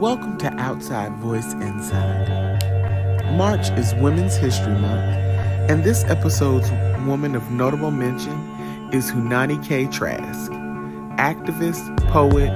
Welcome 0.00 0.38
to 0.38 0.50
Outside 0.54 1.12
Voice 1.16 1.52
Inside. 1.52 2.26
March 3.36 3.68
is 3.72 3.94
Women's 3.96 4.34
History 4.34 4.72
Month, 4.72 5.14
and 5.70 5.84
this 5.84 6.04
episode's 6.04 6.70
woman 7.06 7.34
of 7.34 7.50
notable 7.50 7.90
mention 7.90 8.32
is 8.94 9.10
Haunani-Kay 9.10 9.88
Trask, 9.88 10.50
activist, 11.18 11.94
poet, 12.08 12.50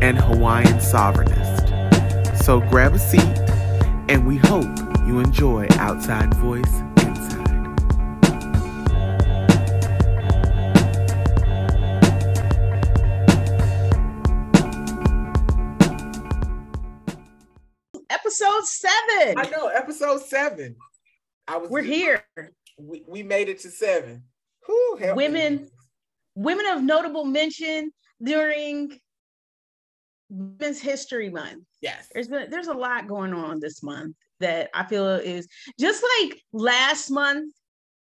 and 0.00 0.20
Hawaiian 0.20 0.78
sovereignist. 0.78 1.66
So 2.44 2.60
grab 2.60 2.94
a 2.94 2.98
seat, 3.00 3.22
and 4.08 4.24
we 4.24 4.36
hope 4.36 4.78
you 5.04 5.18
enjoy 5.18 5.66
Outside 5.80 6.32
Voice 6.34 6.80
seven. 19.36 19.54
I 19.54 19.56
know, 19.56 19.66
episode 19.68 20.22
seven. 20.22 20.76
I 21.46 21.56
was 21.56 21.70
We're 21.70 21.82
here. 21.82 22.24
We, 22.78 23.04
we 23.06 23.22
made 23.22 23.48
it 23.48 23.60
to 23.60 23.70
seven. 23.70 24.24
Whew, 24.66 24.98
women, 25.14 25.56
me. 25.56 25.68
women 26.34 26.66
of 26.66 26.82
notable 26.82 27.24
mention 27.24 27.90
during 28.22 28.98
Women's 30.30 30.80
History 30.80 31.30
Month. 31.30 31.64
Yes. 31.80 32.08
There's 32.12 32.28
been 32.28 32.50
there's 32.50 32.68
a 32.68 32.74
lot 32.74 33.08
going 33.08 33.32
on 33.32 33.60
this 33.60 33.82
month 33.82 34.14
that 34.40 34.70
I 34.74 34.84
feel 34.84 35.08
is 35.08 35.48
just 35.80 36.04
like 36.20 36.40
last 36.52 37.10
month 37.10 37.52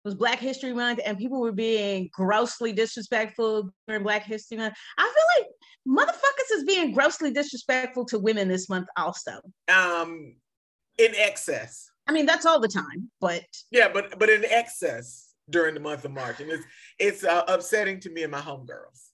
was 0.04 0.14
Black 0.14 0.38
History 0.38 0.72
Month 0.72 1.00
and 1.04 1.18
people 1.18 1.40
were 1.40 1.52
being 1.52 2.08
grossly 2.12 2.72
disrespectful 2.72 3.70
during 3.86 4.02
Black 4.02 4.24
History 4.24 4.56
Month. 4.56 4.74
I 4.96 5.02
feel 5.02 5.44
like 5.44 6.08
motherfuckers 6.08 6.56
is 6.56 6.64
being 6.64 6.92
grossly 6.92 7.30
disrespectful 7.30 8.06
to 8.06 8.18
women 8.18 8.48
this 8.48 8.68
month 8.68 8.86
also. 8.96 9.32
Um, 9.68 10.36
in 10.98 11.14
excess. 11.14 11.90
I 12.06 12.12
mean, 12.12 12.26
that's 12.26 12.46
all 12.46 12.60
the 12.60 12.68
time, 12.68 13.10
but 13.20 13.44
yeah, 13.70 13.88
but 13.92 14.18
but 14.18 14.28
in 14.28 14.44
excess 14.44 15.34
during 15.50 15.74
the 15.74 15.80
month 15.80 16.04
of 16.04 16.10
March, 16.10 16.40
and 16.40 16.50
it's 16.50 16.64
it's 16.98 17.24
uh, 17.24 17.44
upsetting 17.48 18.00
to 18.00 18.10
me 18.10 18.22
and 18.22 18.32
my 18.32 18.40
homegirls. 18.40 19.10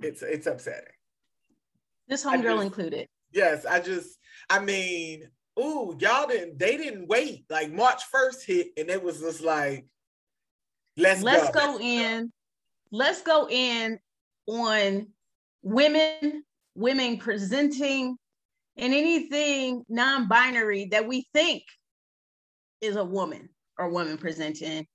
It's 0.00 0.22
it's 0.22 0.46
upsetting. 0.46 0.92
This 2.08 2.24
homegirl 2.24 2.62
included. 2.62 3.08
Yes, 3.32 3.66
I 3.66 3.80
just, 3.80 4.18
I 4.48 4.60
mean, 4.60 5.24
ooh, 5.58 5.96
y'all 5.98 6.28
didn't, 6.28 6.58
they 6.58 6.76
didn't 6.76 7.08
wait. 7.08 7.44
Like 7.50 7.72
March 7.72 8.04
first 8.04 8.46
hit, 8.46 8.68
and 8.76 8.88
it 8.88 9.02
was 9.02 9.20
just 9.20 9.42
like, 9.42 9.86
let's 10.96 11.22
let's 11.22 11.50
go, 11.50 11.72
go 11.72 11.80
in, 11.80 12.32
let's 12.92 13.22
go 13.22 13.48
in 13.50 13.98
on 14.46 15.08
women, 15.62 16.44
women 16.74 17.18
presenting 17.18 18.16
and 18.76 18.94
anything 18.94 19.84
non-binary 19.88 20.86
that 20.86 21.06
we 21.06 21.26
think 21.32 21.62
is 22.80 22.96
a 22.96 23.04
woman 23.04 23.48
or 23.78 23.88
woman 23.88 24.18
presenting. 24.18 24.86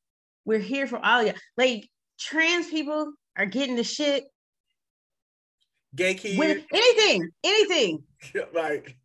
We're 0.46 0.60
here 0.60 0.88
for 0.88 1.04
all 1.04 1.24
you. 1.24 1.34
Like 1.58 1.88
trans 2.20 2.68
people 2.68 3.14
are 3.38 3.46
getting 3.46 3.76
the 3.76 3.84
shit. 3.84 4.26
Gay 5.96 6.14
kids. 6.14 6.40
anything, 6.74 7.30
anything. 7.44 8.04
like 8.54 8.96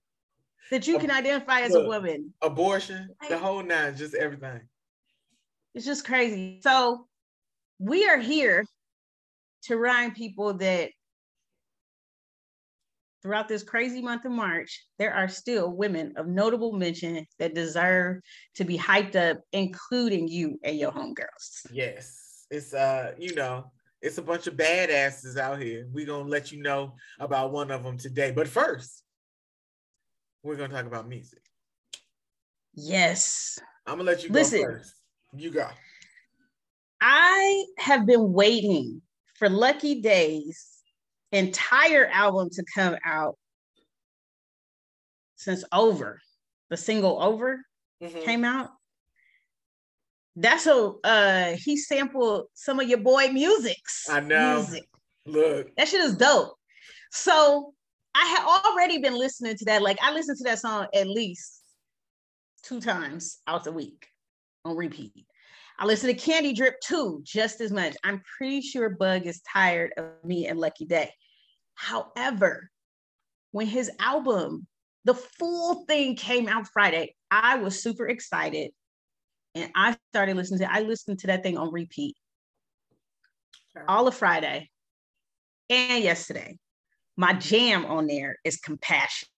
that 0.71 0.87
you 0.87 0.99
can 0.99 1.11
identify 1.11 1.61
as 1.61 1.75
a 1.75 1.87
woman. 1.87 2.33
Abortion, 2.43 3.09
the 3.29 3.39
whole 3.39 3.63
nine, 3.63 3.97
just 3.97 4.15
everything. 4.15 4.61
It's 5.75 5.85
just 5.85 6.05
crazy. 6.05 6.61
So 6.63 7.07
we 7.79 8.09
are 8.09 8.19
here 8.19 8.65
to 9.65 9.77
remind 9.77 10.15
people 10.15 10.55
that 10.55 10.91
throughout 13.27 13.49
this 13.49 13.65
crazy 13.65 14.01
month 14.01 14.25
of 14.25 14.31
March, 14.31 14.85
there 15.01 15.13
are 15.13 15.27
still 15.27 15.73
women 15.73 16.13
of 16.17 16.29
notable 16.29 16.73
mention 16.73 17.27
that 17.41 17.57
deserve 17.57 18.23
to 18.55 18.65
be 18.65 18.79
hyped 18.79 19.17
up, 19.17 19.41
including 19.53 20.29
you 20.29 20.61
and 20.63 20.79
your 20.79 20.93
homegirls. 20.93 21.67
Yes. 21.73 22.47
It's 22.53 22.73
uh, 22.73 23.15
you 23.19 23.35
know, 23.35 23.73
it's 24.01 24.19
a 24.19 24.23
bunch 24.23 24.47
of 24.47 24.55
badasses 24.55 25.37
out 25.37 25.61
here. 25.61 25.89
We're 25.93 26.07
gonna 26.07 26.29
let 26.29 26.53
you 26.53 26.63
know 26.63 26.95
about 27.19 27.51
one 27.51 27.73
of 27.73 27.83
them 27.83 27.99
today. 27.99 28.31
But 28.31 28.47
first, 28.47 29.03
we're 30.45 30.55
gonna 30.55 30.73
talk 30.73 30.87
about 30.87 31.09
music. 31.09 31.41
Yes. 32.75 33.59
I'm 33.89 33.95
gonna 33.99 34.05
let 34.05 34.23
you 34.23 34.31
Listen, 34.31 34.61
go 34.61 34.67
first. 34.67 34.95
You 35.35 35.51
go. 35.51 35.67
I 37.01 37.65
have 37.79 38.07
been 38.07 38.33
waiting 38.33 39.03
for 39.35 39.49
Lucky 39.49 40.01
Daye's 40.01 40.76
entire 41.37 42.07
album 42.07 42.51
to 42.51 42.65
come 42.75 42.97
out 43.05 43.37
since 45.37 45.65
Over, 45.73 46.21
the 46.71 46.77
single 46.77 47.23
Over 47.23 47.61
mm-hmm. 48.03 48.21
came 48.21 48.45
out. 48.45 48.71
That's 50.35 50.67
a 50.67 50.93
uh 51.03 51.57
he 51.57 51.77
sampled 51.77 52.47
some 52.55 52.79
of 52.81 52.89
your 52.89 52.99
boy 52.99 53.29
music's 53.29 54.09
I 54.11 54.21
know. 54.21 54.57
Music. 54.57 54.85
Look. 55.25 55.75
That 55.77 55.89
shit 55.89 56.03
is 56.03 56.17
dope. 56.17 56.55
So 57.11 57.73
I 58.15 58.27
had 58.27 58.71
already 58.71 58.99
been 58.99 59.19
listening 59.19 59.57
to 59.57 59.65
that. 59.67 59.83
Like 59.83 59.99
I 60.03 60.13
listened 60.13 60.39
to 60.39 60.45
that 60.45 60.59
song 60.59 60.87
at 60.95 61.09
least 61.09 61.63
two 62.63 62.81
times 62.81 63.39
out 63.47 63.65
the 63.65 63.73
week 63.73 64.07
on 64.65 64.77
repeat. 64.77 65.27
I 65.79 65.85
listen 65.85 66.09
to 66.09 66.15
Candy 66.15 66.53
Drip 66.53 66.81
too, 66.81 67.21
just 67.23 67.61
as 67.61 67.71
much. 67.71 67.95
I'm 68.03 68.23
pretty 68.39 68.63
sure 68.63 68.91
Bug 68.91 69.27
is 69.27 69.43
tired 69.51 69.93
of 69.99 70.07
me 70.25 70.47
and 70.47 70.59
Lucky 70.59 70.87
Daye. 70.87 71.13
However, 71.77 72.71
when 73.53 73.67
his 73.67 73.91
album, 74.01 74.67
the 75.05 75.15
full 75.15 75.85
thing 75.87 76.17
came 76.17 76.49
out 76.49 76.67
Friday, 76.73 77.15
I 77.31 77.57
was 77.59 77.81
super 77.81 78.09
excited. 78.09 78.73
And 79.55 79.71
I 79.75 79.97
started 80.13 80.37
listening 80.37 80.61
to 80.61 80.73
I 80.73 80.81
listened 80.81 81.21
to 81.21 81.29
that 81.29 81.43
thing 81.43 81.57
on 81.57 81.73
repeat 81.73 82.17
all 83.89 84.09
of 84.09 84.15
Friday 84.15 84.69
and 85.71 86.03
yesterday. 86.03 86.59
My 87.17 87.33
jam 87.33 87.87
on 87.87 88.07
there 88.07 88.37
is 88.45 88.57
compassion. 88.57 89.29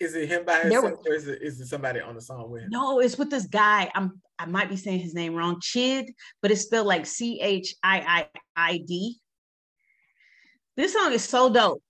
Is 0.00 0.14
it 0.14 0.28
him 0.28 0.44
by 0.44 0.60
himself 0.60 1.00
or 1.06 1.14
is 1.14 1.26
it, 1.26 1.42
is 1.42 1.60
it 1.60 1.66
somebody 1.66 2.00
on 2.00 2.14
the 2.14 2.20
song 2.20 2.50
with 2.50 2.62
him? 2.62 2.70
No, 2.70 3.00
it's 3.00 3.16
with 3.16 3.30
this 3.30 3.46
guy. 3.46 3.90
I'm 3.94 4.20
I 4.38 4.46
might 4.46 4.68
be 4.68 4.76
saying 4.76 5.00
his 5.00 5.14
name 5.14 5.34
wrong. 5.34 5.58
Chid, 5.60 6.10
but 6.42 6.50
it's 6.50 6.62
spelled 6.62 6.86
like 6.86 7.06
C 7.06 7.40
H 7.40 7.74
I 7.82 8.28
I 8.34 8.40
I 8.56 8.78
D. 8.78 9.18
This 10.76 10.92
song 10.92 11.12
is 11.12 11.24
so 11.24 11.52
dope. 11.52 11.82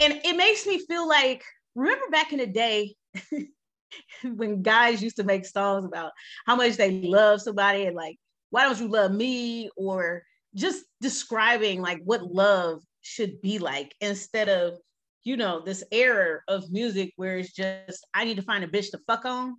And 0.00 0.20
it 0.24 0.36
makes 0.36 0.66
me 0.66 0.78
feel 0.78 1.08
like, 1.08 1.44
remember 1.74 2.06
back 2.10 2.32
in 2.32 2.38
the 2.38 2.46
day 2.46 2.94
when 4.22 4.62
guys 4.62 5.02
used 5.02 5.16
to 5.16 5.24
make 5.24 5.46
songs 5.46 5.84
about 5.84 6.12
how 6.46 6.56
much 6.56 6.76
they 6.76 7.02
love 7.02 7.40
somebody 7.40 7.86
and 7.86 7.94
like, 7.94 8.16
why 8.50 8.62
don't 8.62 8.80
you 8.80 8.88
love 8.88 9.12
me? 9.12 9.70
Or 9.76 10.22
just 10.54 10.84
describing 11.00 11.80
like 11.80 12.00
what 12.04 12.22
love 12.22 12.82
should 13.02 13.40
be 13.40 13.58
like 13.58 13.94
instead 14.00 14.48
of, 14.48 14.78
you 15.22 15.36
know, 15.36 15.60
this 15.60 15.84
era 15.92 16.40
of 16.48 16.70
music 16.72 17.12
where 17.16 17.38
it's 17.38 17.52
just, 17.52 18.06
I 18.14 18.24
need 18.24 18.36
to 18.36 18.42
find 18.42 18.64
a 18.64 18.68
bitch 18.68 18.90
to 18.90 19.00
fuck 19.06 19.24
on. 19.24 19.56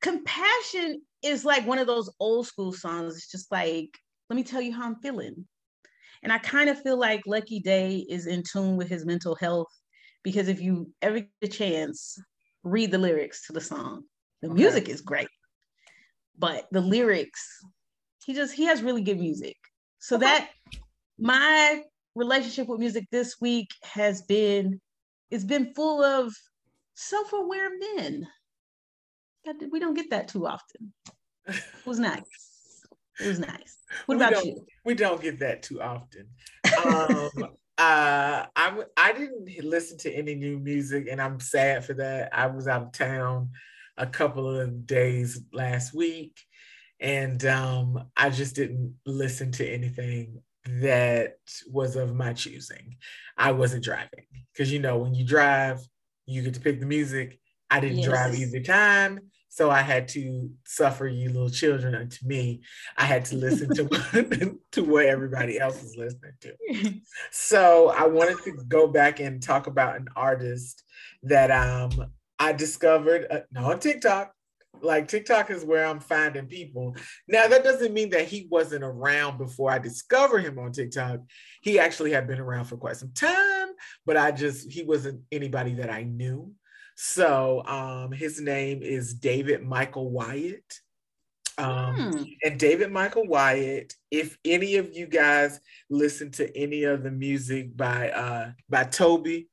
Compassion 0.00 1.02
is 1.22 1.44
like 1.44 1.66
one 1.66 1.78
of 1.78 1.86
those 1.86 2.10
old 2.18 2.46
school 2.46 2.72
songs. 2.72 3.16
It's 3.16 3.30
just 3.30 3.52
like, 3.52 3.96
let 4.28 4.36
me 4.36 4.44
tell 4.44 4.60
you 4.60 4.72
how 4.72 4.84
I'm 4.84 4.96
feeling. 4.96 5.46
And 6.22 6.32
I 6.32 6.38
kind 6.38 6.70
of 6.70 6.80
feel 6.82 6.96
like 6.96 7.22
Lucky 7.26 7.60
Daye 7.60 8.06
is 8.08 8.26
in 8.26 8.42
tune 8.42 8.76
with 8.76 8.88
his 8.88 9.04
mental 9.04 9.34
health 9.34 9.68
because 10.22 10.48
if 10.48 10.60
you 10.60 10.90
ever 11.02 11.20
get 11.20 11.30
a 11.42 11.48
chance, 11.48 12.16
read 12.62 12.90
the 12.90 12.98
lyrics 12.98 13.46
to 13.46 13.52
the 13.52 13.60
song. 13.60 14.04
The 14.40 14.48
okay. 14.48 14.54
music 14.54 14.88
is 14.88 15.00
great, 15.00 15.28
but 16.38 16.66
the 16.70 16.80
lyrics, 16.80 17.46
he 18.24 18.34
just 18.34 18.54
he 18.54 18.64
has 18.64 18.82
really 18.82 19.02
good 19.02 19.18
music. 19.18 19.56
So 19.98 20.16
okay. 20.16 20.26
that 20.26 20.50
my 21.18 21.82
relationship 22.14 22.68
with 22.68 22.80
music 22.80 23.06
this 23.10 23.36
week 23.40 23.68
has 23.84 24.22
been 24.22 24.80
it's 25.30 25.44
been 25.44 25.72
full 25.74 26.02
of 26.04 26.34
self-aware 26.94 27.70
men. 27.96 28.26
We 29.70 29.80
don't 29.80 29.94
get 29.94 30.10
that 30.10 30.28
too 30.28 30.46
often. 30.46 30.92
It 31.46 31.86
was 31.86 31.98
nice. 31.98 32.51
It 33.22 33.28
was 33.28 33.38
nice. 33.38 33.76
What 34.06 34.18
we 34.18 34.24
about 34.24 34.44
you? 34.44 34.66
We 34.84 34.94
don't 34.94 35.20
get 35.20 35.38
that 35.40 35.62
too 35.62 35.80
often. 35.80 36.28
Um, 36.84 37.30
uh, 37.78 38.46
I 38.56 38.82
I 38.96 39.12
didn't 39.12 39.64
listen 39.64 39.98
to 39.98 40.12
any 40.12 40.34
new 40.34 40.58
music, 40.58 41.06
and 41.10 41.20
I'm 41.20 41.40
sad 41.40 41.84
for 41.84 41.94
that. 41.94 42.30
I 42.32 42.46
was 42.46 42.68
out 42.68 42.82
of 42.82 42.92
town 42.92 43.50
a 43.96 44.06
couple 44.06 44.48
of 44.58 44.86
days 44.86 45.40
last 45.52 45.94
week, 45.94 46.40
and 47.00 47.44
um, 47.44 48.10
I 48.16 48.30
just 48.30 48.56
didn't 48.56 48.94
listen 49.06 49.52
to 49.52 49.68
anything 49.68 50.42
that 50.64 51.36
was 51.70 51.96
of 51.96 52.14
my 52.14 52.32
choosing. 52.32 52.96
I 53.36 53.52
wasn't 53.52 53.84
driving 53.84 54.26
because 54.52 54.72
you 54.72 54.78
know 54.78 54.98
when 54.98 55.14
you 55.14 55.24
drive, 55.24 55.80
you 56.26 56.42
get 56.42 56.54
to 56.54 56.60
pick 56.60 56.80
the 56.80 56.86
music. 56.86 57.38
I 57.70 57.80
didn't 57.80 57.98
yes. 57.98 58.06
drive 58.06 58.34
either 58.34 58.60
time, 58.60 59.20
So 59.52 59.70
I 59.70 59.82
had 59.82 60.08
to 60.08 60.50
suffer 60.64 61.06
you 61.06 61.28
little 61.28 61.50
children 61.50 61.94
unto 61.94 62.26
me. 62.26 62.62
I 62.96 63.04
had 63.04 63.26
to 63.26 63.36
listen 63.36 63.68
to, 63.74 64.56
to 64.72 64.82
what 64.82 65.04
everybody 65.04 65.60
else 65.60 65.82
is 65.82 65.94
listening 65.94 66.32
to. 66.40 66.94
So 67.32 67.90
I 67.90 68.06
wanted 68.06 68.38
to 68.44 68.64
go 68.66 68.86
back 68.86 69.20
and 69.20 69.42
talk 69.42 69.66
about 69.66 69.96
an 69.96 70.08
artist 70.16 70.82
that 71.24 71.50
um 71.50 71.90
I 72.38 72.52
discovered 72.54 73.26
uh, 73.30 73.40
no 73.52 73.72
on 73.72 73.78
TikTok. 73.78 74.32
Like 74.80 75.06
TikTok 75.06 75.50
is 75.50 75.66
where 75.66 75.84
I'm 75.84 76.00
finding 76.00 76.46
people. 76.46 76.96
Now 77.28 77.46
that 77.46 77.62
doesn't 77.62 77.92
mean 77.92 78.08
that 78.10 78.28
he 78.28 78.48
wasn't 78.50 78.84
around 78.84 79.36
before 79.36 79.70
I 79.70 79.78
discovered 79.78 80.44
him 80.46 80.58
on 80.58 80.72
TikTok. 80.72 81.20
He 81.60 81.78
actually 81.78 82.12
had 82.12 82.26
been 82.26 82.40
around 82.40 82.64
for 82.64 82.78
quite 82.78 82.96
some 82.96 83.12
time, 83.12 83.68
but 84.06 84.16
I 84.16 84.32
just 84.32 84.72
he 84.72 84.82
wasn't 84.82 85.20
anybody 85.30 85.74
that 85.74 85.90
I 85.90 86.04
knew. 86.04 86.54
So 86.96 87.64
um, 87.66 88.12
his 88.12 88.40
name 88.40 88.82
is 88.82 89.14
David 89.14 89.64
Michael 89.64 90.10
Wyatt. 90.10 90.80
Um, 91.58 91.94
hmm. 91.94 92.22
And 92.42 92.58
David 92.58 92.92
Michael 92.92 93.26
Wyatt, 93.26 93.94
if 94.10 94.38
any 94.44 94.76
of 94.76 94.94
you 94.96 95.06
guys 95.06 95.60
listen 95.90 96.30
to 96.32 96.56
any 96.56 96.84
of 96.84 97.02
the 97.02 97.10
music 97.10 97.76
by 97.76 98.10
uh, 98.10 98.52
by 98.70 98.84
Tobe, 98.84 99.44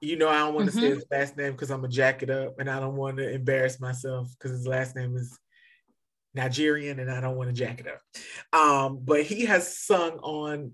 you 0.00 0.16
know 0.16 0.28
I 0.28 0.38
don't 0.38 0.54
want 0.54 0.70
to 0.70 0.76
mm-hmm. 0.76 0.80
say 0.80 0.94
his 0.94 1.04
last 1.10 1.36
name 1.36 1.52
because 1.52 1.70
I'm 1.70 1.80
gonna 1.80 1.92
jack 1.92 2.22
it 2.22 2.30
up, 2.30 2.60
and 2.60 2.70
I 2.70 2.78
don't 2.78 2.96
want 2.96 3.16
to 3.16 3.30
embarrass 3.30 3.80
myself 3.80 4.28
because 4.38 4.52
his 4.56 4.66
last 4.66 4.94
name 4.94 5.16
is 5.16 5.38
Nigerian, 6.34 7.00
and 7.00 7.10
I 7.10 7.20
don't 7.20 7.36
want 7.36 7.50
to 7.50 7.54
jack 7.54 7.80
it 7.80 7.86
up. 7.88 8.58
Um, 8.58 9.00
but 9.02 9.22
he 9.22 9.44
has 9.46 9.76
sung 9.76 10.18
on 10.18 10.72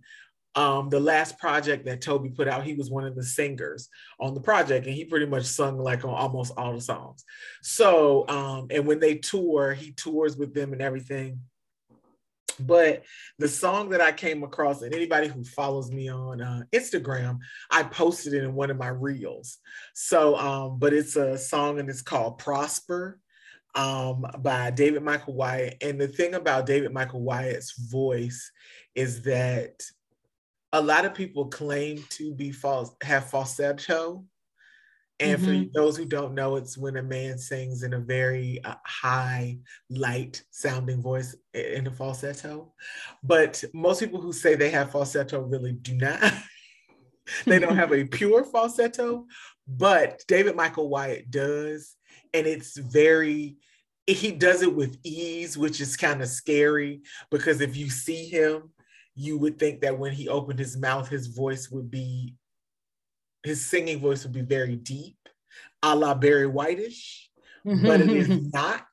um, 0.57 0.89
the 0.89 0.99
last 0.99 1.39
project 1.39 1.85
that 1.85 2.01
Tobe 2.01 2.35
put 2.35 2.49
out, 2.49 2.65
he 2.65 2.75
was 2.75 2.91
one 2.91 3.05
of 3.05 3.15
the 3.15 3.23
singers 3.23 3.91
on 4.19 4.33
the 4.35 4.41
project, 4.41 4.87
and 4.87 4.95
he 4.95 5.05
pretty 5.05 5.27
much 5.27 5.45
sung 5.45 5.79
like 5.79 6.05
on 6.05 6.15
almost 6.15 6.55
all 6.57 6.73
the 6.73 6.81
songs. 6.81 7.25
So, 7.63 8.27
um, 8.29 8.69
and 8.71 8.87
when 8.87 8.99
they 8.99 9.17
tour, 9.17 9.75
he 9.75 9.93
tours 9.93 10.37
with 10.37 10.55
them 10.55 10.73
and 10.73 10.81
everything. 10.81 11.41
But 12.59 13.05
the 13.39 13.49
song 13.49 13.91
that 13.91 14.01
I 14.01 14.13
came 14.13 14.43
across, 14.43 14.81
and 14.81 14.95
anybody 14.95 15.29
who 15.29 15.45
follows 15.45 15.93
me 15.93 16.09
on 16.09 16.41
uh, 16.41 16.63
Instagram, 16.73 17.39
I 17.71 17.83
posted 17.83 18.33
it 18.33 18.43
in 18.43 18.55
one 18.55 18.71
of 18.71 18.79
my 18.79 18.89
reels. 18.89 19.59
So, 19.93 20.37
um, 20.37 20.79
but 20.79 20.95
it's 20.95 21.17
a 21.17 21.37
song 21.37 21.79
and 21.79 21.91
it's 21.91 22.01
called 22.01 22.39
Prosper 22.39 23.21
um, 23.75 24.25
by 24.39 24.71
David 24.71 25.03
Michael 25.03 25.35
Wyatt. 25.35 25.77
And 25.83 26.01
the 26.01 26.09
thing 26.09 26.33
about 26.33 26.65
David 26.65 26.95
Michael 26.95 27.21
Wyatt's 27.21 27.79
voice 27.79 28.51
is 28.95 29.21
that 29.25 29.83
a 30.73 30.81
lot 30.81 31.05
of 31.05 31.15
people 31.15 31.47
claim 31.47 32.03
to 32.11 32.35
be 32.35 32.51
false 32.51 32.95
have 33.03 33.31
falsetto 33.31 34.25
and 35.19 35.41
mm-hmm. 35.41 35.63
for 35.65 35.71
those 35.75 35.97
who 35.97 36.05
don't 36.05 36.35
know 36.35 36.57
it's 36.57 36.77
when 36.77 36.97
a 36.97 37.03
man 37.03 37.39
sings 37.39 37.83
in 37.83 37.95
a 37.95 38.01
very 38.01 38.61
uh, 38.65 38.75
high 38.85 39.59
light 39.89 40.43
sounding 40.51 41.01
voice 41.01 41.35
in 41.55 41.87
a 41.87 41.91
falsetto 41.91 42.73
but 43.23 43.63
most 43.73 44.01
people 44.01 44.21
who 44.21 44.33
say 44.33 44.55
they 44.55 44.71
have 44.71 44.93
falsetto 44.93 45.41
really 45.41 45.73
do 45.73 45.95
not. 45.95 46.21
They 47.45 47.59
don't 47.59 47.75
have 47.75 47.93
a 47.93 48.05
pure 48.19 48.45
falsetto 48.45 49.27
but 49.67 50.23
david 50.29 50.55
michael 50.55 50.89
wyatt 50.89 51.29
does. 51.29 51.97
And 52.33 52.47
it's 52.47 52.77
very 52.77 53.57
he 54.07 54.31
does 54.31 54.63
it 54.63 54.73
with 54.73 54.97
ease 55.03 55.59
which 55.59 55.81
is 55.81 55.97
kind 55.97 56.23
of 56.23 56.29
scary 56.29 57.01
because 57.33 57.61
if 57.61 57.77
you 57.77 57.91
see 57.91 58.29
him 58.29 58.71
you 59.17 59.39
would 59.39 59.59
think 59.59 59.81
that 59.81 59.99
when 59.99 60.13
he 60.13 60.29
opened 60.29 60.59
his 60.59 60.77
mouth, 60.77 61.09
his 61.09 61.27
voice 61.27 61.71
would 61.71 61.91
be, 61.91 62.35
his 63.43 63.65
singing 63.65 63.99
voice 63.99 64.23
would 64.25 64.35
be 64.35 64.43
very 64.43 64.77
deep, 64.77 65.17
a 65.83 65.97
la 65.97 66.15
Barry 66.15 66.47
Whitish, 66.47 67.31
but 67.65 68.01
it 68.01 68.11
is 68.11 68.29
not. 68.53 68.87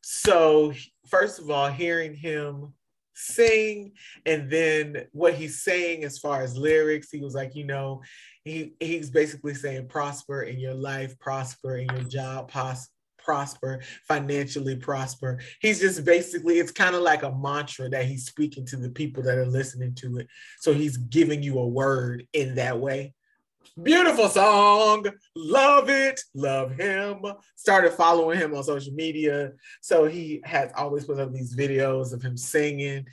So, 0.00 0.72
first 1.08 1.40
of 1.40 1.50
all, 1.50 1.68
hearing 1.68 2.14
him 2.14 2.72
sing 3.14 3.92
and 4.26 4.48
then 4.48 5.06
what 5.10 5.34
he's 5.34 5.62
saying 5.62 6.04
as 6.04 6.18
far 6.18 6.42
as 6.42 6.56
lyrics, 6.56 7.10
he 7.10 7.20
was 7.20 7.34
like, 7.34 7.56
you 7.56 7.64
know, 7.64 8.00
he 8.44 8.74
he's 8.78 9.10
basically 9.10 9.54
saying 9.54 9.88
prosper 9.88 10.42
in 10.42 10.60
your 10.60 10.74
life, 10.74 11.18
prosper 11.18 11.78
in 11.78 11.88
your 11.96 12.04
job, 12.04 12.48
pos- 12.48 12.88
prosper, 13.28 13.82
financially 14.04 14.74
prosper. 14.74 15.38
He's 15.60 15.80
just 15.80 16.02
basically, 16.02 16.58
it's 16.60 16.72
kind 16.72 16.94
of 16.94 17.02
like 17.02 17.24
a 17.24 17.30
mantra 17.30 17.90
that 17.90 18.06
he's 18.06 18.24
speaking 18.24 18.64
to 18.64 18.76
the 18.76 18.88
people 18.88 19.22
that 19.24 19.36
are 19.36 19.44
listening 19.44 19.94
to 19.96 20.16
it. 20.16 20.28
So 20.60 20.72
he's 20.72 20.96
giving 20.96 21.42
you 21.42 21.58
a 21.58 21.66
word 21.66 22.26
in 22.32 22.54
that 22.54 22.80
way. 22.80 23.12
Beautiful 23.82 24.30
song. 24.30 25.06
Love 25.36 25.90
it. 25.90 26.22
Love 26.34 26.72
him. 26.72 27.22
Started 27.54 27.92
following 27.92 28.38
him 28.38 28.54
on 28.54 28.64
social 28.64 28.94
media. 28.94 29.52
So 29.82 30.06
he 30.06 30.40
has 30.44 30.72
always 30.74 31.04
put 31.04 31.20
up 31.20 31.30
these 31.30 31.54
videos 31.54 32.14
of 32.14 32.22
him 32.22 32.38
singing, 32.38 33.04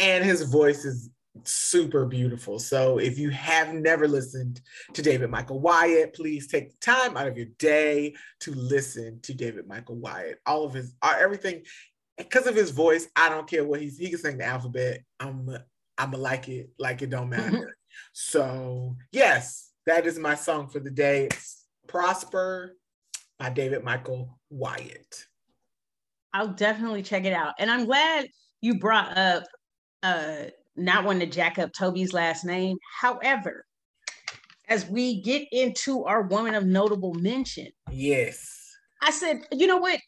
and 0.00 0.24
his 0.24 0.42
voice 0.42 0.84
is 0.84 1.10
super 1.44 2.06
beautiful. 2.06 2.58
So 2.58 2.98
if 2.98 3.18
you 3.18 3.30
have 3.30 3.72
never 3.74 4.06
listened 4.08 4.60
to 4.94 5.02
David 5.02 5.30
Michael 5.30 5.60
Wyatt, 5.60 6.14
please 6.14 6.46
take 6.46 6.70
the 6.70 6.76
time 6.78 7.16
out 7.16 7.26
of 7.26 7.36
your 7.36 7.48
day 7.58 8.14
to 8.40 8.54
listen 8.54 9.20
to 9.22 9.34
David 9.34 9.66
Michael 9.66 9.96
Wyatt. 9.96 10.40
All 10.46 10.64
of 10.64 10.74
his 10.74 10.94
everything 11.02 11.62
because 12.18 12.46
of 12.46 12.54
his 12.54 12.70
voice, 12.70 13.08
I 13.16 13.28
don't 13.28 13.48
care 13.48 13.64
what 13.64 13.80
he's 13.80 13.98
he 13.98 14.10
can 14.10 14.18
sing 14.18 14.38
the 14.38 14.44
alphabet. 14.44 15.02
I'm 15.18 15.48
I'm 15.98 16.12
like 16.12 16.48
it 16.48 16.70
like 16.78 17.02
it 17.02 17.10
don't 17.10 17.28
matter. 17.30 17.76
So 18.12 18.96
yes, 19.12 19.70
that 19.86 20.06
is 20.06 20.18
my 20.18 20.34
song 20.34 20.68
for 20.68 20.80
the 20.80 20.90
day. 20.90 21.26
It's 21.26 21.66
Prosper 21.86 22.76
by 23.38 23.50
David 23.50 23.84
Michael 23.84 24.38
Wyatt. 24.50 25.26
I'll 26.32 26.48
definitely 26.48 27.02
check 27.02 27.24
it 27.24 27.32
out. 27.32 27.54
And 27.58 27.70
I'm 27.70 27.86
glad 27.86 28.28
you 28.60 28.78
brought 28.78 29.16
up 29.16 29.44
uh 30.02 30.44
not 30.76 31.04
wanting 31.04 31.28
to 31.28 31.34
jack 31.34 31.58
up 31.58 31.72
Tobe's 31.72 32.12
last 32.12 32.44
name. 32.44 32.78
However, 33.00 33.64
as 34.68 34.86
we 34.86 35.20
get 35.20 35.48
into 35.50 36.04
our 36.04 36.22
woman 36.22 36.54
of 36.54 36.64
notable 36.64 37.14
mention, 37.14 37.68
yes, 37.90 38.56
I 39.02 39.10
said, 39.10 39.46
you 39.52 39.66
know 39.66 39.78
what? 39.78 40.00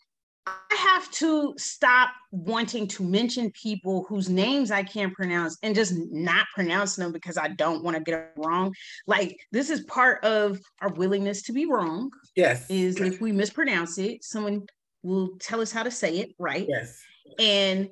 I 0.45 0.75
have 0.75 1.09
to 1.13 1.55
stop 1.57 2.11
wanting 2.33 2.89
to 2.89 3.05
mention 3.05 3.53
people 3.53 4.05
whose 4.09 4.29
names 4.29 4.73
I 4.73 4.83
can't 4.83 5.15
pronounce 5.15 5.57
and 5.63 5.75
just 5.75 5.95
not 6.11 6.47
pronounce 6.53 6.97
them 6.97 7.13
because 7.13 7.39
I 7.39 7.49
don't 7.49 7.85
want 7.85 7.97
to 7.97 8.03
get 8.03 8.19
it 8.19 8.33
wrong. 8.37 8.75
Like 9.07 9.37
this 9.53 9.71
is 9.71 9.83
part 9.83 10.25
of 10.25 10.59
our 10.81 10.93
willingness 10.95 11.43
to 11.43 11.53
be 11.53 11.67
wrong. 11.67 12.11
Yes. 12.35 12.69
Is 12.69 13.01
if 13.01 13.21
we 13.21 13.31
mispronounce 13.31 13.99
it, 13.99 14.25
someone 14.25 14.63
will 15.05 15.37
tell 15.39 15.61
us 15.61 15.71
how 15.71 15.85
to 15.85 15.93
say 15.93 16.19
it 16.19 16.33
right. 16.41 16.67
Yes. 16.69 17.01
And 17.39 17.91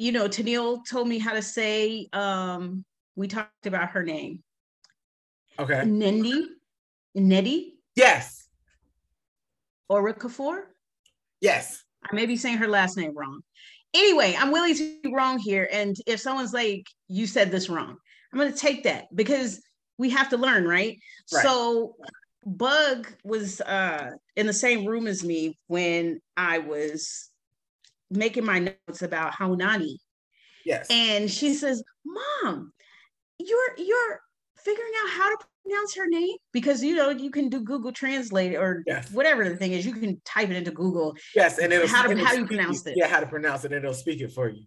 you 0.00 0.12
know, 0.12 0.28
Tennille 0.28 0.82
told 0.88 1.06
me 1.06 1.18
how 1.18 1.34
to 1.34 1.42
say, 1.42 2.08
um, 2.14 2.86
we 3.16 3.28
talked 3.28 3.66
about 3.66 3.90
her 3.90 4.02
name. 4.02 4.42
Okay. 5.58 5.82
Nendi, 5.84 6.46
Nettie. 7.14 7.74
Yes. 7.94 8.48
Ora 9.90 10.14
Kafour. 10.14 10.62
Yes. 11.42 11.84
I 12.10 12.14
may 12.14 12.24
be 12.24 12.38
saying 12.38 12.56
her 12.56 12.66
last 12.66 12.96
name 12.96 13.12
wrong. 13.14 13.42
Anyway, 13.92 14.34
I'm 14.38 14.52
willing 14.52 14.74
to 14.76 15.00
be 15.02 15.12
wrong 15.12 15.38
here. 15.38 15.68
And 15.70 15.94
if 16.06 16.20
someone's 16.20 16.54
like, 16.54 16.86
you 17.08 17.26
said 17.26 17.50
this 17.50 17.68
wrong, 17.68 17.94
I'm 18.32 18.38
going 18.38 18.50
to 18.50 18.58
take 18.58 18.84
that 18.84 19.14
because 19.14 19.60
we 19.98 20.08
have 20.10 20.30
to 20.30 20.38
learn, 20.38 20.64
right? 20.64 20.98
right. 21.30 21.42
So 21.42 21.96
Bug 22.46 23.06
was 23.22 23.60
uh, 23.60 24.12
in 24.34 24.46
the 24.46 24.54
same 24.54 24.86
room 24.86 25.06
as 25.06 25.22
me 25.22 25.58
when 25.66 26.22
I 26.38 26.60
was 26.60 27.29
making 28.10 28.44
my 28.44 28.58
notes 28.58 29.02
about 29.02 29.32
Haunani. 29.32 29.96
Yes. 30.64 30.86
And 30.90 31.30
she 31.30 31.54
says, 31.54 31.82
Mom, 32.04 32.72
you're 33.38 33.74
you're 33.78 34.20
figuring 34.64 34.92
out 35.02 35.10
how 35.10 35.30
to 35.30 35.44
pronounce 35.64 35.94
her 35.96 36.06
name 36.06 36.36
because 36.52 36.82
you 36.82 36.94
know 36.94 37.10
you 37.10 37.30
can 37.30 37.48
do 37.48 37.60
Google 37.60 37.92
Translate 37.92 38.54
or 38.54 38.82
yes. 38.86 39.10
whatever 39.10 39.48
the 39.48 39.56
thing 39.56 39.72
is. 39.72 39.86
You 39.86 39.94
can 39.94 40.20
type 40.24 40.50
it 40.50 40.56
into 40.56 40.70
Google. 40.70 41.16
Yes, 41.34 41.58
and 41.58 41.72
it'll 41.72 41.88
how, 41.88 42.02
to, 42.06 42.16
how 42.24 42.32
do 42.32 42.40
you 42.40 42.46
pronounce 42.46 42.86
it? 42.86 42.94
Yeah, 42.96 43.08
how 43.08 43.20
to 43.20 43.26
pronounce 43.26 43.64
it, 43.64 43.72
and 43.72 43.82
it'll 43.84 43.94
speak 43.94 44.20
it 44.20 44.32
for 44.32 44.48
you. 44.48 44.64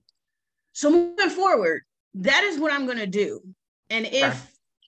So 0.71 0.89
moving 0.89 1.29
forward, 1.29 1.81
that 2.15 2.43
is 2.43 2.59
what 2.59 2.73
I'm 2.73 2.85
going 2.85 2.97
to 2.97 3.07
do. 3.07 3.41
And 3.89 4.05
if 4.07 4.23
right. 4.23 4.37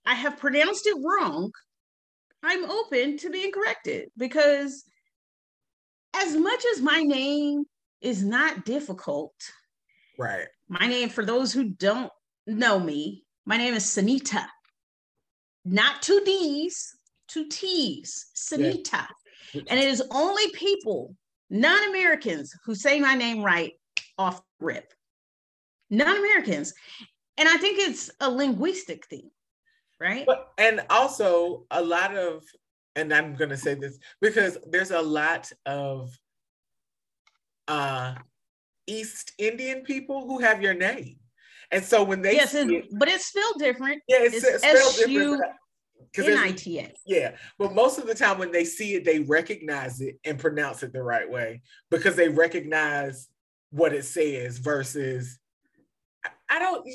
I 0.06 0.16
have 0.16 0.38
pronounced 0.38 0.88
it 0.88 0.96
wrong, 1.04 1.52
I'm 2.42 2.70
open 2.70 3.18
to 3.20 3.30
being 3.30 3.52
corrected 3.52 4.10
because 4.18 4.84
as 6.16 6.36
much 6.36 6.64
as 6.74 6.82
my 6.82 7.02
name 7.02 7.66
is 8.06 8.24
not 8.24 8.66
difficult. 8.66 9.34
Right. 10.18 10.46
My 10.70 10.86
name, 10.86 11.10
for 11.10 11.26
those 11.26 11.52
who 11.52 11.66
don't 11.66 12.12
know 12.46 12.80
me, 12.80 13.24
my 13.46 13.58
name 13.58 13.74
is 13.74 13.84
Synitta. 13.84 14.46
Not 15.66 16.04
two 16.04 16.22
D's, 16.24 16.96
two 17.28 17.50
T's, 17.50 18.28
Synitta. 18.36 19.08
Yeah. 19.54 19.62
And 19.68 19.80
it 19.80 19.88
is 19.88 20.04
only 20.12 20.50
people, 20.52 21.16
non 21.50 21.90
Americans, 21.90 22.54
who 22.64 22.76
say 22.76 23.00
my 23.00 23.16
name 23.16 23.42
right 23.42 23.74
off 24.20 24.40
rip. 24.60 24.94
Non 25.90 26.16
Americans. 26.16 26.74
And 27.38 27.50
I 27.50 27.58
think 27.58 27.80
it's 27.80 28.12
a 28.20 28.30
linguistic 28.30 29.08
thing, 29.08 29.32
right? 30.00 30.26
But, 30.28 30.50
and 30.60 30.86
also, 30.92 31.66
a 31.72 31.82
lot 31.82 32.16
of, 32.16 32.44
and 32.96 33.12
I'm 33.12 33.34
going 33.34 33.50
to 33.50 33.58
say 33.58 33.74
this 33.74 33.98
because 34.22 34.58
there's 34.70 34.92
a 34.92 35.02
lot 35.02 35.52
of 35.66 36.16
uh, 37.67 38.15
East 38.88 39.34
Indian 39.38 39.81
people 39.81 40.27
who 40.27 40.39
have 40.39 40.62
your 40.62 40.74
name. 40.74 41.17
And 41.72 41.84
so 41.84 42.03
when 42.03 42.22
they 42.22 42.36
yes, 42.36 42.53
it, 42.53 42.86
but 42.91 43.07
it's 43.07 43.25
still 43.25 43.53
different. 43.57 44.01
Yeah, 44.07 44.19
it's, 44.22 44.43
it's 44.43 44.60
spelled 44.60 44.95
different. 44.95 45.43
Yeah, 47.05 47.31
but 47.57 47.74
most 47.74 47.98
of 47.98 48.07
the 48.07 48.15
time 48.15 48.38
when 48.38 48.51
they 48.51 48.63
see 48.63 48.95
it, 48.95 49.03
they 49.03 49.19
recognize 49.19 50.00
it 50.00 50.19
and 50.24 50.39
pronounce 50.39 50.84
it 50.84 50.93
the 50.93 51.03
right 51.03 51.29
way 51.29 51.62
because 51.89 52.15
they 52.15 52.29
recognize 52.29 53.27
what 53.72 53.93
it 53.93 54.05
says 54.05 54.60
versus 54.60 55.39
I 56.50 56.60
don't 56.60 56.88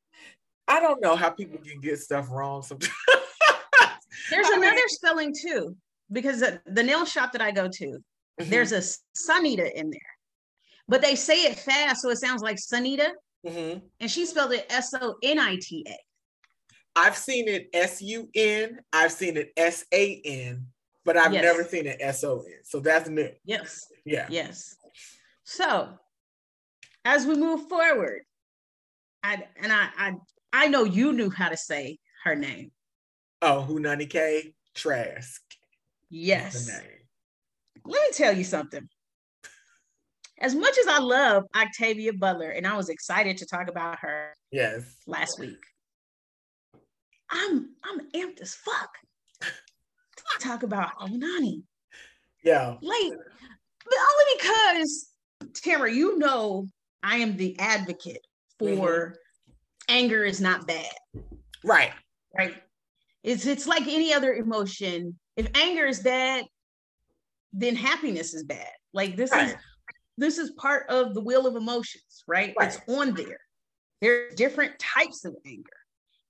I 0.68 0.80
don't 0.80 1.00
know 1.00 1.16
how 1.16 1.30
people 1.30 1.58
can 1.58 1.80
get 1.80 1.98
stuff 1.98 2.28
wrong 2.30 2.62
sometimes. 2.62 2.92
There's 4.30 4.48
another 4.48 4.74
mean, 4.74 4.88
spelling 4.88 5.34
too, 5.34 5.74
because 6.12 6.40
the, 6.40 6.60
the, 6.66 6.82
nail 6.82 7.06
shop 7.06 7.32
that 7.32 7.40
I 7.40 7.50
go 7.50 7.68
to, 7.68 7.98
mm-hmm. 8.38 8.50
there's 8.50 8.72
a 8.72 8.78
Sunita 8.78 9.72
in 9.72 9.90
there, 9.90 10.00
but 10.88 11.02
they 11.02 11.14
say 11.14 11.44
it 11.44 11.58
fast, 11.58 12.02
so 12.02 12.10
it 12.10 12.18
sounds 12.18 12.42
like 12.42 12.56
Sunita, 12.56 13.10
mm-hmm. 13.46 13.78
and 14.00 14.10
she 14.10 14.26
spelled 14.26 14.52
it 14.52 14.66
S 14.70 14.94
O 15.00 15.16
N 15.22 15.38
I 15.38 15.56
T 15.60 15.84
A. 15.88 15.96
I've 16.96 17.16
seen 17.16 17.48
it 17.48 17.68
S 17.72 18.02
U 18.02 18.28
N, 18.34 18.80
I've 18.92 19.12
seen 19.12 19.36
it 19.36 19.52
S 19.56 19.84
A 19.92 20.20
N, 20.24 20.66
but 21.04 21.16
I've 21.16 21.32
yes. 21.32 21.42
never 21.42 21.64
seen 21.64 21.86
it 21.86 21.98
S 22.00 22.24
O 22.24 22.40
N. 22.40 22.60
So 22.64 22.80
that's 22.80 23.08
new. 23.08 23.30
Yes. 23.44 23.86
Yeah. 24.04 24.26
Yes. 24.28 24.76
So 25.44 25.90
as 27.04 27.26
we 27.26 27.36
move 27.36 27.68
forward, 27.68 28.22
I 29.22 29.44
and 29.62 29.72
I 29.72 29.88
I 29.96 30.14
I 30.52 30.68
know 30.68 30.84
you 30.84 31.12
knew 31.12 31.30
how 31.30 31.48
to 31.48 31.56
say 31.56 31.98
her 32.24 32.34
name. 32.34 32.72
Oh, 33.40 33.64
Haunani-Kay 33.68 34.54
Trask. 34.74 35.40
Yes. 36.10 36.70
Let 37.88 38.02
me 38.02 38.10
tell 38.12 38.36
you 38.36 38.44
something. 38.44 38.86
As 40.40 40.54
much 40.54 40.76
as 40.78 40.86
I 40.86 40.98
love 40.98 41.44
Octavia 41.56 42.12
Butler, 42.12 42.50
and 42.50 42.66
I 42.66 42.76
was 42.76 42.90
excited 42.90 43.38
to 43.38 43.46
talk 43.46 43.68
about 43.68 43.98
her 44.00 44.34
yes 44.52 44.96
last 45.06 45.40
week, 45.40 45.58
I'm 47.30 47.70
I'm 47.82 48.00
amped 48.14 48.40
as 48.42 48.54
fuck 48.54 48.90
to 49.40 50.38
talk 50.38 50.62
about 50.62 50.98
Haunani. 50.98 51.62
Yeah. 52.44 52.76
Like, 52.82 53.12
but 53.84 53.98
only 54.10 54.38
because 54.38 55.08
Tamara, 55.54 55.92
you 55.92 56.18
know 56.18 56.66
I 57.02 57.16
am 57.16 57.36
the 57.36 57.58
advocate 57.58 58.24
for 58.58 58.66
mm-hmm. 58.68 59.52
anger 59.88 60.24
is 60.24 60.42
not 60.42 60.66
bad. 60.66 60.92
Right. 61.64 61.92
Right. 62.36 62.54
It's 63.24 63.46
it's 63.46 63.66
like 63.66 63.88
any 63.88 64.12
other 64.12 64.34
emotion. 64.34 65.18
If 65.36 65.48
anger 65.54 65.86
is 65.86 66.00
bad, 66.00 66.44
then 67.52 67.76
happiness 67.76 68.34
is 68.34 68.44
bad. 68.44 68.70
Like 68.92 69.16
this 69.16 69.30
right. 69.32 69.48
is 69.48 69.54
this 70.16 70.38
is 70.38 70.50
part 70.52 70.88
of 70.88 71.14
the 71.14 71.20
wheel 71.20 71.46
of 71.46 71.54
emotions, 71.56 72.24
right? 72.26 72.54
right? 72.58 72.68
It's 72.68 72.80
on 72.88 73.14
there. 73.14 73.40
There 74.00 74.26
are 74.26 74.30
different 74.34 74.78
types 74.78 75.24
of 75.24 75.34
anger. 75.46 75.70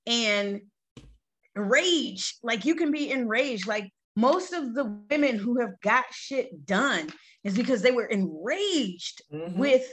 And 0.07 0.61
rage, 1.55 2.37
like 2.43 2.65
you 2.65 2.75
can 2.75 2.93
be 2.93 3.11
enraged. 3.11 3.67
Like 3.67 3.91
most 4.17 4.53
of 4.53 4.75
the 4.75 5.01
women 5.11 5.39
who 5.39 5.61
have 5.61 5.81
got 5.81 6.05
shit 6.11 6.67
done 6.67 7.09
is 7.45 7.57
because 7.57 7.83
they 7.83 7.91
were 7.91 8.07
enraged 8.07 9.23
mm-hmm. 9.33 9.59
with 9.59 9.91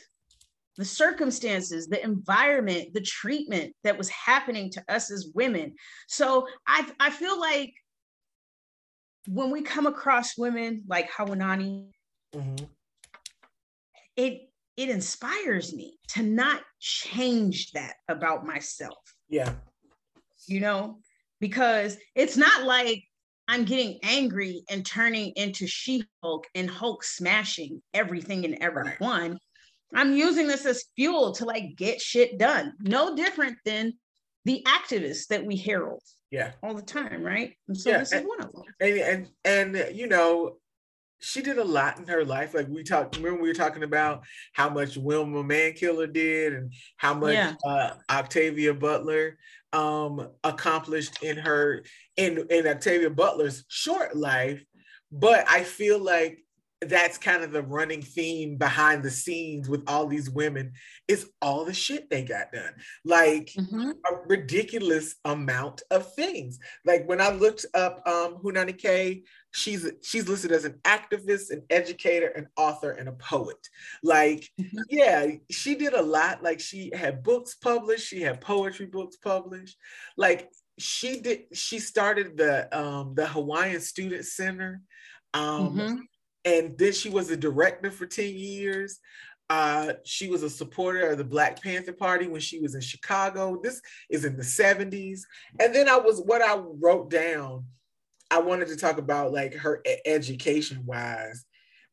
the 0.78 0.86
circumstances, 0.86 1.88
the 1.88 2.04
environment, 2.04 2.94
the 2.94 3.02
treatment 3.02 3.74
that 3.84 3.98
was 3.98 4.10
happening 4.10 4.70
to 4.72 4.84
us 4.90 5.10
as 5.12 5.32
women. 5.34 5.74
So 6.08 6.48
I, 6.68 6.86
I 7.00 7.10
feel 7.12 7.40
like 7.40 7.74
when 9.28 9.52
we 9.52 9.62
come 9.62 9.88
across 9.88 10.38
women 10.38 10.84
like 10.88 11.12
Haunani, 11.12 11.92
mm-hmm. 12.34 12.66
it 14.16 14.50
it 14.78 14.90
inspires 14.90 15.74
me 15.74 15.98
to 16.10 16.24
not 16.24 16.62
change 16.80 17.72
that 17.72 17.96
about 18.10 18.46
myself. 18.46 18.98
Yeah. 19.30 19.54
You 20.48 20.60
know, 20.60 21.00
because 21.40 21.98
it's 22.14 22.38
not 22.38 22.64
like 22.64 23.04
I'm 23.48 23.64
getting 23.64 24.00
angry 24.04 24.64
and 24.70 24.86
turning 24.86 25.32
into 25.36 25.68
She 25.68 26.04
Hulk 26.22 26.46
and 26.56 26.70
Hulk 26.70 27.04
smashing 27.04 27.82
everything 27.94 28.44
and 28.46 28.58
everyone. 28.62 29.38
I'm 29.94 30.14
using 30.14 30.48
this 30.48 30.66
as 30.66 30.86
fuel 30.96 31.32
to 31.36 31.46
like 31.46 31.76
get 31.78 32.02
shit 32.02 32.38
done. 32.38 32.74
No 32.80 33.16
different 33.16 33.58
than 33.66 33.94
the 34.44 34.66
activists 34.68 35.28
that 35.28 35.46
we 35.46 35.56
herald. 35.56 36.02
Yeah. 36.36 36.52
All 36.62 36.74
the 36.74 36.82
time, 36.82 37.24
right? 37.24 37.56
And 37.70 37.78
so 37.78 37.92
yeah. 37.92 38.00
this 38.00 38.12
is 38.12 38.26
one 38.26 38.42
of 38.42 38.52
them. 38.52 38.64
And, 38.82 39.30
and 39.46 39.76
and 39.78 39.98
you 39.98 40.08
know, 40.08 40.58
she 41.22 41.42
did 41.42 41.58
a 41.58 41.64
lot 41.64 41.98
in 41.98 42.06
her 42.08 42.26
life. 42.26 42.54
Like 42.54 42.68
we 42.68 42.84
talked, 42.84 43.16
remember 43.16 43.42
we 43.42 43.48
were 43.48 43.54
talking 43.54 43.84
about 43.84 44.26
how 44.52 44.70
much 44.70 44.98
Wilma 44.98 45.46
Mankiller 45.46 46.12
did 46.12 46.54
and 46.54 46.74
how 46.98 47.14
much 47.14 47.36
yeah. 47.36 47.54
uh, 47.66 47.94
Octavia 48.12 48.74
Butler 48.74 49.38
um, 49.72 50.28
accomplished 50.44 51.24
in 51.24 51.38
her 51.38 51.86
in 52.18 52.46
in 52.50 52.68
Octavia 52.68 53.10
Butler's 53.10 53.64
short 53.70 54.18
life. 54.18 54.62
But 55.14 55.46
I 55.48 55.64
feel 55.64 56.04
like 56.04 56.40
that's 56.82 57.18
kind 57.18 57.44
of 57.44 57.52
the 57.52 57.62
running 57.62 58.02
theme 58.02 58.58
behind 58.58 59.02
the 59.02 59.10
scenes 59.10 59.70
with 59.70 59.84
all 59.88 60.08
these 60.08 60.30
women 60.30 60.74
is 61.08 61.30
all 61.42 61.64
the 61.64 61.74
shit 61.74 62.10
they 62.10 62.24
got 62.24 62.52
done. 62.52 62.74
Like 63.06 63.52
mm-hmm. 63.58 63.92
a 63.92 64.28
ridiculous 64.28 65.16
amount 65.24 65.84
of 65.90 66.14
things. 66.16 66.60
Like 66.86 67.08
when 67.08 67.22
i 67.22 67.30
looked 67.30 67.66
up 67.74 68.06
um 68.06 68.38
Haunani-Kay 68.44 69.24
she's 69.52 69.90
she's 70.04 70.28
listed 70.28 70.52
as 70.52 70.66
an 70.66 70.80
activist 70.84 71.50
an 71.50 71.64
educator 71.70 72.28
an 72.28 72.48
author 72.58 72.92
and 72.92 73.08
a 73.08 73.14
poet. 73.14 73.58
Like 74.04 74.50
mm-hmm. 74.60 74.78
yeah 74.90 75.28
she 75.50 75.76
did 75.76 75.94
a 75.94 76.02
lot. 76.02 76.44
Like 76.44 76.60
she 76.60 76.92
had 76.94 77.24
books 77.24 77.56
published 77.56 78.08
she 78.08 78.22
had 78.22 78.42
poetry 78.42 78.86
books 78.86 79.16
published. 79.16 79.78
Like 80.18 80.50
she 80.78 81.22
did 81.22 81.44
she 81.54 81.80
started 81.80 82.36
the 82.36 82.68
um 82.78 83.14
the 83.16 83.26
hawaiian 83.26 83.80
student 83.80 84.26
center 84.26 84.82
um 85.34 85.78
mm-hmm 85.78 85.96
and 86.46 86.78
then 86.78 86.94
she 86.94 87.10
was 87.10 87.30
a 87.32 87.38
director 87.38 87.92
for 87.92 88.06
10 88.06 88.34
years. 88.34 89.00
Uh, 89.50 89.94
she 90.04 90.30
was 90.30 90.44
a 90.44 90.50
supporter 90.50 91.10
of 91.10 91.18
the 91.18 91.24
Black 91.24 91.62
Panther 91.62 91.94
Party 91.94 92.28
when 92.28 92.42
she 92.42 92.60
was 92.60 92.76
in 92.76 92.82
Chicago. 92.82 93.60
This 93.62 93.82
is 94.10 94.26
in 94.26 94.38
the 94.38 94.44
70s. 94.44 95.22
And 95.60 95.74
then 95.74 95.90
I 95.90 95.98
was, 95.98 96.22
what 96.22 96.42
I 96.42 96.56
wrote 96.56 97.10
down, 97.10 97.66
I 98.32 98.40
wanted 98.40 98.70
to 98.70 98.78
talk 98.78 98.98
about 98.98 99.34
like 99.34 99.54
her 99.56 99.84
education 100.06 100.84
wise 100.86 101.46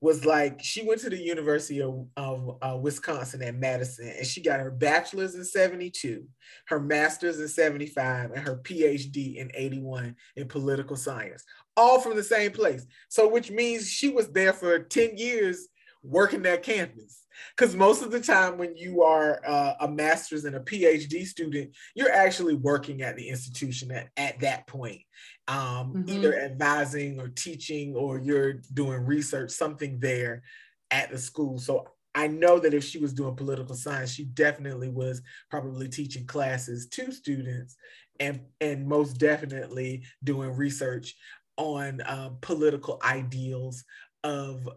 was 0.02 0.25
like 0.25 0.61
she 0.61 0.85
went 0.85 1.00
to 1.00 1.09
the 1.09 1.16
University 1.16 1.80
of, 1.80 2.06
of 2.16 2.59
uh, 2.61 2.76
Wisconsin 2.76 3.40
at 3.42 3.54
Madison 3.54 4.12
and 4.18 4.26
she 4.26 4.42
got 4.42 4.59
her 4.59 4.71
bachelor's 4.71 5.37
in 5.37 5.44
72, 5.44 6.26
her 6.66 6.80
master's 6.80 7.38
in 7.38 7.47
75, 7.47 8.32
and 8.32 8.44
her 8.44 8.56
PhD 8.56 9.37
in 9.37 9.52
81 9.54 10.16
in 10.35 10.49
political 10.49 10.97
science, 10.97 11.44
all 11.76 12.00
from 12.00 12.17
the 12.17 12.23
same 12.23 12.52
place. 12.52 12.85
So, 13.09 13.29
which 13.29 13.50
means 13.50 13.88
she 13.88 14.11
was 14.11 14.29
there 14.29 14.52
for 14.52 14.79
10 14.79 15.17
years 15.17 15.69
working 16.02 16.43
that 16.43 16.62
campus. 16.62 17.19
Because 17.57 17.75
most 17.75 18.02
of 18.02 18.11
the 18.11 18.21
time, 18.21 18.57
when 18.57 18.76
you 18.76 19.02
are 19.02 19.41
uh, 19.47 19.75
a 19.81 19.88
master's 19.88 20.45
and 20.45 20.57
a 20.57 20.61
PhD 20.61 21.26
student, 21.26 21.75
you're 21.95 22.12
actually 22.12 22.55
working 22.55 23.02
at 23.02 23.17
the 23.17 23.29
institution 23.29 23.91
at, 23.91 24.09
at 24.17 24.41
that 24.41 24.67
point, 24.67 25.00
um, 25.49 25.93
mm-hmm. 25.93 26.09
either 26.09 26.38
advising 26.38 27.19
or 27.21 27.29
teaching, 27.29 27.95
or 27.95 28.19
you're 28.19 28.55
doing 28.73 29.05
research, 29.05 29.50
something 29.50 29.99
there 29.99 30.43
at 30.91 31.11
the 31.11 31.19
school. 31.19 31.59
So 31.59 31.88
I 32.14 32.26
know 32.26 32.59
that 32.59 32.75
if 32.75 32.85
she 32.85 32.99
was 32.99 33.12
doing 33.12 33.35
political 33.35 33.75
science, 33.75 34.12
she 34.12 34.25
definitely 34.25 34.91
was 34.91 35.23
probably 35.50 35.88
teaching 35.88 36.26
classes 36.26 36.88
to 36.91 37.11
students 37.11 37.76
and, 38.21 38.41
and 38.61 38.87
most 38.87 39.14
definitely 39.14 40.05
doing 40.23 40.55
research 40.55 41.14
on 41.56 42.00
uh, 42.02 42.30
political 42.40 43.00
ideals 43.04 43.85
of 44.25 44.68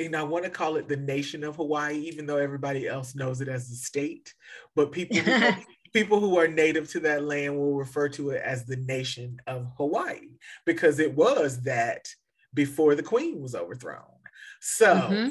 and 0.00 0.16
I 0.16 0.22
want 0.22 0.44
to 0.44 0.50
call 0.50 0.76
it 0.76 0.88
the 0.88 0.96
nation 0.96 1.44
of 1.44 1.56
Hawaii, 1.56 1.98
even 1.98 2.24
though 2.24 2.38
everybody 2.38 2.88
else 2.88 3.14
knows 3.14 3.42
it 3.42 3.48
as 3.48 3.68
the 3.68 3.76
state. 3.76 4.34
But 4.74 4.92
people 4.92 5.18
people 5.92 6.20
who 6.20 6.38
are 6.38 6.48
native 6.48 6.90
to 6.90 7.00
that 7.00 7.24
land 7.24 7.56
will 7.56 7.74
refer 7.74 8.08
to 8.10 8.30
it 8.30 8.42
as 8.42 8.64
the 8.64 8.76
nation 8.76 9.38
of 9.46 9.70
Hawaii 9.76 10.38
because 10.64 10.98
it 10.98 11.14
was 11.14 11.62
that 11.62 12.08
before 12.54 12.94
the 12.94 13.02
queen 13.02 13.40
was 13.40 13.54
overthrown. 13.54 14.04
So 14.60 14.94
mm-hmm. 14.94 15.30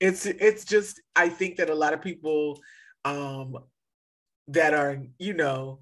it's 0.00 0.26
it's 0.26 0.64
just 0.64 1.00
I 1.16 1.28
think 1.28 1.56
that 1.56 1.70
a 1.70 1.74
lot 1.74 1.94
of 1.94 2.02
people 2.02 2.60
um, 3.04 3.56
that 4.48 4.74
are 4.74 5.02
you 5.18 5.34
know 5.34 5.80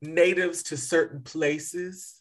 natives 0.00 0.62
to 0.64 0.76
certain 0.76 1.22
places 1.22 2.17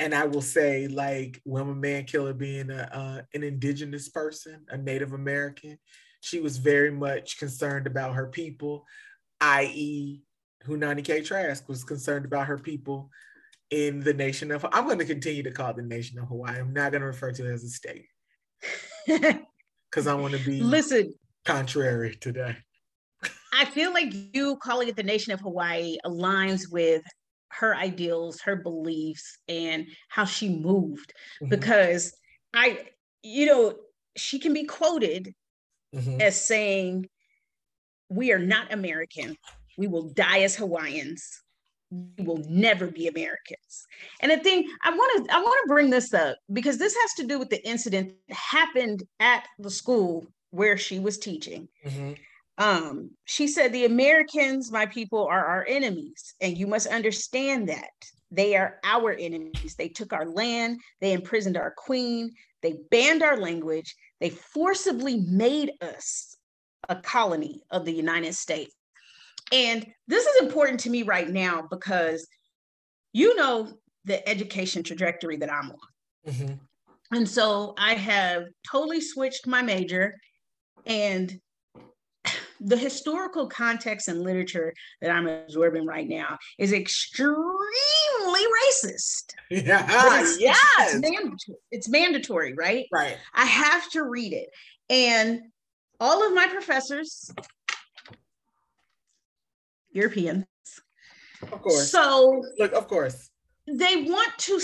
and 0.00 0.14
I 0.14 0.24
will 0.24 0.42
say, 0.42 0.88
like 0.88 1.40
Wilma 1.44 1.74
Mankiller 1.74 2.36
being 2.36 2.70
a, 2.70 2.88
uh, 2.92 3.22
an 3.34 3.42
indigenous 3.42 4.08
person, 4.08 4.64
a 4.70 4.78
Native 4.78 5.12
American, 5.12 5.78
she 6.22 6.40
was 6.40 6.56
very 6.56 6.90
much 6.90 7.38
concerned 7.38 7.86
about 7.86 8.14
her 8.14 8.26
people, 8.26 8.86
i.e., 9.42 10.22
Haunani-Kay 10.66 11.22
Trask 11.22 11.68
was 11.68 11.84
concerned 11.84 12.24
about 12.24 12.46
her 12.46 12.58
people 12.58 13.10
in 13.70 14.00
the 14.00 14.12
nation 14.12 14.50
of. 14.50 14.66
I'm 14.72 14.86
going 14.86 14.98
to 14.98 15.04
continue 15.04 15.42
to 15.42 15.52
call 15.52 15.70
it 15.70 15.76
the 15.76 15.82
nation 15.82 16.18
of 16.18 16.28
Hawaii. 16.28 16.58
I'm 16.58 16.72
not 16.72 16.92
going 16.92 17.02
to 17.02 17.06
refer 17.06 17.32
to 17.32 17.48
it 17.48 17.52
as 17.52 17.64
a 17.64 17.68
state. 17.68 18.06
because 19.06 20.06
I 20.06 20.14
want 20.14 20.34
to 20.34 20.44
be 20.44 20.60
listen 20.60 21.14
contrary 21.44 22.16
today. 22.16 22.56
I 23.52 23.64
feel 23.66 23.92
like 23.92 24.12
you 24.34 24.56
calling 24.56 24.88
it 24.88 24.96
the 24.96 25.02
nation 25.02 25.32
of 25.32 25.40
Hawaii 25.40 25.96
aligns 26.06 26.70
with 26.70 27.02
her 27.50 27.74
ideals, 27.74 28.40
her 28.40 28.56
beliefs, 28.56 29.38
and 29.48 29.86
how 30.08 30.24
she 30.24 30.48
moved. 30.48 31.12
Mm-hmm. 31.42 31.50
Because 31.50 32.12
I, 32.54 32.86
you 33.22 33.46
know, 33.46 33.74
she 34.16 34.38
can 34.38 34.52
be 34.52 34.64
quoted 34.64 35.34
mm-hmm. 35.94 36.20
as 36.20 36.40
saying, 36.40 37.08
We 38.08 38.32
are 38.32 38.38
not 38.38 38.72
American. 38.72 39.36
We 39.78 39.86
will 39.86 40.10
die 40.10 40.40
as 40.40 40.56
Hawaiians. 40.56 41.42
We 41.90 42.24
will 42.24 42.44
never 42.48 42.86
be 42.86 43.08
Americans. 43.08 43.86
And 44.20 44.30
the 44.30 44.36
thing 44.36 44.68
I 44.84 44.90
want 44.90 45.26
to 45.26 45.34
I 45.34 45.40
want 45.40 45.58
to 45.64 45.68
bring 45.68 45.90
this 45.90 46.14
up 46.14 46.36
because 46.52 46.78
this 46.78 46.94
has 46.94 47.14
to 47.14 47.26
do 47.26 47.38
with 47.38 47.50
the 47.50 47.66
incident 47.66 48.12
that 48.28 48.36
happened 48.36 49.02
at 49.18 49.46
the 49.58 49.70
school 49.70 50.26
where 50.50 50.76
she 50.76 51.00
was 51.00 51.18
teaching. 51.18 51.68
Mm-hmm. 51.84 52.12
Um, 52.60 53.12
she 53.24 53.48
said, 53.48 53.72
The 53.72 53.86
Americans, 53.86 54.70
my 54.70 54.84
people, 54.84 55.26
are 55.26 55.44
our 55.44 55.64
enemies, 55.66 56.34
and 56.42 56.56
you 56.56 56.66
must 56.66 56.86
understand 56.86 57.70
that. 57.70 57.88
They 58.30 58.54
are 58.54 58.78
our 58.84 59.12
enemies. 59.12 59.74
They 59.76 59.88
took 59.88 60.12
our 60.12 60.26
land, 60.26 60.78
they 61.00 61.12
imprisoned 61.14 61.56
our 61.56 61.74
queen, 61.76 62.30
they 62.62 62.76
banned 62.90 63.22
our 63.22 63.38
language, 63.38 63.96
they 64.20 64.30
forcibly 64.30 65.20
made 65.20 65.72
us 65.80 66.36
a 66.88 66.96
colony 66.96 67.62
of 67.70 67.84
the 67.84 67.92
United 67.92 68.34
States. 68.34 68.74
And 69.52 69.84
this 70.06 70.26
is 70.26 70.42
important 70.42 70.80
to 70.80 70.90
me 70.90 71.02
right 71.02 71.28
now 71.28 71.66
because 71.68 72.28
you 73.12 73.34
know 73.34 73.72
the 74.04 74.26
education 74.28 74.82
trajectory 74.82 75.36
that 75.38 75.52
I'm 75.52 75.70
on. 75.70 76.32
Mm-hmm. 76.32 77.16
And 77.16 77.28
so 77.28 77.74
I 77.78 77.94
have 77.94 78.44
totally 78.70 79.00
switched 79.00 79.46
my 79.46 79.62
major 79.62 80.14
and 80.86 81.40
the 82.60 82.76
historical 82.76 83.46
context 83.46 84.08
and 84.08 84.22
literature 84.22 84.74
that 85.00 85.10
I'm 85.10 85.26
absorbing 85.26 85.86
right 85.86 86.06
now 86.06 86.38
is 86.58 86.72
extremely 86.72 87.36
racist. 88.68 89.34
Yeah, 89.50 90.20
it's, 90.20 90.40
yes. 90.40 90.94
It's 90.94 91.00
mandatory. 91.00 91.58
it's 91.70 91.88
mandatory, 91.88 92.54
right? 92.54 92.86
Right. 92.92 93.16
I 93.34 93.46
have 93.46 93.90
to 93.92 94.04
read 94.04 94.32
it. 94.32 94.50
And 94.90 95.40
all 95.98 96.26
of 96.26 96.34
my 96.34 96.46
professors, 96.48 97.30
Europeans. 99.92 100.44
Of 101.42 101.62
course. 101.62 101.90
So 101.90 102.44
look, 102.58 102.72
of 102.72 102.86
course. 102.88 103.30
They 103.66 104.02
want 104.02 104.36
to 104.38 104.60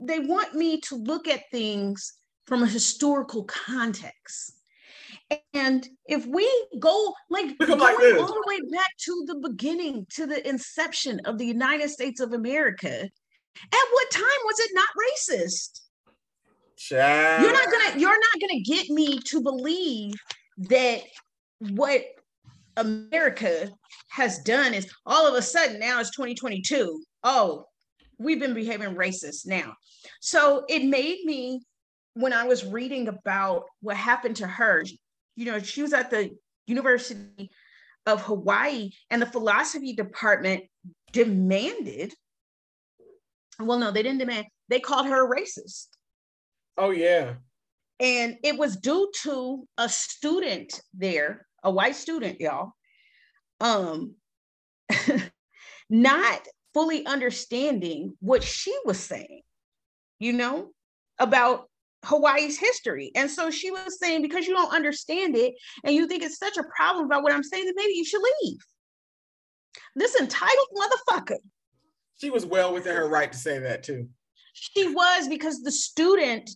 they 0.00 0.20
want 0.20 0.54
me 0.54 0.80
to 0.82 0.96
look 0.96 1.28
at 1.28 1.50
things 1.50 2.14
from 2.46 2.62
a 2.62 2.66
historical 2.66 3.44
context. 3.44 4.52
And 5.52 5.86
if 6.06 6.26
we 6.26 6.48
go 6.78 7.14
like 7.30 7.58
going 7.58 7.78
like 7.78 8.20
all 8.20 8.26
the 8.26 8.44
way 8.46 8.58
back 8.72 8.90
to 9.04 9.24
the 9.26 9.36
beginning, 9.36 10.06
to 10.10 10.26
the 10.26 10.46
inception 10.46 11.20
of 11.24 11.38
the 11.38 11.46
United 11.46 11.90
States 11.90 12.20
of 12.20 12.32
America, 12.32 13.02
at 13.02 13.88
what 13.92 14.10
time 14.10 14.24
was 14.44 14.60
it 14.60 14.70
not 14.74 14.88
racist? 15.08 15.80
Child. 16.76 17.42
You're 17.42 17.52
not 17.52 17.70
gonna 17.70 18.00
you're 18.00 18.10
not 18.10 18.40
gonna 18.40 18.60
get 18.60 18.90
me 18.90 19.18
to 19.26 19.40
believe 19.40 20.14
that 20.58 21.02
what 21.58 22.02
America 22.76 23.70
has 24.08 24.38
done 24.40 24.74
is 24.74 24.90
all 25.06 25.26
of 25.26 25.34
a 25.34 25.42
sudden 25.42 25.78
now 25.78 26.00
it's 26.00 26.10
2022. 26.10 27.02
Oh, 27.22 27.66
we've 28.18 28.40
been 28.40 28.54
behaving 28.54 28.96
racist 28.96 29.46
now. 29.46 29.74
So 30.20 30.64
it 30.68 30.84
made 30.84 31.24
me 31.24 31.62
when 32.14 32.32
I 32.32 32.44
was 32.44 32.64
reading 32.64 33.08
about 33.08 33.64
what 33.80 33.96
happened 33.96 34.36
to 34.36 34.46
her, 34.46 34.84
you 35.36 35.46
know, 35.46 35.58
she 35.58 35.82
was 35.82 35.92
at 35.92 36.10
the 36.10 36.30
University 36.66 37.50
of 38.06 38.22
Hawaii, 38.22 38.90
and 39.10 39.20
the 39.20 39.26
philosophy 39.26 39.94
department 39.94 40.64
demanded. 41.12 42.12
Well, 43.58 43.78
no, 43.78 43.90
they 43.90 44.02
didn't 44.02 44.18
demand. 44.18 44.46
They 44.68 44.80
called 44.80 45.06
her 45.06 45.24
a 45.24 45.40
racist. 45.40 45.86
Oh 46.76 46.90
yeah. 46.90 47.34
And 48.00 48.36
it 48.42 48.58
was 48.58 48.76
due 48.76 49.10
to 49.22 49.66
a 49.78 49.88
student 49.88 50.80
there, 50.92 51.46
a 51.62 51.70
white 51.70 51.94
student, 51.94 52.40
y'all, 52.40 52.72
um, 53.60 54.14
not 55.90 56.40
fully 56.74 57.06
understanding 57.06 58.16
what 58.20 58.42
she 58.42 58.76
was 58.84 58.98
saying, 58.98 59.42
you 60.18 60.32
know, 60.32 60.70
about 61.18 61.68
Hawaii's 62.04 62.58
history. 62.58 63.10
And 63.14 63.30
so 63.30 63.50
she 63.50 63.70
was 63.70 63.98
saying, 63.98 64.22
because 64.22 64.46
you 64.46 64.54
don't 64.54 64.74
understand 64.74 65.36
it 65.36 65.54
and 65.84 65.94
you 65.94 66.06
think 66.06 66.22
it's 66.22 66.38
such 66.38 66.56
a 66.56 66.64
problem 66.76 67.06
about 67.06 67.22
what 67.22 67.32
I'm 67.32 67.42
saying, 67.42 67.64
then 67.64 67.74
maybe 67.76 67.94
you 67.94 68.04
should 68.04 68.22
leave. 68.42 68.58
This 69.96 70.14
entitled 70.20 70.68
motherfucker. 70.76 71.38
She 72.20 72.30
was 72.30 72.46
well 72.46 72.72
within 72.72 72.96
her 72.96 73.08
right 73.08 73.30
to 73.30 73.38
say 73.38 73.58
that 73.58 73.82
too. 73.82 74.08
She 74.52 74.88
was 74.88 75.28
because 75.28 75.62
the 75.62 75.72
student 75.72 76.50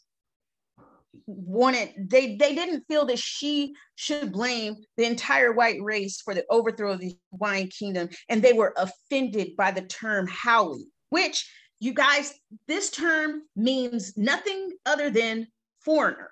wanted 1.27 1.93
they 1.99 2.37
they 2.37 2.55
didn't 2.55 2.85
feel 2.89 3.05
that 3.07 3.19
she 3.19 3.75
should 3.97 4.33
blame 4.33 4.77
the 4.97 5.05
entire 5.05 5.53
white 5.53 5.81
race 5.83 6.21
for 6.21 6.35
the 6.35 6.45
overthrow 6.51 6.93
of 6.93 7.01
the 7.01 7.17
Hawaiian 7.33 7.69
kingdom 7.69 8.09
and 8.29 8.41
they 8.41 8.53
were 8.53 8.75
offended 8.77 9.57
by 9.57 9.71
the 9.71 9.83
term 9.83 10.27
haole 10.27 10.83
which 11.11 11.51
you 11.81 11.95
guys, 11.95 12.35
this 12.67 12.91
term 12.91 13.43
means 13.55 14.17
nothing 14.17 14.73
other 14.85 15.11
than 15.11 15.47
foreigner. 15.81 16.31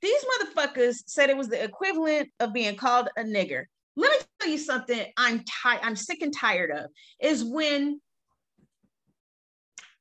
These 0.00 0.24
motherfuckers 0.24 0.96
said 1.06 1.30
it 1.30 1.36
was 1.36 1.48
the 1.48 1.62
equivalent 1.62 2.28
of 2.40 2.52
being 2.52 2.76
called 2.76 3.08
a 3.16 3.22
nigger. 3.22 3.64
Let 3.96 4.12
me 4.12 4.26
tell 4.38 4.50
you 4.50 4.58
something 4.58 5.06
I'm 5.16 5.42
tired, 5.62 5.80
I'm 5.82 5.96
sick 5.96 6.22
and 6.22 6.32
tired 6.34 6.70
of 6.70 6.90
is 7.20 7.42
when 7.42 8.00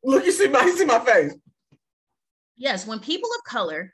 look, 0.04 0.26
you 0.26 0.32
see 0.32 0.48
my 0.50 0.62
you 0.62 0.78
see 0.78 0.86
my 0.86 1.00
face. 1.00 1.34
Yes, 2.58 2.86
when 2.86 3.00
people 3.00 3.30
of 3.38 3.44
color 3.52 3.94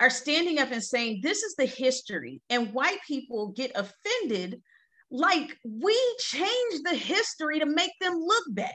are 0.00 0.10
standing 0.10 0.58
up 0.58 0.70
and 0.70 0.82
saying 0.82 1.20
this 1.22 1.42
is 1.42 1.56
the 1.56 1.66
history, 1.66 2.40
and 2.48 2.72
white 2.72 2.98
people 3.06 3.48
get 3.48 3.72
offended 3.74 4.62
like 5.10 5.56
we 5.64 5.98
changed 6.20 6.84
the 6.84 6.94
history 6.94 7.58
to 7.58 7.66
make 7.66 7.92
them 8.00 8.14
look 8.14 8.44
bad. 8.50 8.72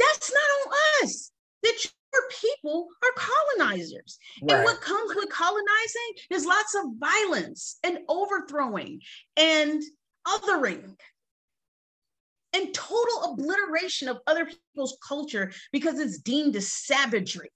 That's 0.00 0.32
not 0.32 0.40
on 0.40 1.04
us. 1.04 1.30
That 1.62 1.84
your 1.84 2.22
people 2.40 2.88
are 3.02 3.08
colonizers. 3.16 4.18
Right. 4.42 4.56
And 4.56 4.64
what 4.64 4.80
comes 4.80 5.14
with 5.14 5.28
colonizing 5.30 6.12
is 6.30 6.46
lots 6.46 6.74
of 6.74 6.84
violence 6.98 7.78
and 7.84 7.98
overthrowing 8.08 9.00
and 9.36 9.82
othering 10.26 10.96
and 12.52 12.74
total 12.74 13.32
obliteration 13.32 14.08
of 14.08 14.18
other 14.26 14.46
people's 14.46 14.98
culture 15.06 15.52
because 15.72 16.00
it's 16.00 16.18
deemed 16.18 16.56
as 16.56 16.72
savagery 16.72 17.50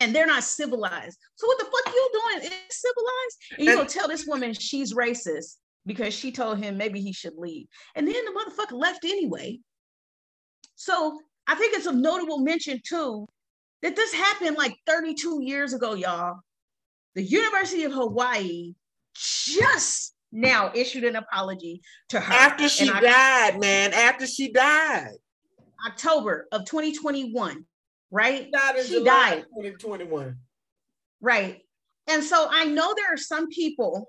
and 0.00 0.14
they're 0.14 0.26
not 0.26 0.42
civilized. 0.42 1.18
So 1.36 1.46
what 1.46 1.58
the 1.58 1.64
fuck 1.64 1.94
you 1.94 2.10
doing? 2.12 2.44
Is 2.46 2.52
civilized? 2.70 3.36
And 3.58 3.66
you 3.66 3.76
gonna 3.76 3.88
tell 3.88 4.08
this 4.08 4.26
woman 4.26 4.52
she's 4.54 4.94
racist 4.94 5.56
because 5.86 6.14
she 6.14 6.32
told 6.32 6.58
him 6.58 6.76
maybe 6.76 7.00
he 7.00 7.12
should 7.12 7.34
leave. 7.36 7.66
And 7.94 8.06
then 8.06 8.24
the 8.24 8.32
motherfucker 8.32 8.78
left 8.78 9.04
anyway. 9.04 9.60
So 10.74 11.20
I 11.50 11.56
think 11.56 11.74
it's 11.74 11.86
a 11.86 11.92
notable 11.92 12.38
mention 12.38 12.80
too 12.86 13.26
that 13.82 13.96
this 13.96 14.14
happened 14.14 14.56
like 14.56 14.76
32 14.86 15.42
years 15.42 15.72
ago, 15.72 15.94
y'all. 15.94 16.36
The 17.16 17.24
University 17.24 17.82
of 17.82 17.92
Hawaii 17.92 18.74
just 19.14 20.14
now 20.30 20.70
issued 20.76 21.02
an 21.02 21.16
apology 21.16 21.82
to 22.10 22.20
her. 22.20 22.32
After 22.32 22.68
she 22.68 22.88
I, 22.88 23.00
died, 23.00 23.60
man. 23.60 23.92
After 23.92 24.28
she 24.28 24.52
died. 24.52 25.16
October 25.88 26.46
of 26.52 26.66
2021, 26.66 27.64
right? 28.12 28.48
She, 28.76 28.82
she 28.82 29.04
died. 29.04 29.44
2021. 29.56 30.36
Right. 31.20 31.62
And 32.06 32.22
so 32.22 32.46
I 32.48 32.66
know 32.66 32.94
there 32.96 33.12
are 33.12 33.16
some 33.16 33.48
people 33.48 34.08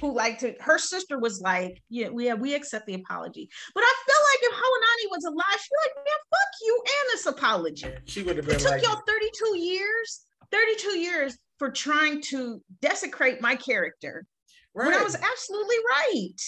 who 0.00 0.14
like 0.14 0.40
to 0.40 0.54
her 0.58 0.78
sister 0.78 1.16
was 1.18 1.40
like, 1.40 1.80
yeah, 1.88 2.08
we 2.08 2.26
have, 2.26 2.40
we 2.40 2.54
accept 2.54 2.86
the 2.86 2.94
apology. 2.94 3.48
But 3.72 3.84
I 3.84 3.94
feel 4.06 4.19
like 4.42 4.52
if 4.52 4.56
Haunani 4.56 5.10
was 5.10 5.24
alive, 5.24 5.60
she'd 5.60 5.70
be 5.70 5.88
like, 5.88 5.96
man, 5.96 6.14
fuck 6.30 6.60
you 6.62 6.82
and 6.86 7.10
this 7.12 7.26
apology. 7.26 7.86
She 8.06 8.22
would 8.22 8.36
have 8.36 8.46
been. 8.46 8.56
It 8.56 8.60
took 8.60 8.70
like, 8.70 8.82
y'all 8.82 9.02
32 9.06 9.58
years, 9.58 10.20
32 10.50 10.98
years 10.98 11.38
for 11.58 11.70
trying 11.70 12.22
to 12.22 12.62
desecrate 12.80 13.40
my 13.40 13.56
character. 13.56 14.26
Right. 14.74 14.86
When 14.86 14.94
I 14.94 15.02
was 15.02 15.16
absolutely 15.16 15.76
right. 15.90 16.40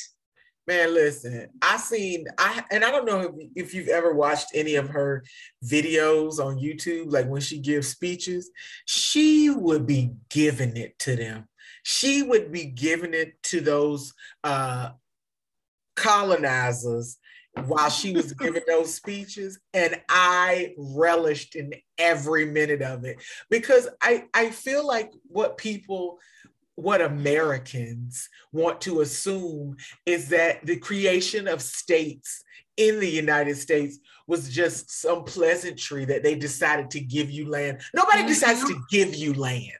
Man, 0.68 0.94
listen, 0.94 1.48
I 1.61 1.76
seen 1.76 2.26
I 2.38 2.62
and 2.70 2.85
I 2.85 2.92
don't 2.92 3.05
know 3.05 3.20
if, 3.20 3.48
if 3.57 3.74
you've 3.74 3.88
ever 3.88 4.14
watched 4.14 4.48
any 4.55 4.76
of 4.76 4.88
her 4.90 5.24
videos 5.64 6.38
on 6.38 6.57
YouTube, 6.57 7.12
like 7.12 7.26
when 7.26 7.40
she 7.40 7.59
gives 7.59 7.88
speeches, 7.88 8.48
she 8.87 9.50
would 9.50 9.87
be 9.87 10.12
giving 10.31 10.76
it 10.76 10.96
to 11.00 11.16
them 11.16 11.48
she 11.83 12.22
would 12.22 12.52
be 12.52 12.66
giving 12.66 13.14
it 13.14 13.42
to 13.42 13.61
those 13.61 14.14
uh, 14.44 14.90
colonizers 15.96 17.18
while 17.67 17.91
she 17.91 18.12
was 18.12 18.33
giving 18.33 18.62
those 18.67 18.95
speeches 18.95 19.61
and 19.75 20.01
i 20.09 20.73
relished 20.79 21.55
in 21.55 21.73
every 21.99 22.47
minute 22.47 22.83
of 22.83 23.05
it. 23.05 23.23
Because 23.51 23.88
i 24.01 24.25
i 24.35 24.51
feel 24.51 24.87
like 24.87 25.12
what 25.25 25.59
people 25.59 26.19
what 26.75 27.03
americans 27.03 28.29
want 28.53 28.81
to 28.81 29.03
assume 29.03 29.77
is 30.07 30.29
that 30.31 30.65
the 30.65 30.77
creation 30.77 31.47
of 31.47 31.61
states 31.61 32.43
in 32.79 32.99
the 32.99 33.09
united 33.09 33.57
states 33.57 33.99
was 34.27 34.49
just 34.49 34.91
some 34.91 35.25
pleasantry 35.25 36.07
that 36.07 36.23
they 36.23 36.35
decided 36.35 36.91
to 36.91 37.01
give 37.01 37.31
you 37.31 37.51
land. 37.51 37.83
Nobody 37.95 38.21
mm-hmm. 38.21 38.29
decides 38.29 38.65
to 38.65 38.81
give 38.91 39.15
you 39.15 39.35
land. 39.35 39.73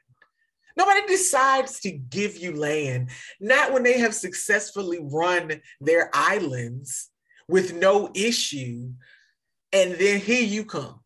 Nobody 0.75 1.05
decides 1.07 1.79
to 1.81 1.91
give 1.91 2.37
you 2.37 2.55
land, 2.55 3.09
not 3.39 3.73
when 3.73 3.83
they 3.83 3.99
have 3.99 4.13
successfully 4.13 4.99
run 5.01 5.61
their 5.79 6.09
islands 6.13 7.09
with 7.47 7.73
no 7.73 8.09
issue, 8.13 8.91
and 9.71 9.93
then 9.93 10.19
here 10.19 10.43
you 10.43 10.65
come. 10.65 10.99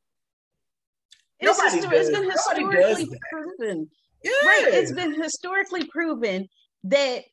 It's, 1.39 1.59
histor- 1.59 1.91
it's 1.91 2.09
been 2.09 2.29
historically 2.29 3.09
proven. 3.31 3.89
Right. 4.25 4.65
It's 4.67 4.91
been 4.91 5.21
historically 5.21 5.85
proven 5.85 6.47
that 6.85 7.23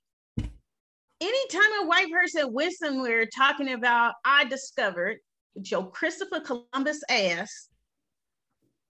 anytime 1.21 1.83
a 1.83 1.87
white 1.87 2.11
person 2.11 2.53
went 2.53 2.75
somewhere 2.75 3.27
talking 3.27 3.73
about 3.73 4.15
I 4.25 4.45
discovered 4.45 5.19
Joe 5.63 5.85
Christopher 5.85 6.41
Columbus 6.41 7.01
ass, 7.09 7.69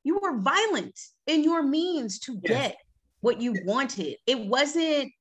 you 0.02 0.18
were 0.20 0.38
violent 0.38 0.98
in 1.26 1.44
your 1.44 1.62
means 1.62 2.18
to 2.20 2.36
get 2.38 2.76
what 3.20 3.40
you 3.40 3.54
wanted. 3.64 4.16
It 4.26 4.38
wasn't 4.46 5.12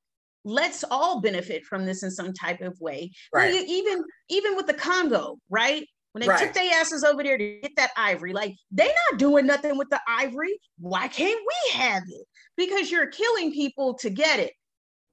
let's 0.45 0.84
all 0.89 1.21
benefit 1.21 1.65
from 1.65 1.86
this 1.86 2.03
in 2.03 2.12
some 2.12 2.34
type 2.34 2.62
of 2.62 2.79
way. 2.79 3.12
Right. 3.34 3.53
even 3.53 4.03
even 4.29 4.56
with 4.56 4.67
the 4.67 4.73
Congo, 4.73 5.38
right? 5.49 5.86
When 6.12 6.21
they 6.21 6.27
right. 6.27 6.39
took 6.39 6.53
their 6.53 6.79
asses 6.79 7.03
over 7.03 7.23
there 7.23 7.38
to 7.38 7.60
get 7.62 7.75
that 7.75 7.89
ivory, 7.97 8.34
like 8.34 8.56
they 8.71 8.86
not 8.86 9.19
doing 9.19 9.47
nothing 9.47 9.77
with 9.77 9.89
the 9.89 9.99
ivory. 10.08 10.60
Why 10.79 11.08
can't 11.08 11.39
we 11.39 11.79
have 11.79 12.03
it? 12.08 12.27
Because 12.56 12.91
you're 12.91 13.08
killing 13.08 13.51
people 13.51 13.95
to 13.95 14.12
get 14.12 14.39
it, 14.39 14.53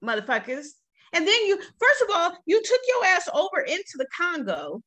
motherfuckers. 0.04 0.66
And 1.12 1.26
then 1.26 1.46
you, 1.46 1.56
first 1.56 2.02
of 2.02 2.08
all, 2.14 2.32
you 2.46 2.60
took 2.62 2.80
your 2.86 3.06
ass 3.06 3.28
over 3.32 3.62
into 3.66 3.94
the 3.96 4.06
Congo 4.16 4.82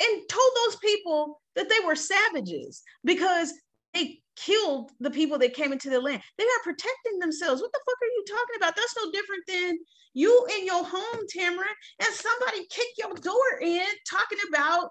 and 0.00 0.28
told 0.28 0.50
those 0.66 0.76
people 0.76 1.40
that 1.54 1.68
they 1.68 1.86
were 1.86 1.94
savages 1.94 2.82
because 3.04 3.52
they 3.94 4.20
killed 4.44 4.90
the 5.00 5.10
people 5.10 5.38
that 5.38 5.54
came 5.54 5.72
into 5.72 5.90
the 5.90 6.00
land. 6.00 6.22
They 6.36 6.44
are 6.44 6.62
protecting 6.62 7.18
themselves. 7.18 7.60
What 7.60 7.72
the 7.72 7.80
fuck 7.84 7.96
are 8.02 8.06
you 8.06 8.24
talking 8.28 8.56
about? 8.56 8.76
That's 8.76 8.96
no 8.96 9.10
different 9.10 9.44
than 9.46 9.78
you 10.14 10.46
in 10.58 10.66
your 10.66 10.84
home, 10.84 11.26
Tamara, 11.30 11.66
and 12.00 12.14
somebody 12.14 12.66
kick 12.70 12.86
your 12.98 13.14
door 13.14 13.60
in 13.60 13.86
talking 14.08 14.38
about 14.48 14.90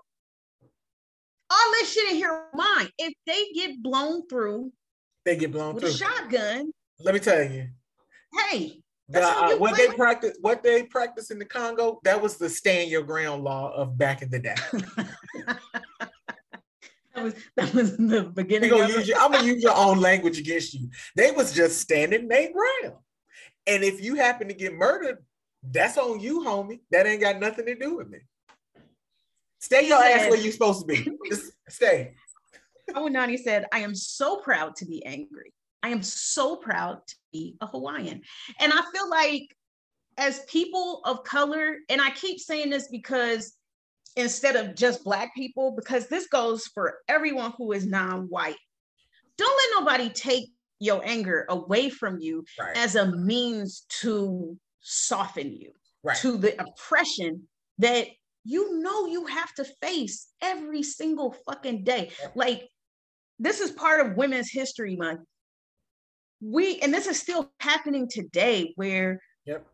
all 1.50 1.72
this 1.74 1.94
shit 1.94 2.12
in 2.12 2.16
here 2.16 2.46
mine. 2.54 2.90
If 2.98 3.14
they 3.26 3.48
get 3.54 3.82
blown 3.82 4.28
through, 4.28 4.72
they 5.26 5.38
get 5.38 5.52
blown 5.52 5.76
with 5.76 5.84
through. 5.84 5.92
a 5.92 5.98
shotgun. 5.98 6.72
Let 7.00 7.14
me 7.14 7.20
tell 7.20 7.44
you. 7.44 7.68
Hey, 8.50 8.82
the, 9.10 9.22
uh, 9.22 9.56
what 9.58 9.78
they 9.78 9.88
practice, 9.88 10.38
what 10.42 10.64
they 10.64 10.84
practice 10.84 11.32
in 11.32 11.40
the 11.40 11.46
Congo, 11.46 12.00
that 12.04 12.22
was 12.22 12.38
the 12.38 12.50
stand 12.50 12.92
your 12.92 13.04
ground 13.04 13.44
law 13.44 13.74
of 13.74 13.98
back 13.98 14.22
in 14.22 14.30
the 14.30 14.40
day. 14.40 14.56
that 17.18 17.24
was 17.24 17.34
that 17.56 17.74
was 17.74 17.98
the 17.98 18.24
beginning. 18.24 18.70
Gonna 18.70 18.88
use 18.90 19.08
your, 19.08 19.18
I'm 19.18 19.32
gonna 19.32 19.46
use 19.46 19.64
your 19.64 19.76
own 19.76 20.00
language 20.00 20.40
against 20.40 20.74
you. 20.74 20.90
They 21.16 21.32
was 21.32 21.52
just 21.52 21.80
standing 21.80 22.28
their 22.28 22.52
ground, 22.52 22.98
and 23.66 23.84
if 23.84 24.04
you 24.04 24.16
happen 24.16 24.48
to 24.48 24.54
get 24.54 24.74
murdered, 24.74 25.18
that's 25.64 25.98
on 25.98 26.20
you, 26.20 26.42
homie. 26.42 26.80
That 26.92 27.08
ain't 27.08 27.22
got 27.22 27.40
nothing 27.40 27.66
to 27.66 27.76
do 27.76 27.98
with 27.98 28.10
me. 28.10 28.20
Stay 29.60 29.88
your 29.88 30.02
ass 30.02 30.30
where 30.30 30.40
you 30.40 30.52
supposed 30.52 30.82
to 30.82 30.86
be. 30.86 31.10
Just 31.28 31.52
stay. 31.68 32.14
Oh, 32.96 33.08
Nani 33.08 33.38
said, 33.38 33.66
I 33.74 33.80
am 33.80 33.96
so 33.96 34.38
proud 34.38 34.76
to 34.78 34.86
be 34.86 35.04
angry. 35.04 35.52
I 35.84 35.90
am 35.90 36.04
so 36.04 36.56
proud 36.56 37.00
to 37.08 37.16
be 37.34 37.58
a 37.60 37.68
Hawaiian. 37.68 38.22
And 38.60 38.72
I 38.72 38.82
feel 38.94 39.10
like 39.10 39.44
as 40.18 40.46
people 40.46 41.02
of 41.04 41.24
color, 41.24 41.78
and 41.90 42.00
I 42.00 42.12
keep 42.12 42.40
saying 42.40 42.70
this 42.70 42.88
because 42.88 43.56
instead 44.18 44.56
of 44.56 44.76
just 44.76 45.04
Black 45.04 45.34
people, 45.36 45.72
because 45.72 46.08
this 46.08 46.28
goes 46.28 46.66
for 46.68 46.98
everyone 47.08 47.54
who 47.58 47.72
is 47.72 47.86
non 47.86 48.24
white. 48.24 48.58
Don't 49.38 49.56
let 49.56 49.80
nobody 49.80 50.10
take 50.10 50.50
your 50.80 51.02
anger 51.06 51.46
away 51.50 51.90
from 51.90 52.20
you 52.20 52.44
right. 52.60 52.76
as 52.76 52.96
a 52.96 53.12
means 53.16 53.86
to 54.02 54.58
soften 54.82 55.54
you 55.54 55.72
right. 56.04 56.18
to 56.18 56.38
the 56.38 56.60
oppression 56.62 57.48
that 57.78 58.08
you 58.44 58.80
know 58.80 59.06
you 59.08 59.26
have 59.26 59.54
to 59.54 59.66
face 59.82 60.28
every 60.42 60.82
single 60.82 61.36
fucking 61.48 61.84
day. 61.84 62.12
Like, 62.34 62.68
this 63.40 63.60
is 63.60 63.72
part 63.72 64.06
of 64.06 64.18
Women's 64.18 64.52
History 64.52 64.96
Month. 64.96 65.22
We, 66.42 66.80
and 66.80 66.94
this 66.94 67.08
is 67.08 67.20
still 67.20 67.52
happening 67.60 68.08
today 68.10 68.74
where 68.76 69.22
yep. 69.46 69.66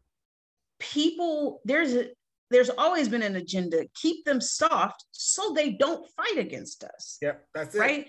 people, 0.79 1.61
there's 1.65 1.93
a, 1.93 2.09
there's 2.53 2.69
always 2.77 3.07
been 3.09 3.23
an 3.23 3.35
agenda 3.35 3.85
keep 3.95 4.23
them 4.25 4.39
soft 4.39 5.05
so 5.11 5.53
they 5.53 5.71
don't 5.71 6.07
fight 6.11 6.37
against 6.37 6.83
us 6.83 7.17
yep 7.21 7.45
that's 7.53 7.75
it 7.75 7.79
right 7.79 8.07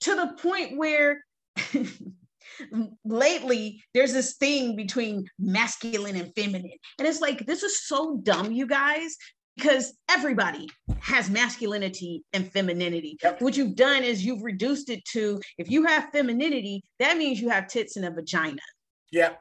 to 0.00 0.14
the 0.14 0.34
point 0.40 0.76
where 0.76 1.24
lately 3.04 3.82
there's 3.94 4.12
this 4.12 4.34
thing 4.36 4.74
between 4.74 5.24
masculine 5.38 6.16
and 6.16 6.32
feminine 6.34 6.78
and 6.98 7.06
it's 7.06 7.20
like 7.20 7.46
this 7.46 7.62
is 7.62 7.86
so 7.86 8.16
dumb 8.22 8.50
you 8.50 8.66
guys 8.66 9.16
because 9.56 9.92
everybody 10.10 10.68
has 11.00 11.30
masculinity 11.30 12.24
and 12.32 12.50
femininity. 12.52 13.18
Yep. 13.22 13.42
What 13.42 13.56
you've 13.56 13.76
done 13.76 14.02
is 14.02 14.24
you've 14.24 14.42
reduced 14.42 14.88
it 14.88 15.04
to 15.12 15.40
if 15.58 15.70
you 15.70 15.84
have 15.84 16.08
femininity, 16.12 16.82
that 16.98 17.18
means 17.18 17.40
you 17.40 17.48
have 17.50 17.68
tits 17.68 17.96
and 17.96 18.06
a 18.06 18.10
vagina. 18.10 18.62
Yeah. 19.10 19.34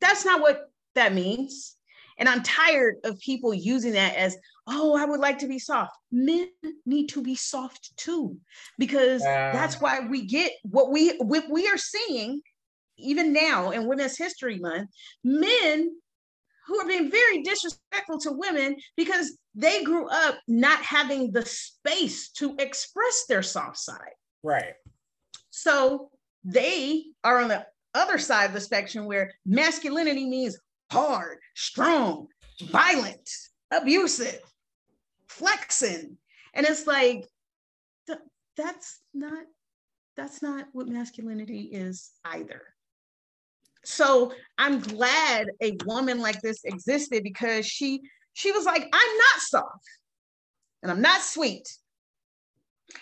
That's 0.00 0.24
not 0.24 0.40
what 0.40 0.70
that 0.94 1.14
means. 1.14 1.76
And 2.18 2.28
I'm 2.28 2.42
tired 2.42 2.96
of 3.04 3.18
people 3.20 3.54
using 3.54 3.92
that 3.92 4.16
as, 4.16 4.36
oh, 4.66 4.96
I 4.96 5.04
would 5.04 5.20
like 5.20 5.38
to 5.40 5.48
be 5.48 5.58
soft. 5.58 5.92
Men 6.10 6.48
need 6.86 7.08
to 7.08 7.22
be 7.22 7.34
soft 7.34 7.96
too, 7.96 8.36
because 8.78 9.22
uh, 9.22 9.50
that's 9.52 9.80
why 9.80 10.00
we 10.00 10.26
get 10.26 10.52
what 10.62 10.90
we 10.90 11.16
what 11.18 11.44
we 11.50 11.68
are 11.68 11.78
seeing 11.78 12.40
even 12.98 13.32
now 13.32 13.70
in 13.70 13.86
Women's 13.86 14.18
History 14.18 14.58
Month. 14.58 14.90
Men 15.24 15.90
who 16.66 16.78
are 16.78 16.86
being 16.86 17.10
very 17.10 17.42
disrespectful 17.42 18.18
to 18.20 18.32
women 18.32 18.76
because 18.96 19.36
they 19.54 19.82
grew 19.82 20.08
up 20.08 20.38
not 20.46 20.80
having 20.82 21.32
the 21.32 21.44
space 21.44 22.30
to 22.30 22.54
express 22.58 23.24
their 23.28 23.42
soft 23.42 23.78
side. 23.78 24.14
Right. 24.42 24.74
So 25.50 26.10
they 26.44 27.04
are 27.24 27.40
on 27.40 27.48
the 27.48 27.66
other 27.94 28.18
side 28.18 28.46
of 28.46 28.52
the 28.52 28.60
spectrum 28.60 29.06
where 29.06 29.32
masculinity 29.44 30.24
means 30.28 30.58
hard, 30.92 31.38
strong, 31.54 32.26
violent, 32.64 33.28
abusive, 33.70 34.40
flexing. 35.26 36.18
And 36.54 36.66
it's 36.66 36.86
like, 36.86 37.26
th- 38.06 38.18
that's 38.56 39.00
not 39.14 39.44
that's 40.14 40.42
not 40.42 40.66
what 40.72 40.88
masculinity 40.88 41.62
is 41.72 42.10
either. 42.26 42.60
So 43.84 44.32
I'm 44.58 44.80
glad 44.80 45.48
a 45.62 45.76
woman 45.86 46.20
like 46.20 46.42
this 46.42 46.60
existed 46.64 47.22
because 47.22 47.64
she 47.66 48.02
she 48.34 48.52
was 48.52 48.66
like, 48.66 48.82
I'm 48.82 49.16
not 49.18 49.40
soft 49.40 49.88
and 50.82 50.92
I'm 50.92 51.00
not 51.00 51.22
sweet. 51.22 51.66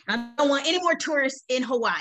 I 0.09 0.31
don't 0.37 0.49
want 0.49 0.67
any 0.67 0.79
more 0.79 0.95
tourists 0.95 1.45
in 1.49 1.63
Hawaii. 1.63 1.95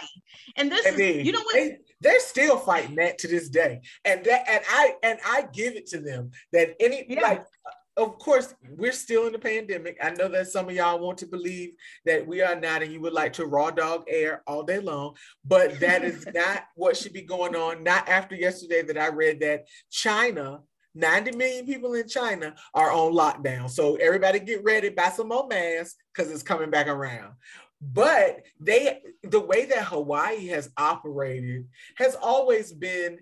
And 0.56 0.72
this 0.72 0.86
is, 0.86 1.26
you 1.26 1.32
know 1.32 1.42
what? 1.42 1.54
They, 1.54 1.78
they're 2.02 2.20
still 2.20 2.58
fighting 2.58 2.96
that 2.96 3.18
to 3.20 3.28
this 3.28 3.50
day, 3.50 3.82
and 4.06 4.24
that 4.26 4.50
and 4.50 4.64
I 4.70 4.94
and 5.04 5.20
I 5.26 5.48
give 5.54 5.76
it 5.76 5.88
to 5.88 6.00
them 6.00 6.32
that 6.54 6.76
any 6.80 7.06
yeah. 7.10 7.22
like 7.22 7.42
uh, 7.42 7.72
of 8.00 8.18
course, 8.18 8.56
we're 8.78 8.94
still 8.94 9.28
in 9.28 9.34
the 9.34 9.40
pandemic. 9.40 9.98
I 10.02 10.12
know 10.12 10.30
that 10.30 10.48
some 10.48 10.70
of 10.70 10.76
y'all 10.76 11.00
want 11.00 11.18
to 11.18 11.28
believe 11.28 11.74
that 12.06 12.26
we 12.26 12.42
are 12.42 12.56
not, 12.56 12.82
and 12.82 12.94
you 12.94 13.02
would 13.02 13.14
like 13.14 13.34
to 13.34 13.46
raw 13.46 13.72
dog 13.72 14.06
air 14.08 14.42
all 14.48 14.64
day 14.64 14.80
long, 14.80 15.16
but 15.44 15.80
that 15.82 16.04
is 16.04 16.26
not 16.34 16.64
what 16.76 16.96
should 16.96 17.12
be 17.12 17.22
going 17.22 17.56
on. 17.56 17.84
Not 17.84 18.08
after 18.08 18.36
yesterday 18.36 18.84
that 18.84 18.98
I 18.98 19.10
read 19.10 19.42
that 19.42 19.66
China, 19.92 20.62
90 20.96 21.36
million 21.36 21.66
people 21.66 21.94
in 21.94 22.08
China 22.08 22.56
are 22.74 22.92
on 22.92 23.14
lockdown. 23.14 23.70
So 23.70 23.96
everybody 23.96 24.40
get 24.40 24.64
ready, 24.64 24.90
buy 24.90 25.10
some 25.10 25.28
more 25.28 25.48
masks 25.48 25.96
because 26.14 26.32
it's 26.32 26.44
coming 26.44 26.70
back 26.70 26.88
around. 26.88 27.34
But 27.82 28.44
they, 28.60 29.00
the 29.24 29.40
way 29.40 29.66
that 29.66 29.86
Hawaii 29.86 30.48
has 30.48 30.70
operated 30.78 31.68
has 31.96 32.16
always 32.16 32.74
been 32.74 33.20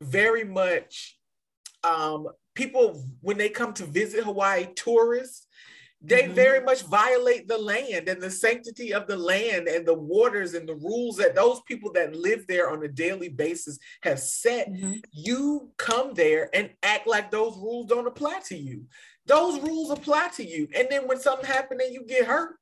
very 0.00 0.44
much 0.44 1.16
um, 1.84 2.28
people 2.54 3.02
when 3.20 3.38
they 3.38 3.48
come 3.48 3.72
to 3.74 3.84
visit 3.84 4.24
Hawaii, 4.24 4.66
tourists, 4.74 5.46
they 6.02 6.22
mm-hmm. 6.22 6.32
very 6.32 6.64
much 6.64 6.82
violate 6.84 7.46
the 7.46 7.58
land 7.58 8.08
and 8.08 8.22
the 8.22 8.30
sanctity 8.30 8.94
of 8.94 9.06
the 9.06 9.16
land 9.16 9.68
and 9.68 9.86
the 9.86 9.94
waters 9.94 10.54
and 10.54 10.66
the 10.66 10.74
rules 10.74 11.16
that 11.16 11.34
those 11.34 11.60
people 11.68 11.92
that 11.92 12.16
live 12.16 12.46
there 12.46 12.70
on 12.70 12.82
a 12.82 12.88
daily 12.88 13.28
basis 13.28 13.78
have 14.02 14.18
set. 14.18 14.70
Mm-hmm. 14.70 14.94
You 15.12 15.70
come 15.76 16.14
there 16.14 16.48
and 16.54 16.70
act 16.82 17.06
like 17.06 17.30
those 17.30 17.56
rules 17.56 17.86
don't 17.86 18.06
apply 18.06 18.40
to 18.46 18.56
you. 18.56 18.86
Those 19.26 19.60
rules 19.60 19.90
apply 19.90 20.28
to 20.36 20.44
you. 20.44 20.68
And 20.74 20.88
then 20.90 21.06
when 21.06 21.20
something 21.20 21.46
happens 21.46 21.82
and 21.84 21.92
you 21.92 22.04
get 22.06 22.26
hurt, 22.26 22.56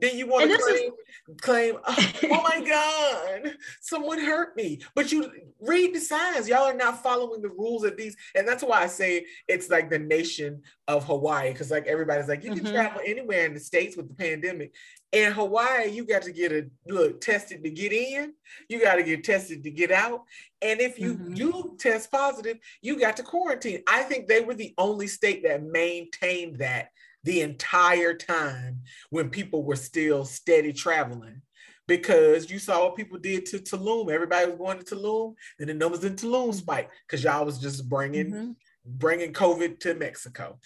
then 0.00 0.18
you 0.18 0.26
want 0.26 0.50
to 0.50 0.58
claim, 0.58 0.76
is- 0.76 1.40
claim, 1.40 1.76
oh, 1.86 2.12
oh 2.24 2.42
my 2.42 2.64
God, 3.42 3.56
someone 3.80 4.18
hurt 4.18 4.56
me. 4.56 4.80
But 4.94 5.12
you 5.12 5.30
read 5.60 5.94
the 5.94 6.00
signs. 6.00 6.48
Y'all 6.48 6.64
are 6.64 6.74
not 6.74 7.02
following 7.02 7.42
the 7.42 7.48
rules 7.48 7.84
of 7.84 7.96
these. 7.96 8.16
And 8.34 8.46
that's 8.46 8.64
why 8.64 8.82
I 8.82 8.86
say 8.86 9.26
it's 9.48 9.70
like 9.70 9.90
the 9.90 9.98
nation 9.98 10.62
of 10.88 11.04
Hawaii. 11.04 11.52
Because 11.52 11.70
like 11.70 11.86
everybody's 11.86 12.28
like, 12.28 12.42
you 12.42 12.50
can 12.50 12.60
mm-hmm. 12.60 12.74
travel 12.74 13.00
anywhere 13.06 13.46
in 13.46 13.54
the 13.54 13.60
States 13.60 13.96
with 13.96 14.08
the 14.08 14.14
pandemic. 14.14 14.72
In 15.12 15.32
Hawaii, 15.32 15.90
you 15.90 16.04
got 16.04 16.22
to 16.22 16.32
get 16.32 16.50
a 16.50 16.66
look 16.88 17.20
tested 17.20 17.62
to 17.62 17.70
get 17.70 17.92
in. 17.92 18.34
You 18.68 18.82
got 18.82 18.96
to 18.96 19.04
get 19.04 19.22
tested 19.22 19.62
to 19.62 19.70
get 19.70 19.92
out. 19.92 20.22
And 20.60 20.80
if 20.80 20.98
you 20.98 21.14
mm-hmm. 21.14 21.34
do 21.34 21.76
test 21.78 22.10
positive, 22.10 22.58
you 22.82 22.98
got 22.98 23.16
to 23.18 23.22
quarantine. 23.22 23.82
I 23.86 24.02
think 24.02 24.26
they 24.26 24.40
were 24.40 24.54
the 24.54 24.74
only 24.76 25.06
state 25.06 25.44
that 25.44 25.62
maintained 25.62 26.58
that 26.58 26.88
the 27.24 27.40
entire 27.40 28.14
time 28.14 28.82
when 29.10 29.30
people 29.30 29.64
were 29.64 29.76
still 29.76 30.24
steady 30.24 30.72
traveling 30.72 31.42
because 31.86 32.50
you 32.50 32.58
saw 32.58 32.84
what 32.84 32.96
people 32.96 33.18
did 33.18 33.46
to 33.46 33.58
Tulum. 33.58 34.10
Everybody 34.10 34.50
was 34.50 34.58
going 34.58 34.78
to 34.78 34.94
Tulum, 34.94 35.34
and 35.58 35.68
the 35.68 35.74
numbers 35.74 36.04
in 36.04 36.16
Tulum 36.16 36.54
spiked 36.54 36.92
because 37.06 37.24
y'all 37.24 37.44
was 37.44 37.58
just 37.58 37.88
bringing 37.88 38.30
mm-hmm. 38.30 38.50
bringing 38.84 39.32
COVID 39.32 39.80
to 39.80 39.94
Mexico. 39.94 40.58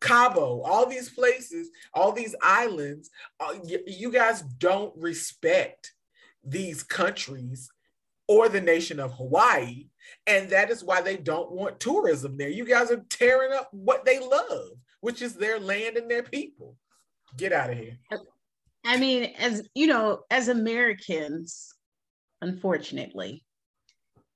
Cabo, 0.00 0.62
all 0.62 0.86
these 0.86 1.10
places, 1.10 1.70
all 1.92 2.12
these 2.12 2.34
islands, 2.42 3.10
uh, 3.40 3.54
y- 3.62 3.82
you 3.86 4.10
guys 4.10 4.40
don't 4.40 4.94
respect 4.96 5.92
these 6.42 6.82
countries 6.82 7.70
or 8.26 8.48
the 8.48 8.60
nation 8.60 8.98
of 8.98 9.12
Hawaii. 9.12 9.88
And 10.26 10.48
that 10.50 10.70
is 10.70 10.82
why 10.82 11.02
they 11.02 11.18
don't 11.18 11.52
want 11.52 11.78
tourism 11.78 12.38
there. 12.38 12.48
You 12.48 12.64
guys 12.64 12.90
are 12.90 13.04
tearing 13.10 13.52
up 13.52 13.68
what 13.72 14.06
they 14.06 14.18
love 14.18 14.70
which 15.06 15.22
is 15.22 15.34
their 15.34 15.60
land 15.60 15.96
and 15.96 16.10
their 16.10 16.24
people. 16.24 16.74
Get 17.36 17.52
out 17.52 17.70
of 17.70 17.78
here. 17.78 17.96
I 18.84 18.96
mean, 18.96 19.32
as 19.38 19.62
you 19.72 19.86
know, 19.86 20.22
as 20.32 20.48
Americans, 20.48 21.72
unfortunately, 22.42 23.44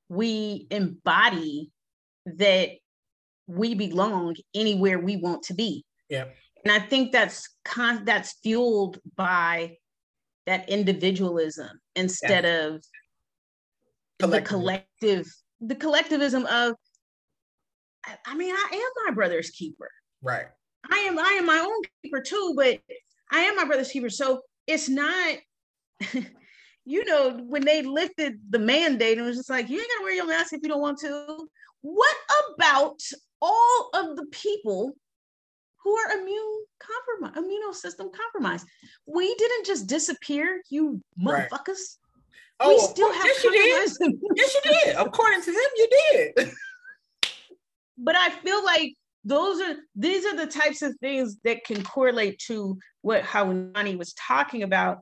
we 0.09 0.69
embody 0.71 1.73
that 2.25 2.71
we 3.49 3.75
belong 3.75 4.37
anywhere 4.55 5.01
we 5.01 5.17
want 5.17 5.43
to 5.45 5.55
be. 5.55 5.85
Yeah. 6.09 6.27
And 6.65 6.71
I 6.73 6.79
think 6.79 7.11
that's 7.11 7.53
con- 7.65 8.05
that's 8.05 8.37
fueled 8.41 9.01
by 9.17 9.77
that 10.47 10.69
individualism 10.69 11.81
instead 11.97 12.45
yeah. 12.45 12.67
of 12.67 12.85
the 14.21 14.41
collective, 14.41 15.27
the 15.61 15.75
collectivism 15.75 16.47
of 16.47 16.77
I 18.25 18.37
mean, 18.37 18.55
I 18.55 18.69
am 18.73 19.07
my 19.09 19.15
brother's 19.15 19.51
keeper. 19.51 19.91
Right. 20.23 20.47
I 20.91 20.99
am 20.99 21.19
I 21.19 21.37
am 21.39 21.47
my 21.47 21.59
own 21.59 21.83
keeper 22.03 22.21
too, 22.21 22.55
but 22.57 22.81
I 23.31 23.41
am 23.41 23.57
my 23.57 23.65
brother's 23.65 23.91
keeper. 23.91 24.11
So 24.11 24.43
it's 24.67 24.89
not, 24.89 25.37
you 26.85 27.05
know, 27.05 27.39
when 27.47 27.65
they 27.65 27.83
lifted 27.83 28.41
the 28.49 28.59
mandate 28.59 29.19
and 29.19 29.27
it 29.27 29.29
was 29.29 29.37
just 29.37 29.51
like, 29.51 29.69
you 29.69 29.79
ain't 29.79 29.89
gotta 29.89 30.05
wear 30.05 30.15
your 30.15 30.27
mask 30.27 30.53
if 30.53 30.61
you 30.63 30.69
don't 30.69 30.81
want 30.81 30.99
to. 31.01 31.49
What 31.83 32.17
about 32.55 33.01
all 33.41 33.91
of 33.95 34.17
the 34.17 34.27
people 34.33 34.93
who 35.83 35.97
are 35.97 36.19
immune 36.19 36.65
compromised, 36.79 37.39
immune 37.39 37.73
system 37.73 38.11
compromised? 38.15 38.67
We 39.07 39.35
didn't 39.37 39.67
just 39.67 39.87
disappear, 39.87 40.63
you 40.71 41.01
motherfuckers. 41.19 41.69
Right. 41.69 41.97
Oh, 42.63 42.69
we 42.69 42.79
still 42.79 43.11
have 43.11 43.25
yes, 43.25 43.45
you 43.45 43.53
did. 43.53 44.21
yes, 44.35 44.55
you 44.55 44.71
did. 44.71 44.97
According 44.97 45.41
to 45.43 45.47
them, 45.47 45.71
you 45.77 45.89
did. 46.13 46.53
but 47.99 48.17
I 48.17 48.29
feel 48.29 48.63
like 48.63 48.95
those 49.25 49.61
are 49.61 49.77
these 49.95 50.25
are 50.25 50.37
the 50.37 50.47
types 50.47 50.83
of 50.83 50.97
things 50.97 51.37
that 51.45 51.65
can 51.65 51.83
correlate 51.83 52.39
to 52.47 52.79
what 53.03 53.23
Haunani 53.23 53.99
was 53.99 54.15
talking 54.15 54.63
about. 54.63 54.99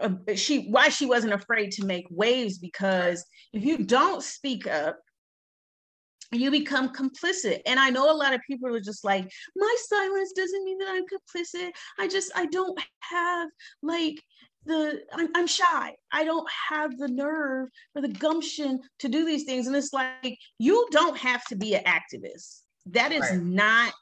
Uh, 0.00 0.10
she 0.34 0.68
why 0.68 0.88
she 0.88 1.06
wasn't 1.06 1.32
afraid 1.32 1.70
to 1.72 1.84
make 1.84 2.06
waves 2.10 2.58
because 2.58 3.24
if 3.52 3.64
you 3.64 3.78
don't 3.78 4.22
speak 4.22 4.66
up, 4.66 4.98
you 6.32 6.50
become 6.50 6.88
complicit. 6.88 7.60
And 7.66 7.78
I 7.78 7.90
know 7.90 8.10
a 8.10 8.16
lot 8.16 8.34
of 8.34 8.40
people 8.48 8.74
are 8.74 8.80
just 8.80 9.04
like, 9.04 9.30
my 9.54 9.76
silence 9.88 10.32
doesn't 10.32 10.64
mean 10.64 10.78
that 10.78 10.88
I'm 10.88 11.04
complicit. 11.04 11.70
I 11.98 12.08
just 12.08 12.32
I 12.34 12.46
don't 12.46 12.80
have 13.00 13.48
like 13.82 14.22
the 14.64 15.02
I'm, 15.12 15.28
I'm, 15.34 15.46
shy 15.48 15.92
i 16.12 16.24
don't 16.24 16.48
have 16.68 16.96
the 16.96 17.08
nerve 17.08 17.68
or 17.96 18.02
the 18.02 18.08
gumption 18.08 18.80
to 19.00 19.08
do 19.08 19.24
these 19.24 19.42
things 19.42 19.66
and 19.66 19.74
it's 19.74 19.92
like 19.92 20.38
you 20.58 20.86
don't 20.92 21.18
have 21.18 21.44
to 21.46 21.56
be 21.56 21.74
an 21.74 21.82
activist 21.82 22.61
that 22.86 23.12
is 23.12 23.22
right. 23.22 23.40
not 23.40 23.92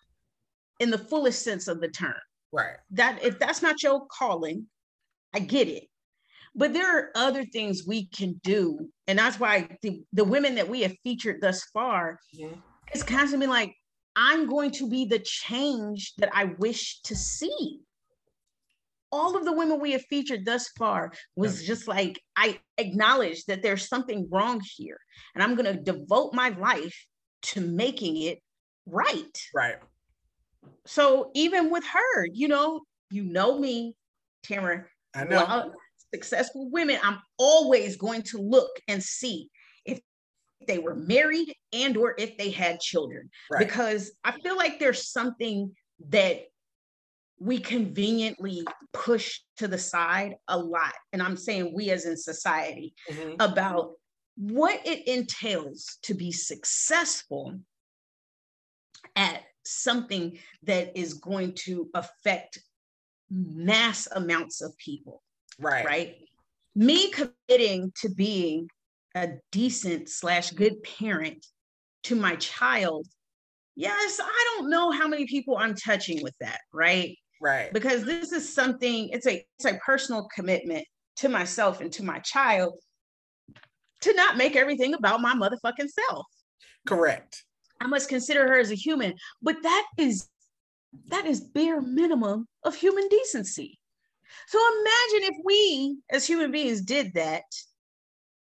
in 0.79 0.91
the 0.91 0.99
fullest 0.99 1.43
sense 1.43 1.69
of 1.69 1.81
the 1.81 1.89
term. 1.89 2.15
Right. 2.53 2.77
That 2.93 3.23
if 3.23 3.39
that's 3.39 3.63
not 3.63 3.83
your 3.83 4.07
calling, 4.07 4.67
I 5.35 5.41
get 5.41 5.69
it. 5.69 5.85
But 6.55 6.73
there 6.73 6.99
are 6.99 7.11
other 7.15 7.45
things 7.45 7.87
we 7.87 8.07
can 8.07 8.41
do. 8.43 8.89
And 9.07 9.19
that's 9.19 9.39
why 9.39 9.69
the, 9.83 10.03
the 10.13 10.25
women 10.25 10.57
that 10.57 10.69
we 10.69 10.81
have 10.81 10.95
featured 11.05 11.41
thus 11.41 11.63
far, 11.73 12.19
mm-hmm. 12.35 12.59
it's 12.93 13.05
constantly 13.05 13.47
like, 13.47 13.73
I'm 14.17 14.49
going 14.49 14.73
to 14.73 14.89
be 14.89 15.05
the 15.05 15.21
change 15.21 16.15
that 16.19 16.31
I 16.35 16.47
wish 16.59 17.01
to 17.03 17.15
see. 17.15 17.81
All 19.13 19.37
of 19.37 19.45
the 19.45 19.53
women 19.53 19.81
we 19.81 19.93
have 19.93 20.05
featured 20.11 20.45
thus 20.45 20.69
far 20.71 21.13
was 21.37 21.65
just 21.65 21.87
like, 21.87 22.21
I 22.37 22.59
acknowledge 22.79 23.45
that 23.45 23.63
there's 23.63 23.89
something 23.89 24.29
wrong 24.31 24.61
here. 24.77 24.99
And 25.35 25.43
I'm 25.43 25.55
going 25.55 25.73
to 25.73 25.81
devote 25.81 26.35
my 26.35 26.49
life 26.51 27.07
to 27.43 27.61
making 27.61 28.17
it 28.23 28.41
right. 28.91 29.39
Right. 29.55 29.77
So 30.87 31.31
even 31.35 31.71
with 31.71 31.85
her, 31.87 32.27
you 32.33 32.49
know, 32.49 32.83
you 33.11 33.23
know 33.23 33.59
me, 33.59 33.95
Tamara. 34.43 34.87
I 35.15 35.25
know. 35.25 35.37
Well, 35.37 35.75
successful 36.13 36.71
women, 36.71 36.99
I'm 37.03 37.19
always 37.39 37.97
going 37.97 38.23
to 38.23 38.39
look 38.39 38.71
and 38.89 39.03
see 39.03 39.49
if 39.85 40.01
they 40.67 40.79
were 40.79 40.95
married 40.95 41.55
and 41.73 41.97
or 41.97 42.15
if 42.19 42.37
they 42.37 42.51
had 42.51 42.81
children. 42.81 43.31
Right. 43.51 43.67
Because 43.67 44.13
I 44.25 44.33
feel 44.33 44.57
like 44.57 44.79
there's 44.79 45.11
something 45.11 45.75
that 46.09 46.43
we 47.39 47.59
conveniently 47.59 48.65
push 48.93 49.41
to 49.57 49.67
the 49.67 49.79
side 49.79 50.37
a 50.49 50.59
lot. 50.59 50.93
And 51.13 51.23
I'm 51.23 51.37
saying 51.37 51.73
we 51.75 51.91
as 51.91 52.05
in 52.05 52.17
society 52.17 52.95
mm-hmm. 53.11 53.35
about 53.41 53.93
what 54.37 54.81
it 54.85 55.07
entails 55.09 55.99
to 56.03 56.15
be 56.15 56.33
successful 56.33 57.59
something 59.65 60.39
that 60.65 60.97
is 60.99 61.15
going 61.15 61.55
to 61.55 61.89
affect 61.95 62.59
mass 63.31 64.09
amounts 64.15 64.61
of 64.61 64.77
people. 64.79 65.23
Right. 65.59 65.85
Right. 65.85 66.17
Me 66.75 67.11
committing 67.11 67.93
to 68.01 68.09
being 68.09 68.69
a 69.15 69.31
decent 69.51 70.09
slash 70.09 70.51
good 70.51 70.83
parent 70.83 71.45
to 72.05 72.17
my 72.17 72.37
child. 72.37 73.07
Yes, 73.77 74.21
I 74.23 74.55
don't 74.57 74.71
know 74.71 74.91
how 74.91 75.09
many 75.09 75.27
people 75.27 75.57
I'm 75.57 75.75
touching 75.75 76.23
with 76.23 76.35
that, 76.41 76.61
right? 76.73 77.17
Right. 77.41 77.73
Because 77.73 78.05
this 78.05 78.33
is 78.33 78.53
something, 78.53 79.09
it's 79.11 79.27
a 79.27 79.45
it's 79.59 79.65
a 79.65 79.79
personal 79.85 80.29
commitment 80.35 80.85
to 81.17 81.29
myself 81.29 81.81
and 81.81 81.93
to 81.93 82.03
my 82.03 82.19
child 82.21 82.79
to 84.03 84.15
not 84.15 84.37
make 84.37 84.57
everything 84.57 84.95
about 84.95 85.21
my 85.21 85.35
motherfucking 85.35 85.89
self. 85.89 86.27
Correct. 86.87 87.45
I 87.81 87.87
must 87.87 88.09
consider 88.09 88.47
her 88.47 88.59
as 88.59 88.71
a 88.71 88.77
human. 88.77 89.15
But 89.43 89.57
that 89.63 89.87
is 89.99 90.29
that 91.09 91.27
is 91.27 91.41
bare 91.41 91.81
minimum 91.81 92.49
of 92.65 92.75
human 92.75 93.09
decency. 93.09 93.79
So 94.49 94.59
imagine 94.59 95.33
if 95.33 95.37
we 95.45 95.99
as 96.11 96.27
human 96.27 96.51
beings 96.51 96.83
did 96.83 97.15
that 97.15 97.45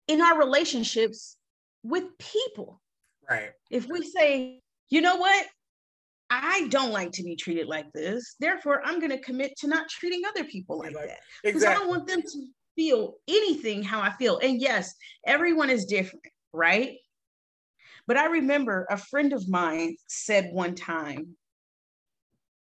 in 0.08 0.20
our 0.20 0.38
relationships 0.38 1.36
with 1.82 2.04
people. 2.18 2.80
Right. 3.28 3.50
If 3.70 3.86
we 3.86 4.02
say, 4.02 4.60
you 4.88 5.00
know 5.00 5.16
what? 5.16 5.46
I 6.28 6.66
don't 6.68 6.92
like 6.92 7.12
to 7.12 7.22
be 7.22 7.36
treated 7.36 7.68
like 7.68 7.92
this. 7.92 8.34
Therefore, 8.40 8.82
I'm 8.84 8.98
going 8.98 9.12
to 9.12 9.20
commit 9.20 9.56
to 9.58 9.68
not 9.68 9.88
treating 9.88 10.22
other 10.28 10.44
people 10.44 10.78
like, 10.78 10.94
that. 10.94 11.18
Because 11.42 11.62
exactly. 11.62 11.76
I 11.76 11.78
don't 11.78 11.88
want 11.88 12.06
them 12.08 12.22
to 12.22 12.46
feel 12.74 13.14
anything 13.28 13.82
how 13.82 14.00
I 14.00 14.12
feel. 14.12 14.38
And 14.38 14.60
yes, 14.60 14.94
everyone 15.26 15.70
is 15.70 15.84
different, 15.84 16.24
right? 16.52 16.96
But 18.06 18.16
I 18.16 18.26
remember 18.26 18.86
a 18.90 18.96
friend 18.96 19.32
of 19.32 19.48
mine 19.48 19.96
said 20.06 20.50
one 20.52 20.74
time 20.74 21.36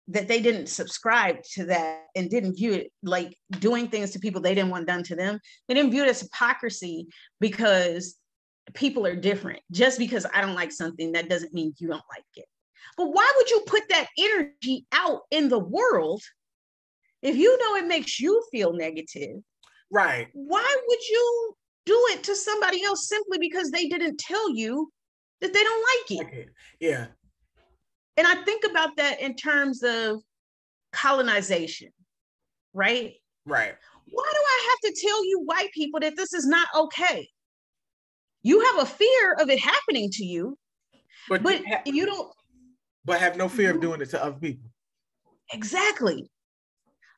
that 0.10 0.28
they 0.28 0.42
didn't 0.42 0.68
subscribe 0.68 1.44
to 1.44 1.66
that 1.66 2.06
and 2.16 2.30
didn't 2.30 2.56
view 2.56 2.74
it 2.74 2.92
like 3.04 3.38
doing 3.60 3.90
things 3.90 4.12
to 4.12 4.20
people 4.20 4.42
they 4.42 4.56
didn't 4.56 4.72
want 4.72 4.88
done 4.88 5.04
to 5.04 5.16
them. 5.16 5.40
They 5.68 5.74
didn't 5.74 5.92
view 5.92 6.04
it 6.04 6.10
as 6.10 6.22
hypocrisy 6.22 7.08
because 7.40 8.16
people 8.74 9.06
are 9.06 9.16
different. 9.16 9.60
Just 9.72 10.00
because 10.00 10.26
I 10.34 10.42
don't 10.42 10.56
like 10.56 10.72
something, 10.72 11.12
that 11.12 11.30
doesn't 11.30 11.54
mean 11.54 11.74
you 11.78 11.88
don't 11.88 12.02
like 12.10 12.26
it. 12.36 12.46
But 12.96 13.08
why 13.08 13.32
would 13.36 13.50
you 13.50 13.64
put 13.68 13.84
that 13.90 14.08
energy 14.18 14.86
out 14.92 15.22
in 15.30 15.50
the 15.50 15.60
world 15.60 16.22
if 17.22 17.36
you 17.36 17.58
know 17.58 17.76
it 17.76 17.88
makes 17.88 18.20
you 18.20 18.44
feel 18.52 18.74
negative? 18.74 19.42
Right. 19.92 20.28
Why 20.34 20.78
would 20.88 21.08
you 21.10 21.56
do 21.86 22.06
it 22.12 22.24
to 22.24 22.36
somebody 22.36 22.84
else 22.84 23.08
simply 23.08 23.38
because 23.40 23.72
they 23.72 23.88
didn't 23.88 24.20
tell 24.20 24.56
you 24.56 24.92
that 25.42 25.54
they 25.54 25.64
don't 25.64 25.86
like 26.10 26.28
it? 26.30 26.50
Yeah. 26.80 27.08
And 28.18 28.26
I 28.26 28.36
think 28.44 28.64
about 28.70 28.98
that 28.98 29.22
in 29.22 29.36
terms 29.36 29.84
of 29.84 30.22
colonization, 30.92 31.90
right? 32.74 33.14
Right. 33.46 33.76
Why 34.10 34.32
do 34.34 34.40
I 34.40 34.70
have 34.70 34.94
to 34.94 35.02
tell 35.02 35.26
you 35.26 35.42
white 35.46 35.72
people 35.74 36.00
that 36.00 36.16
this 36.16 36.34
is 36.34 36.48
not 36.48 36.68
okay? 36.76 37.30
You 38.42 38.62
have 38.66 38.80
a 38.80 38.86
fear 38.86 39.34
of 39.40 39.50
it 39.50 39.60
happening 39.60 40.10
to 40.14 40.26
you, 40.26 40.58
but, 41.30 41.44
but 41.44 41.62
ha- 41.66 41.82
you 41.86 42.06
don't. 42.06 42.32
But 43.06 43.20
have 43.20 43.38
no 43.38 43.50
fear 43.50 43.70
of 43.70 43.76
mm-hmm. 43.76 43.86
doing 43.86 44.02
it 44.02 44.10
to 44.12 44.24
other 44.24 44.38
people. 44.40 44.70
Exactly. 45.54 46.30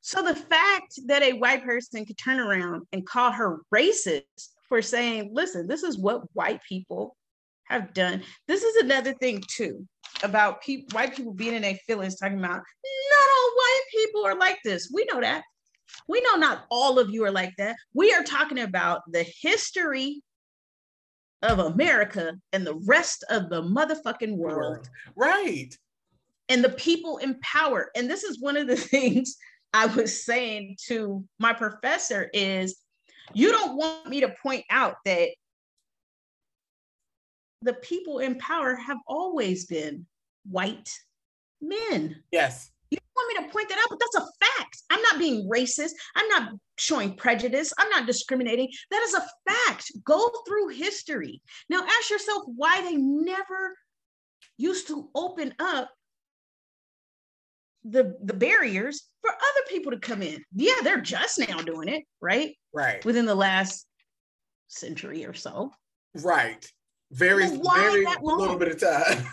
So 0.02 0.22
the 0.22 0.36
fact 0.36 1.00
that 1.08 1.24
a 1.24 1.34
white 1.34 1.64
person 1.64 2.06
could 2.06 2.18
turn 2.18 2.40
around 2.40 2.84
and 2.94 3.06
call 3.06 3.32
her 3.32 3.60
racist 3.74 4.24
for 4.68 4.82
saying, 4.82 5.32
listen, 5.34 5.68
this 5.68 5.84
is 5.84 5.98
what 5.98 6.24
white 6.34 6.62
people 6.68 7.16
have 7.70 7.94
done. 7.94 8.24
This 8.48 8.64
is 8.64 8.84
another 8.84 9.14
thing 9.14 9.44
too 9.48 9.88
about 10.24 10.62
people, 10.62 10.88
white 10.92 11.16
people 11.16 11.34
being 11.34 11.56
in 11.56 11.62
their 11.62 11.76
feelings, 11.88 12.18
talking 12.18 12.40
about 12.40 12.62
not 12.62 13.30
all 13.30 13.52
white 13.56 13.82
people 13.92 14.26
are 14.26 14.36
like 14.36 14.60
this. 14.64 14.92
We 14.94 15.06
know 15.12 15.22
that. 15.22 15.44
We 16.08 16.22
know 16.22 16.36
not 16.36 16.66
all 16.70 17.00
of 17.00 17.10
you 17.10 17.26
are 17.26 17.32
like 17.32 17.54
that. 17.58 17.76
We 17.94 18.14
are 18.14 18.24
talking 18.24 18.60
about 18.60 19.02
the 19.12 19.26
history 19.42 20.22
of 21.42 21.60
America 21.60 22.34
and 22.52 22.66
the 22.66 22.80
rest 22.86 23.24
of 23.30 23.50
the 23.50 23.62
motherfucking 23.62 24.36
world. 24.36 24.90
Right. 25.16 25.76
And 26.50 26.64
the 26.64 26.70
people 26.70 27.18
in 27.18 27.40
power. 27.42 27.90
And 27.96 28.10
this 28.10 28.24
is 28.24 28.42
one 28.42 28.58
of 28.58 28.68
the 28.68 28.76
things 28.76 29.38
I 29.74 29.86
was 29.86 30.26
saying 30.26 30.78
to 30.88 31.24
my 31.38 31.54
professor 31.54 32.30
is 32.34 32.78
you 33.34 33.52
don't 33.52 33.78
want 33.78 34.08
me 34.08 34.22
to 34.22 34.34
point 34.42 34.66
out 34.70 34.96
that 35.06 35.30
the 37.62 37.74
people 37.74 38.20
in 38.20 38.36
power 38.36 38.76
have 38.76 38.98
always 39.08 39.66
been 39.66 40.06
white 40.50 40.90
men. 41.62 42.16
Yes. 42.32 42.72
You 42.90 42.98
want 43.16 43.38
me 43.38 43.46
to 43.46 43.52
point 43.54 43.70
that 43.70 43.78
out, 43.78 43.90
but 43.90 44.00
that's 44.00 44.26
a 44.26 44.46
fact. 44.46 44.82
I'm 44.90 45.02
not 45.02 45.20
being 45.20 45.48
racist. 45.50 45.92
I'm 46.16 46.28
not 46.30 46.54
showing 46.78 47.16
prejudice. 47.16 47.74
I'm 47.78 47.90
not 47.90 48.08
discriminating. 48.08 48.70
That 48.90 49.04
is 49.04 49.14
a 49.14 49.28
fact. 49.48 49.92
Go 50.04 50.30
through 50.48 50.70
history. 50.70 51.42
Now 51.70 51.84
ask 51.84 52.10
yourself 52.10 52.44
why 52.48 52.82
they 52.82 52.96
never 52.96 53.78
used 54.58 54.88
to 54.88 55.10
open 55.14 55.54
up 55.60 55.90
the 57.86 58.18
the 58.24 58.34
barriers 58.34 59.08
for 59.22 59.32
other 59.32 59.66
people 59.70 59.92
to 59.92 60.00
come 60.00 60.22
in. 60.22 60.44
Yeah, 60.54 60.74
they're 60.84 61.02
just 61.02 61.40
now 61.40 61.62
doing 61.62 61.88
it, 61.88 62.04
right? 62.22 62.56
Right. 62.74 63.04
Within 63.06 63.26
the 63.26 63.36
last 63.36 63.86
century 64.68 65.26
or 65.26 65.34
so. 65.34 65.72
Right. 66.16 66.66
Very, 67.12 67.48
very 67.48 68.06
little 68.22 68.56
bit 68.56 68.68
of 68.70 68.80
time. 68.80 69.26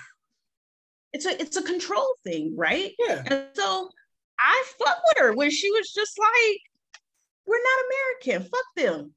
It's 1.12 1.24
a 1.24 1.40
it's 1.40 1.56
a 1.56 1.62
control 1.62 2.14
thing, 2.24 2.54
right? 2.56 2.92
Yeah. 2.98 3.22
And 3.26 3.46
so 3.54 3.90
I 4.38 4.64
fuck 4.78 4.98
with 5.08 5.24
her 5.24 5.34
when 5.34 5.50
she 5.50 5.70
was 5.70 5.90
just 5.92 6.18
like, 6.18 6.60
"We're 7.46 7.62
not 7.62 7.84
American. 8.28 8.50
Fuck 8.50 8.64
them." 8.76 9.14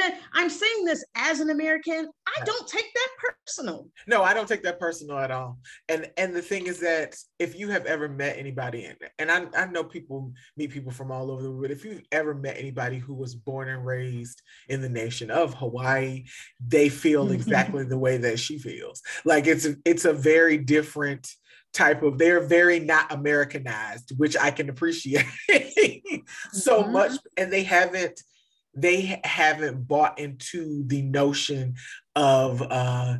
And 0.00 0.14
I'm 0.32 0.48
saying 0.48 0.84
this 0.84 1.04
as 1.14 1.40
an 1.40 1.50
American, 1.50 2.08
I 2.26 2.44
don't 2.44 2.68
take 2.68 2.92
that 2.94 3.08
personal. 3.18 3.88
No, 4.06 4.22
I 4.22 4.32
don't 4.32 4.48
take 4.48 4.62
that 4.62 4.80
personal 4.80 5.18
at 5.18 5.30
all. 5.30 5.58
And 5.88 6.10
and 6.16 6.34
the 6.34 6.42
thing 6.42 6.66
is 6.66 6.80
that 6.80 7.16
if 7.38 7.58
you 7.58 7.68
have 7.68 7.86
ever 7.86 8.08
met 8.08 8.38
anybody, 8.38 8.84
in, 8.84 8.96
and 9.18 9.30
I, 9.30 9.46
I 9.56 9.66
know 9.66 9.84
people 9.84 10.32
meet 10.56 10.70
people 10.70 10.92
from 10.92 11.12
all 11.12 11.30
over 11.30 11.42
the 11.42 11.50
world, 11.50 11.70
if 11.70 11.84
you've 11.84 12.02
ever 12.10 12.34
met 12.34 12.56
anybody 12.56 12.98
who 12.98 13.14
was 13.14 13.34
born 13.34 13.68
and 13.68 13.84
raised 13.84 14.40
in 14.68 14.80
the 14.80 14.88
nation 14.88 15.30
of 15.30 15.54
Hawaii, 15.54 16.24
they 16.66 16.88
feel 16.88 17.30
exactly 17.32 17.84
the 17.84 17.98
way 17.98 18.16
that 18.18 18.38
she 18.38 18.58
feels. 18.58 19.02
Like 19.24 19.46
it's 19.46 19.66
a, 19.66 19.76
it's 19.84 20.04
a 20.04 20.12
very 20.12 20.58
different 20.58 21.28
type 21.72 22.02
of 22.02 22.18
they're 22.18 22.46
very 22.46 22.78
not 22.78 23.10
americanized 23.10 24.12
which 24.18 24.36
i 24.36 24.50
can 24.50 24.68
appreciate 24.68 25.24
so 26.52 26.82
mm-hmm. 26.82 26.92
much 26.92 27.12
and 27.38 27.50
they 27.50 27.62
haven't 27.62 28.20
they 28.74 29.20
haven't 29.24 29.86
bought 29.86 30.18
into 30.18 30.84
the 30.86 31.02
notion 31.02 31.74
of 32.16 32.62
uh, 32.62 33.18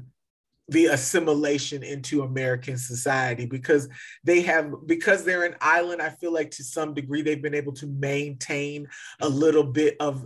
the 0.69 0.87
assimilation 0.87 1.83
into 1.83 2.23
American 2.23 2.79
society 2.79 3.47
because 3.47 3.89
they 4.25 4.41
have 4.43 4.73
because 4.87 5.25
they're 5.25 5.45
an 5.45 5.57
island. 5.61 6.01
I 6.01 6.11
feel 6.11 6.33
like 6.33 6.51
to 6.53 6.65
some 6.65 6.95
degree 6.95 7.23
they've 7.23 7.43
been 7.43 7.55
able 7.55 7.75
to 7.75 7.87
maintain 7.87 8.89
a 9.21 9.29
little 9.29 9.65
bit 9.65 9.97
of 10.01 10.25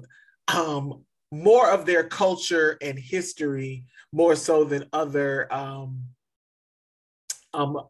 um, 0.48 1.04
more 1.32 1.70
of 1.70 1.86
their 1.86 2.04
culture 2.04 2.78
and 2.80 2.98
history 2.98 3.84
more 4.12 4.36
so 4.36 4.64
than 4.64 4.86
other 4.92 5.52
um, 5.52 6.04
um, 7.52 7.80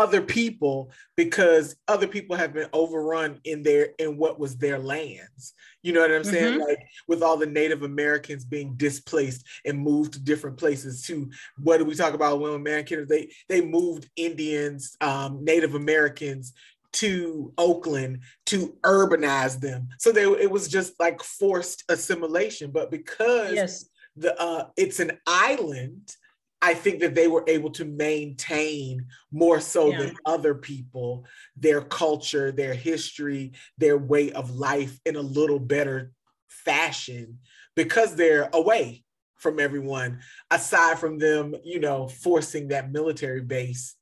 other 0.00 0.22
people 0.22 0.90
because 1.14 1.76
other 1.86 2.06
people 2.06 2.34
have 2.34 2.54
been 2.54 2.70
overrun 2.72 3.38
in 3.44 3.62
their 3.62 3.90
in 3.98 4.16
what 4.16 4.40
was 4.40 4.56
their 4.56 4.78
lands 4.78 5.52
you 5.82 5.92
know 5.92 6.00
what 6.00 6.10
i'm 6.10 6.24
saying 6.24 6.54
mm-hmm. 6.54 6.62
like 6.62 6.82
with 7.06 7.22
all 7.22 7.36
the 7.36 7.44
native 7.44 7.82
americans 7.82 8.42
being 8.42 8.72
displaced 8.76 9.46
and 9.66 9.78
moved 9.78 10.14
to 10.14 10.18
different 10.18 10.56
places 10.56 11.02
to 11.02 11.28
what 11.58 11.76
do 11.76 11.84
we 11.84 11.94
talk 11.94 12.14
about 12.14 12.40
when 12.40 12.54
americans 12.54 13.06
they 13.10 13.30
they 13.50 13.60
moved 13.60 14.08
indians 14.16 14.96
um, 15.02 15.44
native 15.44 15.74
americans 15.74 16.54
to 16.92 17.52
Oakland 17.56 18.18
to 18.46 18.74
urbanize 18.82 19.60
them. 19.60 19.86
So 19.98 20.10
they, 20.10 20.24
it 20.24 20.50
was 20.50 20.66
just 20.66 20.98
like 20.98 21.22
forced 21.22 21.84
assimilation. 21.88 22.72
But 22.72 22.90
because 22.90 23.54
yes. 23.54 23.84
the 24.16 24.36
uh, 24.42 24.66
it's 24.76 24.98
an 24.98 25.12
island, 25.24 26.16
I 26.62 26.74
think 26.74 27.00
that 27.00 27.14
they 27.14 27.26
were 27.26 27.44
able 27.46 27.70
to 27.70 27.84
maintain 27.84 29.06
more 29.32 29.60
so 29.60 29.90
yeah. 29.90 29.98
than 29.98 30.16
other 30.26 30.54
people 30.54 31.24
their 31.56 31.80
culture, 31.80 32.52
their 32.52 32.74
history, 32.74 33.52
their 33.78 33.96
way 33.96 34.32
of 34.32 34.50
life 34.50 34.98
in 35.06 35.16
a 35.16 35.22
little 35.22 35.58
better 35.58 36.12
fashion 36.48 37.38
because 37.76 38.14
they're 38.14 38.50
away 38.52 39.04
from 39.36 39.58
everyone, 39.58 40.20
aside 40.50 40.98
from 40.98 41.18
them, 41.18 41.54
you 41.64 41.80
know, 41.80 42.08
forcing 42.08 42.68
that 42.68 42.92
military 42.92 43.40
base 43.40 43.96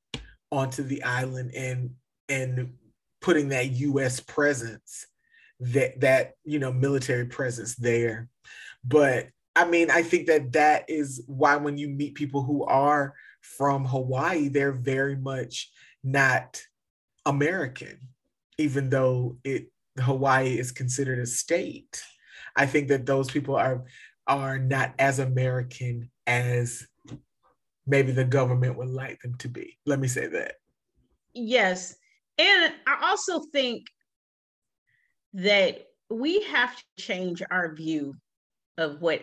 onto 0.51 0.83
the 0.83 1.03
island 1.05 1.53
and 1.55 1.91
and 2.29 2.75
putting 3.21 3.49
that 3.49 3.71
US 3.71 4.21
presence 4.21 5.07
that 5.61 6.01
that 6.01 6.35
you 6.45 6.59
know 6.59 6.73
military 6.73 7.27
presence 7.27 7.75
there 7.75 8.29
but 8.85 9.29
I 9.57 9.65
mean, 9.67 9.91
I 9.91 10.03
think 10.03 10.27
that 10.27 10.53
that 10.53 10.85
is 10.89 11.23
why 11.27 11.57
when 11.57 11.79
you 11.79 11.89
meet 11.89 12.15
people 12.15 12.43
who 12.43 12.65
are 12.65 13.15
from 13.41 13.85
Hawaii, 13.85 14.49
they're 14.49 14.73
very 14.73 15.17
much 15.17 15.71
not 16.05 16.63
American, 17.27 17.99
even 18.59 18.91
though 18.91 19.39
it 19.45 19.71
Hawaii 19.99 20.59
is 20.59 20.71
considered 20.71 21.19
a 21.19 21.27
state. 21.27 22.03
I 22.57 22.67
think 22.67 22.89
that 22.89 23.07
those 23.07 23.31
people 23.31 23.57
are 23.57 23.85
are 24.27 24.59
not 24.59 24.95
as 24.99 25.19
American 25.19 26.11
as 26.27 26.87
maybe 27.87 28.13
the 28.13 28.25
government 28.25 28.77
would 28.77 28.89
like 28.91 29.21
them 29.21 29.35
to 29.39 29.49
be. 29.49 29.79
Let 29.87 29.99
me 29.99 30.09
say 30.09 30.27
that. 30.27 30.57
Yes. 31.35 31.97
And 32.37 32.73
I 32.87 33.09
also 33.09 33.41
think 33.53 33.87
that 35.33 35.87
we 36.11 36.43
have 36.43 36.77
to 36.77 36.85
change 36.99 37.43
our 37.51 37.75
view 37.75 38.15
of 38.77 39.01
what 39.01 39.23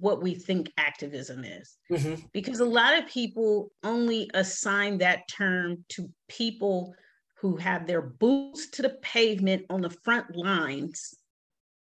what 0.00 0.22
we 0.22 0.34
think 0.34 0.72
activism 0.76 1.44
is. 1.44 1.76
Mm-hmm. 1.90 2.26
Because 2.32 2.60
a 2.60 2.64
lot 2.64 2.98
of 2.98 3.08
people 3.08 3.70
only 3.82 4.30
assign 4.34 4.98
that 4.98 5.28
term 5.28 5.84
to 5.90 6.10
people 6.28 6.94
who 7.40 7.56
have 7.56 7.86
their 7.86 8.02
boots 8.02 8.70
to 8.70 8.82
the 8.82 8.96
pavement 9.02 9.66
on 9.70 9.82
the 9.82 9.90
front 9.90 10.34
lines 10.34 11.14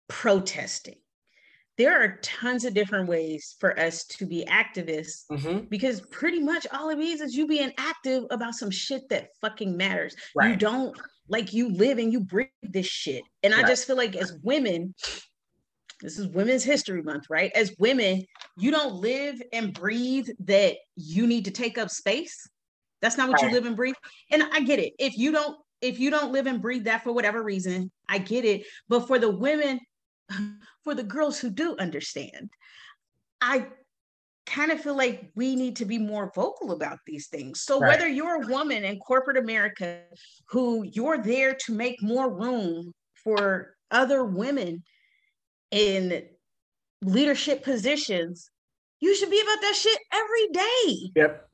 protesting. 0.09 0.97
There 1.77 2.01
are 2.01 2.19
tons 2.23 2.65
of 2.65 2.73
different 2.73 3.09
ways 3.09 3.57
for 3.59 3.79
us 3.79 4.05
to 4.07 4.27
be 4.27 4.47
activists 4.49 5.25
mm-hmm. 5.31 5.67
because 5.69 6.01
pretty 6.03 6.39
much 6.39 6.69
all 6.73 6.91
it 6.91 6.99
means 6.99 7.21
is 7.21 7.35
you 7.35 7.49
being 7.49 7.73
active 7.79 8.25
about 8.31 8.55
some 8.55 8.71
shit 8.71 9.09
that 9.09 9.31
fucking 9.41 9.77
matters. 9.77 10.15
Right. 10.37 10.51
You 10.51 10.57
don't 10.57 10.97
like 11.29 11.53
you 11.53 11.71
live 11.71 11.99
and 11.99 12.13
you 12.13 12.21
breathe 12.21 12.49
this 12.63 12.87
shit. 12.87 13.25
And 13.43 13.53
right. 13.53 13.65
I 13.65 13.69
just 13.69 13.87
feel 13.87 13.97
like 13.97 14.15
as 14.15 14.39
women, 14.43 14.95
this 16.05 16.19
is 16.19 16.29
Women's 16.29 16.63
History 16.63 17.03
Month, 17.03 17.25
right? 17.31 17.51
As 17.55 17.75
women, 17.79 18.23
you 18.59 18.71
don't 18.71 18.97
live 18.97 19.41
and 19.55 19.73
breathe 19.73 20.29
that 20.41 20.77
you 20.97 21.27
need 21.27 21.47
to 21.47 21.51
take 21.51 21.79
up 21.79 21.89
space. 21.89 22.47
That's 23.01 23.17
not 23.17 23.31
what 23.31 23.41
right. 23.41 23.49
you 23.49 23.57
live 23.57 23.65
and 23.65 23.75
breathe. 23.75 23.95
And 24.31 24.43
I 24.53 24.61
get 24.61 24.79
it. 24.79 24.93
If 24.99 25.17
you 25.17 25.33
don't, 25.33 25.57
if 25.81 25.99
you 25.99 26.11
don't 26.11 26.31
live 26.31 26.47
and 26.47 26.61
breathe 26.61 26.85
that 26.85 27.05
for 27.05 27.13
whatever 27.13 27.43
reason, 27.43 27.91
I 28.07 28.19
get 28.19 28.45
it. 28.45 28.67
But 28.87 29.07
for 29.07 29.19
the 29.19 29.31
women, 29.31 29.81
for 30.85 30.95
the 30.95 31.03
girls 31.03 31.39
who 31.39 31.49
do 31.49 31.75
understand, 31.79 32.51
I 33.41 33.69
kind 34.45 34.73
of 34.73 34.83
feel 34.83 34.97
like 34.97 35.31
we 35.35 35.57
need 35.57 35.77
to 35.77 35.87
be 35.87 35.97
more 35.97 36.31
vocal 36.35 36.73
about 36.73 36.99
these 37.07 37.29
things. 37.29 37.63
So 37.63 37.81
right. 37.81 37.89
whether 37.89 38.07
you're 38.07 38.43
a 38.43 38.47
woman 38.47 38.85
in 38.85 38.99
corporate 38.99 39.39
America 39.39 40.03
who 40.51 40.83
you're 40.83 41.23
there 41.23 41.55
to 41.65 41.73
make 41.73 42.03
more 42.03 42.31
room 42.31 42.93
for 43.15 43.75
other 43.91 44.25
women 44.25 44.83
in 45.75 46.25
leadership 47.03 47.65
positions, 47.65 48.51
you 49.01 49.15
should 49.15 49.31
be 49.31 49.41
about 49.41 49.61
that 49.61 49.75
shit 49.75 49.99
every 50.13 50.49
day. 50.49 51.11
Yep. 51.17 51.49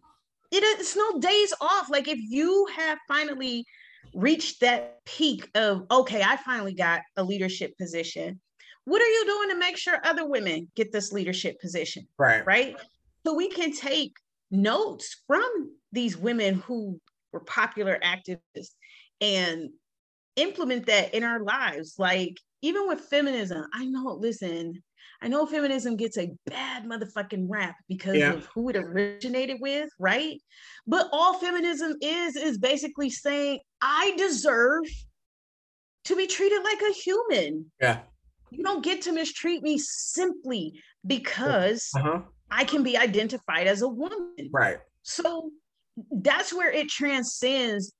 It, 0.52 0.80
it's 0.80 0.96
no 0.96 1.18
days 1.18 1.52
off. 1.60 1.90
Like 1.90 2.08
if 2.08 2.18
you 2.18 2.66
have 2.76 2.98
finally 3.08 3.64
reached 4.14 4.60
that 4.60 5.04
peak 5.04 5.48
of 5.54 5.86
okay, 5.90 6.22
I 6.22 6.36
finally 6.36 6.74
got 6.74 7.02
a 7.16 7.24
leadership 7.24 7.76
position 7.78 8.40
what 8.84 9.02
are 9.02 9.06
you 9.06 9.24
doing 9.24 9.50
to 9.50 9.56
make 9.56 9.76
sure 9.76 10.00
other 10.04 10.26
women 10.26 10.68
get 10.74 10.92
this 10.92 11.12
leadership 11.12 11.60
position? 11.60 12.06
Right. 12.18 12.44
Right. 12.46 12.76
So 13.24 13.34
we 13.34 13.48
can 13.48 13.72
take 13.72 14.14
notes 14.50 15.16
from 15.26 15.76
these 15.92 16.16
women 16.16 16.54
who 16.54 17.00
were 17.32 17.40
popular 17.40 18.00
activists 18.02 18.70
and 19.20 19.70
implement 20.36 20.86
that 20.86 21.14
in 21.14 21.24
our 21.24 21.40
lives. 21.40 21.94
Like, 21.98 22.38
even 22.62 22.88
with 22.88 23.00
feminism, 23.00 23.64
I 23.72 23.86
know, 23.86 24.18
listen, 24.20 24.82
I 25.22 25.28
know 25.28 25.46
feminism 25.46 25.96
gets 25.96 26.16
a 26.18 26.32
bad 26.46 26.84
motherfucking 26.84 27.46
rap 27.48 27.76
because 27.88 28.16
yeah. 28.16 28.32
of 28.32 28.46
who 28.46 28.68
it 28.70 28.76
originated 28.76 29.58
with, 29.60 29.90
right? 29.98 30.40
But 30.86 31.08
all 31.12 31.34
feminism 31.34 31.94
is, 32.00 32.36
is 32.36 32.58
basically 32.58 33.10
saying, 33.10 33.60
I 33.82 34.14
deserve 34.16 34.84
to 36.04 36.16
be 36.16 36.26
treated 36.26 36.62
like 36.62 36.80
a 36.82 36.92
human. 36.92 37.70
Yeah. 37.80 38.00
You 38.50 38.64
don't 38.64 38.82
get 38.82 39.02
to 39.02 39.12
mistreat 39.12 39.62
me 39.62 39.78
simply 39.78 40.80
because 41.06 41.90
uh-huh. 41.94 42.20
I 42.50 42.64
can 42.64 42.82
be 42.82 42.96
identified 42.96 43.66
as 43.66 43.82
a 43.82 43.88
woman. 43.88 44.50
Right. 44.52 44.78
So 45.02 45.50
that's 46.10 46.52
where 46.52 46.70
it 46.70 46.88
transcends 46.88 47.92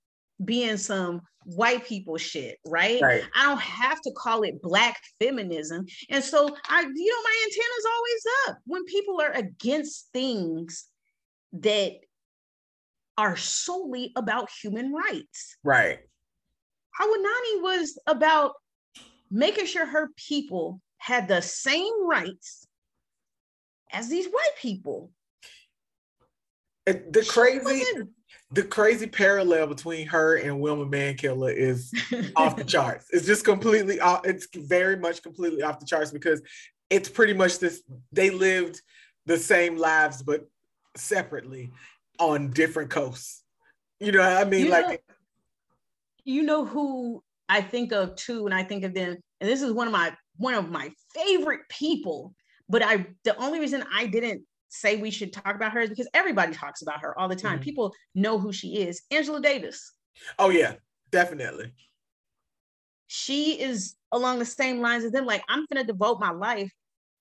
being 0.44 0.76
some 0.76 1.20
white 1.54 1.84
people 1.84 2.16
shit, 2.16 2.58
right? 2.64 3.00
right? 3.00 3.22
I 3.34 3.46
don't 3.46 3.60
have 3.60 4.00
to 4.02 4.12
call 4.12 4.42
it 4.42 4.62
black 4.62 4.98
feminism. 5.20 5.86
And 6.08 6.22
so 6.22 6.48
I, 6.68 6.80
you 6.82 6.86
know, 6.86 7.22
my 7.22 7.44
antenna's 7.44 7.86
always 7.94 8.24
up 8.48 8.58
when 8.66 8.84
people 8.84 9.20
are 9.20 9.32
against 9.32 10.08
things 10.12 10.86
that 11.54 11.92
are 13.18 13.36
solely 13.36 14.12
about 14.16 14.48
human 14.62 14.92
rights. 14.92 15.56
Right. 15.64 15.98
Haunani 17.00 17.62
was 17.62 17.98
about 18.06 18.54
making 19.30 19.66
sure 19.66 19.86
her 19.86 20.10
people 20.16 20.80
had 20.98 21.28
the 21.28 21.40
same 21.40 22.06
rights 22.08 22.66
as 23.92 24.08
these 24.08 24.26
white 24.26 24.56
people. 24.60 25.10
The 26.86 27.24
crazy, 27.28 27.84
the 28.52 28.62
crazy 28.64 29.06
parallel 29.06 29.68
between 29.68 30.06
her 30.08 30.36
and 30.36 30.60
Wilma 30.60 30.86
Mankiller 30.86 31.54
is 31.54 31.92
off 32.34 32.56
the 32.56 32.64
charts. 32.66 33.06
It's 33.10 33.26
just 33.26 33.44
completely 33.44 34.00
off. 34.00 34.22
It's 34.24 34.48
very 34.54 34.96
much 34.96 35.22
completely 35.22 35.62
off 35.62 35.78
the 35.78 35.86
charts 35.86 36.10
because 36.10 36.42
it's 36.88 37.08
pretty 37.08 37.32
much 37.32 37.58
this. 37.58 37.82
They 38.12 38.30
lived 38.30 38.80
the 39.26 39.36
same 39.36 39.76
lives 39.76 40.22
but 40.22 40.48
separately 40.96 41.70
on 42.18 42.50
different 42.50 42.90
coasts. 42.90 43.44
You 44.00 44.12
know, 44.12 44.22
I 44.22 44.44
mean, 44.44 44.66
you 44.66 44.70
like. 44.70 44.88
Know, 44.88 44.96
you 46.24 46.42
know 46.42 46.64
who 46.64 47.22
I 47.48 47.60
think 47.60 47.92
of 47.92 48.16
too, 48.16 48.46
and 48.46 48.54
I 48.54 48.64
think 48.64 48.84
of 48.84 48.94
them, 48.94 49.16
and 49.40 49.50
this 49.50 49.62
is 49.62 49.72
one 49.72 49.86
of 49.86 49.92
my 49.92 50.12
one 50.36 50.54
of 50.54 50.70
my 50.70 50.90
favorite 51.14 51.60
people. 51.68 52.34
But 52.68 52.82
I 52.82 53.06
the 53.24 53.36
only 53.36 53.60
reason 53.60 53.84
I 53.94 54.06
didn't 54.06 54.42
say 54.70 54.96
we 54.96 55.10
should 55.10 55.32
talk 55.32 55.54
about 55.54 55.72
her 55.72 55.80
is 55.80 55.90
because 55.90 56.08
everybody 56.14 56.54
talks 56.54 56.80
about 56.82 57.00
her 57.00 57.18
all 57.18 57.28
the 57.28 57.36
time. 57.36 57.54
Mm-hmm. 57.54 57.64
People 57.64 57.94
know 58.14 58.38
who 58.38 58.52
she 58.52 58.78
is. 58.78 59.02
Angela 59.10 59.40
Davis. 59.40 59.92
Oh 60.38 60.50
yeah, 60.50 60.74
definitely. 61.10 61.72
She 63.08 63.60
is 63.60 63.96
along 64.12 64.38
the 64.38 64.44
same 64.44 64.80
lines 64.80 65.04
as 65.04 65.12
them. 65.12 65.26
Like, 65.26 65.42
I'm 65.48 65.66
gonna 65.72 65.84
devote 65.84 66.20
my 66.20 66.30
life 66.30 66.72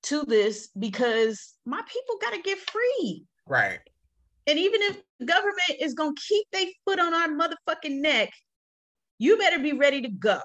to 0.04 0.24
this 0.26 0.70
because 0.78 1.56
my 1.66 1.82
people 1.88 2.16
gotta 2.22 2.42
get 2.42 2.60
free. 2.60 3.26
Right. 3.48 3.80
And 4.48 4.58
even 4.58 4.82
if 4.84 5.02
the 5.20 5.26
government 5.26 5.80
is 5.80 5.94
gonna 5.94 6.14
keep 6.16 6.46
their 6.52 6.66
foot 6.86 7.00
on 7.00 7.14
our 7.14 7.28
motherfucking 7.28 8.00
neck, 8.00 8.32
you 9.18 9.38
better 9.38 9.60
be 9.60 9.74
ready 9.74 10.02
to 10.02 10.10
go. 10.10 10.40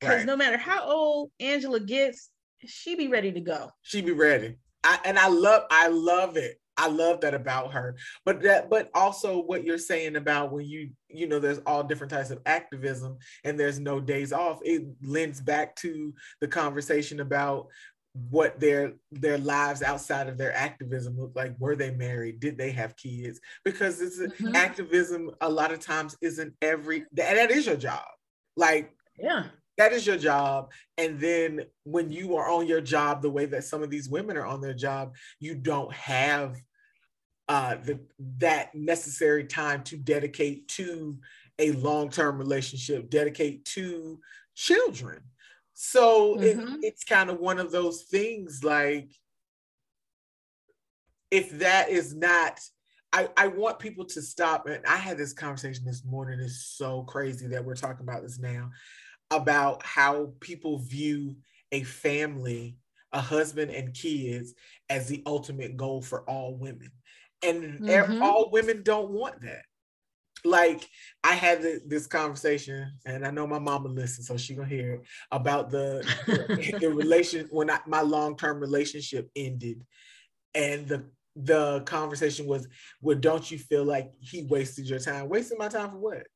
Because 0.00 0.18
right. 0.18 0.26
no 0.26 0.36
matter 0.36 0.56
how 0.56 0.88
old 0.88 1.30
Angela 1.40 1.80
gets, 1.80 2.30
she 2.64 2.94
be 2.94 3.08
ready 3.08 3.32
to 3.32 3.40
go. 3.40 3.70
She 3.82 4.00
be 4.00 4.12
ready. 4.12 4.56
I, 4.84 4.98
and 5.04 5.18
I 5.18 5.28
love, 5.28 5.62
I 5.70 5.88
love 5.88 6.36
it. 6.36 6.60
I 6.78 6.86
love 6.88 7.20
that 7.22 7.34
about 7.34 7.72
her. 7.72 7.96
But 8.24 8.40
that, 8.42 8.70
but 8.70 8.88
also 8.94 9.42
what 9.42 9.64
you're 9.64 9.78
saying 9.78 10.14
about 10.14 10.52
when 10.52 10.64
you, 10.64 10.90
you 11.08 11.26
know, 11.26 11.40
there's 11.40 11.58
all 11.66 11.82
different 11.82 12.12
types 12.12 12.30
of 12.30 12.40
activism 12.46 13.18
and 13.44 13.58
there's 13.58 13.80
no 13.80 14.00
days 14.00 14.32
off. 14.32 14.60
It 14.62 14.84
lends 15.02 15.40
back 15.40 15.74
to 15.76 16.14
the 16.40 16.46
conversation 16.46 17.18
about 17.18 17.66
what 18.30 18.58
their 18.58 18.94
their 19.12 19.38
lives 19.38 19.82
outside 19.82 20.28
of 20.28 20.38
their 20.38 20.52
activism 20.54 21.18
look 21.18 21.32
like 21.34 21.54
were 21.58 21.76
they 21.76 21.90
married 21.92 22.40
did 22.40 22.58
they 22.58 22.70
have 22.70 22.96
kids 22.96 23.38
because 23.64 24.00
it's 24.00 24.18
mm-hmm. 24.18 24.56
activism 24.56 25.30
a 25.40 25.48
lot 25.48 25.72
of 25.72 25.78
times 25.78 26.16
isn't 26.20 26.52
every 26.60 27.00
that, 27.12 27.34
that 27.34 27.50
is 27.50 27.66
your 27.66 27.76
job 27.76 28.02
like 28.56 28.92
yeah 29.18 29.44
that 29.78 29.92
is 29.92 30.06
your 30.06 30.18
job 30.18 30.70
and 30.98 31.18
then 31.18 31.62
when 31.84 32.10
you 32.10 32.36
are 32.36 32.50
on 32.50 32.66
your 32.66 32.80
job 32.80 33.22
the 33.22 33.30
way 33.30 33.46
that 33.46 33.64
some 33.64 33.82
of 33.82 33.88
these 33.88 34.08
women 34.08 34.36
are 34.36 34.46
on 34.46 34.60
their 34.60 34.74
job 34.74 35.14
you 35.40 35.54
don't 35.54 35.92
have 35.94 36.56
uh 37.48 37.76
the 37.84 37.98
that 38.36 38.74
necessary 38.74 39.44
time 39.44 39.82
to 39.82 39.96
dedicate 39.96 40.68
to 40.68 41.16
a 41.58 41.72
long-term 41.72 42.36
relationship 42.36 43.08
dedicate 43.08 43.64
to 43.64 44.20
children 44.54 45.20
so 45.72 46.36
mm-hmm. 46.36 46.74
it, 46.74 46.78
it's 46.82 47.04
kind 47.04 47.30
of 47.30 47.38
one 47.38 47.58
of 47.58 47.72
those 47.72 48.02
things 48.02 48.62
like 48.62 49.10
if 51.30 51.50
that 51.58 51.88
is 51.88 52.14
not 52.14 52.60
I, 53.10 53.28
I 53.38 53.46
want 53.46 53.78
people 53.78 54.04
to 54.04 54.20
stop 54.20 54.66
and 54.66 54.84
I 54.84 54.96
had 54.96 55.16
this 55.16 55.32
conversation 55.32 55.82
this 55.86 56.04
morning. 56.04 56.40
It's 56.40 56.74
so 56.76 57.04
crazy 57.04 57.46
that 57.46 57.64
we're 57.64 57.74
talking 57.74 58.06
about 58.06 58.20
this 58.20 58.38
now 58.38 58.68
about 59.30 59.84
how 59.84 60.32
people 60.40 60.78
view 60.78 61.36
a 61.72 61.82
family, 61.82 62.76
a 63.12 63.20
husband 63.20 63.70
and 63.70 63.94
kids 63.94 64.54
as 64.88 65.08
the 65.08 65.22
ultimate 65.26 65.76
goal 65.76 66.02
for 66.02 66.22
all 66.28 66.56
women. 66.56 66.90
And 67.42 67.80
mm-hmm. 67.80 68.22
all 68.22 68.50
women 68.50 68.82
don't 68.82 69.10
want 69.10 69.40
that 69.42 69.62
like 70.44 70.88
I 71.24 71.34
had 71.34 71.62
this 71.86 72.06
conversation, 72.06 72.92
and 73.04 73.26
I 73.26 73.30
know 73.30 73.46
my 73.46 73.58
mama 73.58 73.88
listens, 73.88 74.28
so 74.28 74.36
she 74.36 74.54
gonna 74.54 74.68
hear 74.68 74.94
it, 74.94 75.00
about 75.30 75.70
the 75.70 76.06
the, 76.26 76.78
the 76.80 76.90
relation 76.90 77.46
when 77.50 77.70
I, 77.70 77.80
my 77.86 78.02
long 78.02 78.36
term 78.36 78.60
relationship 78.60 79.30
ended, 79.34 79.84
and 80.54 80.86
the 80.86 81.04
the 81.36 81.82
conversation 81.82 82.46
was, 82.46 82.66
well, 83.00 83.16
don't 83.16 83.48
you 83.48 83.58
feel 83.58 83.84
like 83.84 84.10
he 84.20 84.44
wasted 84.44 84.88
your 84.88 84.98
time? 84.98 85.28
Wasting 85.28 85.58
my 85.58 85.68
time 85.68 85.90
for 85.90 85.98
what? 85.98 86.26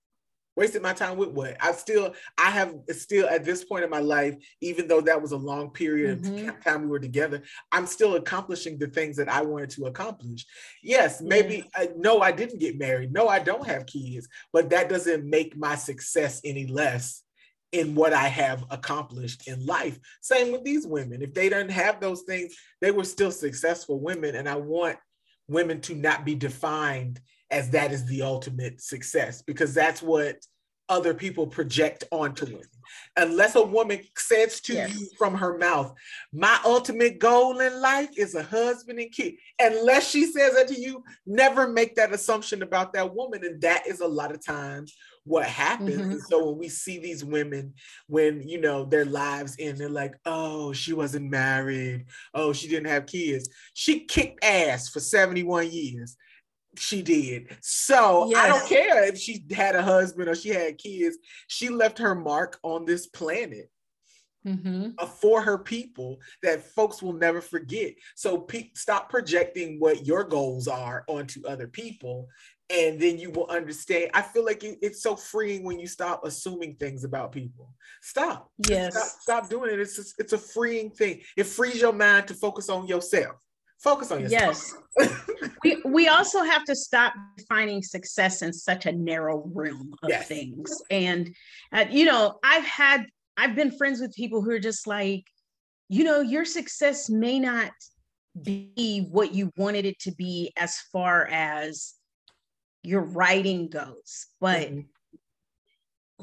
Wasted 0.56 0.82
my 0.82 0.92
time 0.92 1.16
with 1.16 1.30
what? 1.30 1.56
I 1.60 1.72
still 1.72 2.14
i 2.38 2.50
have 2.50 2.74
still 2.90 3.28
at 3.28 3.44
this 3.44 3.64
point 3.64 3.84
in 3.84 3.90
my 3.90 4.00
life 4.00 4.36
even 4.60 4.88
though 4.88 5.00
that 5.00 5.20
was 5.20 5.32
a 5.32 5.36
long 5.36 5.70
period 5.70 6.22
mm-hmm. 6.22 6.48
of 6.48 6.62
time 6.62 6.82
we 6.82 6.88
were 6.88 6.98
together 6.98 7.42
i'm 7.70 7.86
still 7.86 8.16
accomplishing 8.16 8.78
the 8.78 8.86
things 8.86 9.16
that 9.16 9.28
i 9.28 9.42
wanted 9.42 9.70
to 9.70 9.86
accomplish. 9.86 10.46
Yes 10.82 11.20
maybe 11.20 11.64
yeah. 11.78 11.86
no 11.96 12.20
i 12.20 12.32
didn't 12.32 12.60
get 12.60 12.78
married. 12.78 13.12
No 13.12 13.28
i 13.28 13.38
don't 13.38 13.66
have 13.66 13.86
kids 13.86 14.28
but 14.52 14.70
that 14.70 14.88
doesn't 14.88 15.24
make 15.24 15.56
my 15.56 15.74
success 15.74 16.40
any 16.44 16.66
less 16.66 17.22
in 17.72 17.94
what 17.94 18.12
i 18.12 18.28
have 18.28 18.64
accomplished 18.70 19.48
in 19.48 19.64
life. 19.64 19.98
Same 20.20 20.52
with 20.52 20.64
these 20.64 20.86
women. 20.86 21.22
If 21.22 21.34
they 21.34 21.48
didn't 21.48 21.70
have 21.70 22.00
those 22.00 22.22
things 22.22 22.54
they 22.80 22.90
were 22.90 23.04
still 23.04 23.30
successful 23.30 24.00
women 24.00 24.34
and 24.34 24.48
i 24.48 24.56
want 24.56 24.98
women 25.48 25.80
to 25.82 25.94
not 25.94 26.24
be 26.24 26.34
defined 26.34 27.20
as 27.52 27.70
that 27.70 27.92
is 27.92 28.04
the 28.06 28.22
ultimate 28.22 28.80
success 28.80 29.42
because 29.42 29.74
that's 29.74 30.02
what 30.02 30.36
other 30.88 31.14
people 31.14 31.46
project 31.46 32.04
onto 32.10 32.44
women. 32.44 32.66
Unless 33.16 33.54
a 33.54 33.62
woman 33.62 34.00
says 34.16 34.60
to 34.62 34.74
yes. 34.74 34.98
you 34.98 35.08
from 35.16 35.34
her 35.34 35.56
mouth, 35.56 35.94
My 36.32 36.58
ultimate 36.66 37.18
goal 37.18 37.60
in 37.60 37.80
life 37.80 38.10
is 38.16 38.34
a 38.34 38.42
husband 38.42 38.98
and 38.98 39.10
kid. 39.10 39.34
Unless 39.58 40.10
she 40.10 40.26
says 40.26 40.54
that 40.54 40.68
to 40.68 40.78
you, 40.78 41.02
never 41.24 41.68
make 41.68 41.94
that 41.94 42.12
assumption 42.12 42.62
about 42.62 42.92
that 42.92 43.14
woman. 43.14 43.44
And 43.44 43.60
that 43.62 43.86
is 43.86 44.00
a 44.00 44.06
lot 44.06 44.32
of 44.32 44.44
times 44.44 44.94
what 45.24 45.46
happens. 45.46 46.00
Mm-hmm. 46.00 46.10
And 46.10 46.22
so 46.22 46.50
when 46.50 46.58
we 46.58 46.68
see 46.68 46.98
these 46.98 47.24
women, 47.24 47.74
when 48.08 48.46
you 48.46 48.60
know 48.60 48.84
their 48.84 49.06
lives 49.06 49.56
end, 49.58 49.78
they're 49.78 49.88
like, 49.88 50.14
oh, 50.26 50.72
she 50.72 50.92
wasn't 50.92 51.30
married. 51.30 52.06
Oh, 52.34 52.52
she 52.52 52.68
didn't 52.68 52.88
have 52.88 53.06
kids. 53.06 53.48
She 53.72 54.00
kicked 54.00 54.44
ass 54.44 54.88
for 54.88 55.00
71 55.00 55.70
years 55.70 56.16
she 56.76 57.02
did. 57.02 57.56
So 57.60 58.28
yes. 58.30 58.44
I 58.44 58.48
don't 58.48 58.68
care 58.68 59.04
if 59.04 59.18
she 59.18 59.44
had 59.50 59.76
a 59.76 59.82
husband 59.82 60.28
or 60.28 60.34
she 60.34 60.50
had 60.50 60.78
kids. 60.78 61.18
She 61.48 61.68
left 61.68 61.98
her 61.98 62.14
mark 62.14 62.58
on 62.62 62.84
this 62.84 63.06
planet. 63.06 63.70
mm-hmm. 64.46 64.90
for 65.20 65.42
her 65.42 65.58
people 65.58 66.20
that 66.42 66.64
folks 66.74 67.02
will 67.02 67.12
never 67.12 67.40
forget. 67.40 67.94
So 68.14 68.38
pe- 68.38 68.70
stop 68.74 69.10
projecting 69.10 69.78
what 69.78 70.06
your 70.06 70.24
goals 70.24 70.68
are 70.68 71.04
onto 71.08 71.46
other 71.46 71.68
people, 71.68 72.28
and 72.70 72.98
then 73.00 73.18
you 73.18 73.30
will 73.30 73.46
understand. 73.48 74.10
I 74.14 74.22
feel 74.22 74.44
like 74.44 74.64
it, 74.64 74.78
it's 74.82 75.02
so 75.02 75.16
freeing 75.16 75.64
when 75.64 75.78
you 75.78 75.86
stop 75.86 76.24
assuming 76.24 76.76
things 76.76 77.04
about 77.04 77.32
people. 77.32 77.74
Stop. 78.00 78.50
Yes. 78.68 78.94
Stop, 78.94 79.20
stop 79.20 79.50
doing 79.50 79.72
it. 79.72 79.80
It's 79.80 79.96
just, 79.96 80.14
it's 80.18 80.32
a 80.32 80.38
freeing 80.38 80.90
thing. 80.90 81.20
It 81.36 81.44
frees 81.44 81.80
your 81.80 81.92
mind 81.92 82.28
to 82.28 82.34
focus 82.34 82.68
on 82.68 82.86
yourself. 82.86 83.36
Focus 83.82 84.12
on 84.12 84.20
yourself. 84.20 84.74
Yes. 84.98 85.16
we, 85.64 85.82
we 85.84 86.08
also 86.08 86.42
have 86.44 86.64
to 86.64 86.76
stop 86.76 87.14
finding 87.48 87.82
success 87.82 88.42
in 88.42 88.52
such 88.52 88.86
a 88.86 88.92
narrow 88.92 89.42
realm 89.52 89.94
of 90.02 90.10
yes. 90.10 90.28
things. 90.28 90.82
And, 90.90 91.34
uh, 91.72 91.86
you 91.90 92.04
know, 92.04 92.38
I've 92.44 92.64
had, 92.64 93.06
I've 93.36 93.56
been 93.56 93.72
friends 93.72 94.00
with 94.00 94.14
people 94.14 94.42
who 94.42 94.50
are 94.50 94.60
just 94.60 94.86
like, 94.86 95.24
you 95.88 96.04
know, 96.04 96.20
your 96.20 96.44
success 96.44 97.10
may 97.10 97.40
not 97.40 97.72
be 98.40 99.06
what 99.10 99.34
you 99.34 99.52
wanted 99.56 99.84
it 99.84 99.98
to 100.00 100.12
be 100.12 100.52
as 100.56 100.78
far 100.92 101.26
as 101.26 101.94
your 102.82 103.02
writing 103.02 103.68
goes, 103.68 104.26
but 104.40 104.68
mm-hmm 104.68 104.80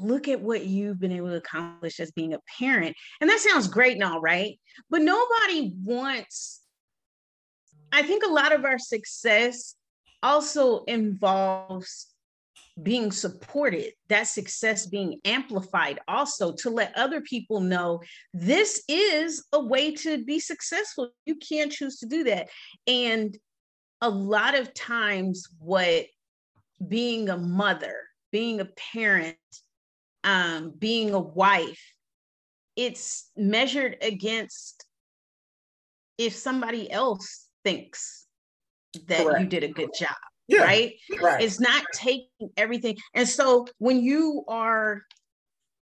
look 0.02 0.28
at 0.28 0.40
what 0.40 0.66
you've 0.66 0.98
been 0.98 1.12
able 1.12 1.28
to 1.28 1.36
accomplish 1.36 2.00
as 2.00 2.10
being 2.12 2.34
a 2.34 2.40
parent. 2.58 2.96
And 3.20 3.28
that 3.28 3.40
sounds 3.40 3.68
great 3.68 3.94
and 3.94 4.04
all 4.04 4.20
right, 4.20 4.58
But 4.88 5.02
nobody 5.02 5.72
wants 5.82 6.59
I 7.92 8.02
think 8.02 8.24
a 8.24 8.32
lot 8.32 8.52
of 8.52 8.64
our 8.64 8.78
success 8.78 9.74
also 10.22 10.84
involves 10.84 12.06
being 12.82 13.10
supported, 13.10 13.92
that 14.08 14.26
success 14.26 14.86
being 14.86 15.20
amplified 15.24 15.98
also 16.08 16.52
to 16.52 16.70
let 16.70 16.96
other 16.96 17.20
people 17.20 17.60
know 17.60 18.00
this 18.32 18.82
is 18.88 19.44
a 19.52 19.60
way 19.60 19.92
to 19.92 20.24
be 20.24 20.38
successful. 20.38 21.10
You 21.26 21.36
can't 21.36 21.72
choose 21.72 21.98
to 21.98 22.06
do 22.06 22.24
that. 22.24 22.48
And 22.86 23.36
a 24.00 24.08
lot 24.08 24.54
of 24.54 24.72
times, 24.72 25.46
what 25.58 26.06
being 26.86 27.28
a 27.28 27.36
mother, 27.36 27.96
being 28.32 28.60
a 28.60 28.68
parent, 28.92 29.36
um, 30.24 30.72
being 30.78 31.12
a 31.12 31.20
wife, 31.20 31.82
it's 32.76 33.30
measured 33.36 33.98
against 34.00 34.86
if 36.16 36.34
somebody 36.34 36.90
else 36.90 37.49
thinks 37.64 38.26
that 39.06 39.24
Correct. 39.24 39.40
you 39.40 39.46
did 39.46 39.64
a 39.64 39.68
good 39.68 39.90
job. 39.98 40.16
Yeah, 40.48 40.62
right? 40.62 40.94
right? 41.22 41.42
It's 41.42 41.60
not 41.60 41.84
taking 41.94 42.50
everything. 42.56 42.96
And 43.14 43.28
so 43.28 43.66
when 43.78 44.02
you 44.02 44.44
are 44.48 45.02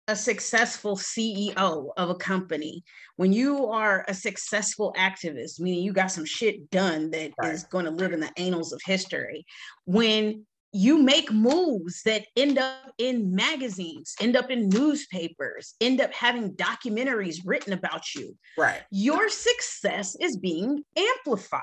a 0.08 0.16
successful 0.16 0.96
CEO 0.96 1.90
of 1.98 2.10
a 2.10 2.16
company, 2.16 2.84
when 3.16 3.32
you 3.34 3.68
are 3.68 4.06
a 4.08 4.14
successful 4.14 4.94
activist, 4.98 5.60
meaning 5.60 5.84
you 5.84 5.94
got 5.94 6.12
some 6.12 6.26
shit 6.26 6.70
done 6.70 7.12
that 7.12 7.32
right. 7.42 7.54
is 7.54 7.64
going 7.66 7.86
to 7.86 7.92
live 7.92 8.14
in 8.14 8.20
the 8.20 8.32
annals 8.38 8.72
of 8.72 8.82
history, 8.86 9.46
when 9.86 10.46
you 10.76 11.02
make 11.02 11.32
moves 11.32 12.04
that 12.04 12.26
end 12.36 12.58
up 12.58 12.92
in 12.98 13.34
magazines, 13.34 14.14
end 14.20 14.36
up 14.36 14.52
in 14.52 14.68
newspapers, 14.68 15.74
end 15.80 16.02
up 16.02 16.14
having 16.14 16.54
documentaries 16.56 17.38
written 17.46 17.72
about 17.72 18.14
you. 18.14 18.36
Right. 18.58 18.82
Your 18.92 19.30
success 19.30 20.18
is 20.20 20.36
being 20.36 20.84
amplified. 20.98 21.62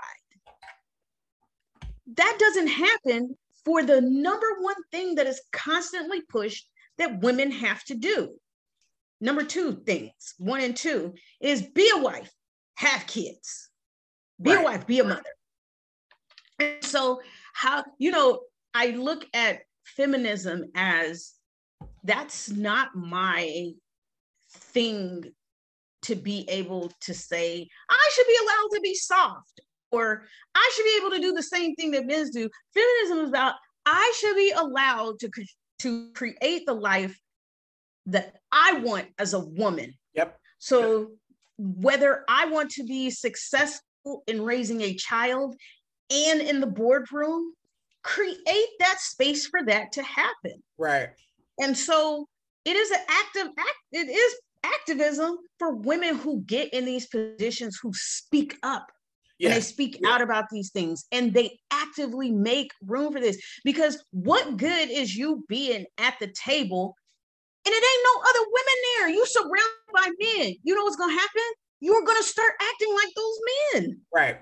That 2.16 2.36
doesn't 2.40 2.68
happen 2.68 3.36
for 3.66 3.82
the 3.82 4.00
number 4.00 4.46
one 4.60 4.82
thing 4.90 5.16
that 5.16 5.26
is 5.26 5.42
constantly 5.52 6.22
pushed 6.22 6.66
that 6.96 7.20
women 7.20 7.50
have 7.50 7.84
to 7.84 7.94
do. 7.94 8.30
Number 9.20 9.44
two 9.44 9.82
things, 9.84 10.34
one 10.38 10.62
and 10.62 10.74
two, 10.74 11.12
is 11.38 11.60
be 11.60 11.90
a 11.94 11.98
wife, 11.98 12.32
have 12.76 13.06
kids, 13.06 13.68
be 14.40 14.52
right. 14.52 14.60
a 14.60 14.64
wife, 14.64 14.86
be 14.86 15.00
a 15.00 15.04
mother. 15.04 15.22
And 16.58 16.82
so, 16.82 17.20
how, 17.52 17.84
you 17.98 18.10
know, 18.10 18.40
I 18.75 18.89
look 18.91 19.27
at 19.35 19.61
feminism 19.85 20.64
as 20.75 21.33
that's 22.05 22.51
not 22.51 22.95
my 22.95 23.73
thing 24.55 25.25
to 26.03 26.14
be 26.14 26.45
able 26.49 26.93
to 27.03 27.14
say, 27.14 27.68
I 27.89 28.11
should 28.12 28.27
be 28.27 28.39
allowed 28.43 28.68
to 28.75 28.81
be 28.81 28.95
soft, 28.95 29.61
or 29.91 30.25
I 30.55 30.73
should 30.75 30.85
be 30.85 30.99
able 31.01 31.11
to 31.16 31.23
do 31.23 31.33
the 31.33 31.43
same 31.43 31.75
thing 31.75 31.93
that 31.93 32.07
men 32.07 32.29
do. 32.33 32.49
Feminism 32.75 33.25
is 33.25 33.29
about 33.29 33.55
I 33.87 34.12
should 34.18 34.37
be 34.37 34.53
allowed 34.57 35.18
to, 35.20 35.31
to 35.81 36.11
create 36.12 36.66
the 36.66 36.75
life 36.75 37.18
that 38.07 38.35
I 38.51 38.81
want 38.81 39.09
as 39.18 39.35
a 39.35 39.41
woman. 39.41 39.95
Yep. 40.14 40.39
So 40.59 41.12
whether 41.59 42.25
I 42.29 42.47
want 42.47 42.70
to 42.73 42.85
be 42.85 43.11
successful 43.11 44.23
in 44.27 44.43
raising 44.43 44.81
a 44.81 44.95
child 44.95 45.57
and 46.11 46.41
in 46.41 46.61
the 46.61 46.66
boardroom, 46.66 47.53
create 48.03 48.68
that 48.80 48.98
space 49.00 49.46
for 49.46 49.64
that 49.64 49.92
to 49.92 50.03
happen. 50.03 50.62
Right. 50.78 51.11
And 51.61 51.76
so 51.76 52.28
it 52.64 52.76
is 52.76 52.90
an 52.90 53.00
active 53.09 53.48
act, 53.59 53.78
it 53.92 54.09
is 54.09 54.34
activism 54.64 55.38
for 55.59 55.74
women 55.74 56.16
who 56.16 56.42
get 56.42 56.72
in 56.72 56.84
these 56.84 57.07
positions 57.07 57.78
who 57.82 57.92
speak 57.94 58.59
up 58.62 58.86
yeah. 59.38 59.48
and 59.48 59.57
they 59.57 59.61
speak 59.61 59.98
yeah. 60.00 60.11
out 60.11 60.22
about 60.22 60.48
these 60.50 60.70
things 60.70 61.05
and 61.11 61.34
they 61.34 61.59
actively 61.70 62.30
make 62.30 62.70
room 62.86 63.12
for 63.12 63.20
this 63.20 63.40
because 63.64 64.03
what 64.12 64.57
good 64.57 64.88
is 64.90 65.16
you 65.16 65.44
being 65.48 65.84
at 65.98 66.14
the 66.20 66.28
table 66.28 66.94
and 67.64 67.72
it 67.72 67.84
ain't 67.84 68.07
no 68.14 68.20
other 68.20 68.46
women 68.53 68.74
there 68.98 69.09
you 69.11 69.26
surrounded 69.26 69.92
by 69.92 70.09
men 70.20 70.55
you 70.62 70.74
know 70.74 70.84
what's 70.84 70.96
gonna 70.96 71.12
happen 71.12 71.42
you're 71.80 72.05
gonna 72.05 72.22
start 72.22 72.53
acting 72.61 72.94
like 72.94 73.12
those 73.16 73.38
men 73.74 74.00
right 74.14 74.40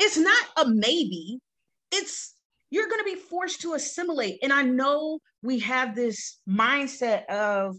it's 0.00 0.16
not 0.16 0.44
a 0.56 0.68
maybe 0.68 1.38
it's 1.92 2.34
you're 2.70 2.88
going 2.88 3.00
to 3.00 3.04
be 3.04 3.16
forced 3.16 3.60
to 3.62 3.74
assimilate. 3.74 4.38
And 4.42 4.52
I 4.52 4.62
know 4.62 5.18
we 5.42 5.58
have 5.60 5.94
this 5.94 6.38
mindset 6.48 7.26
of 7.26 7.76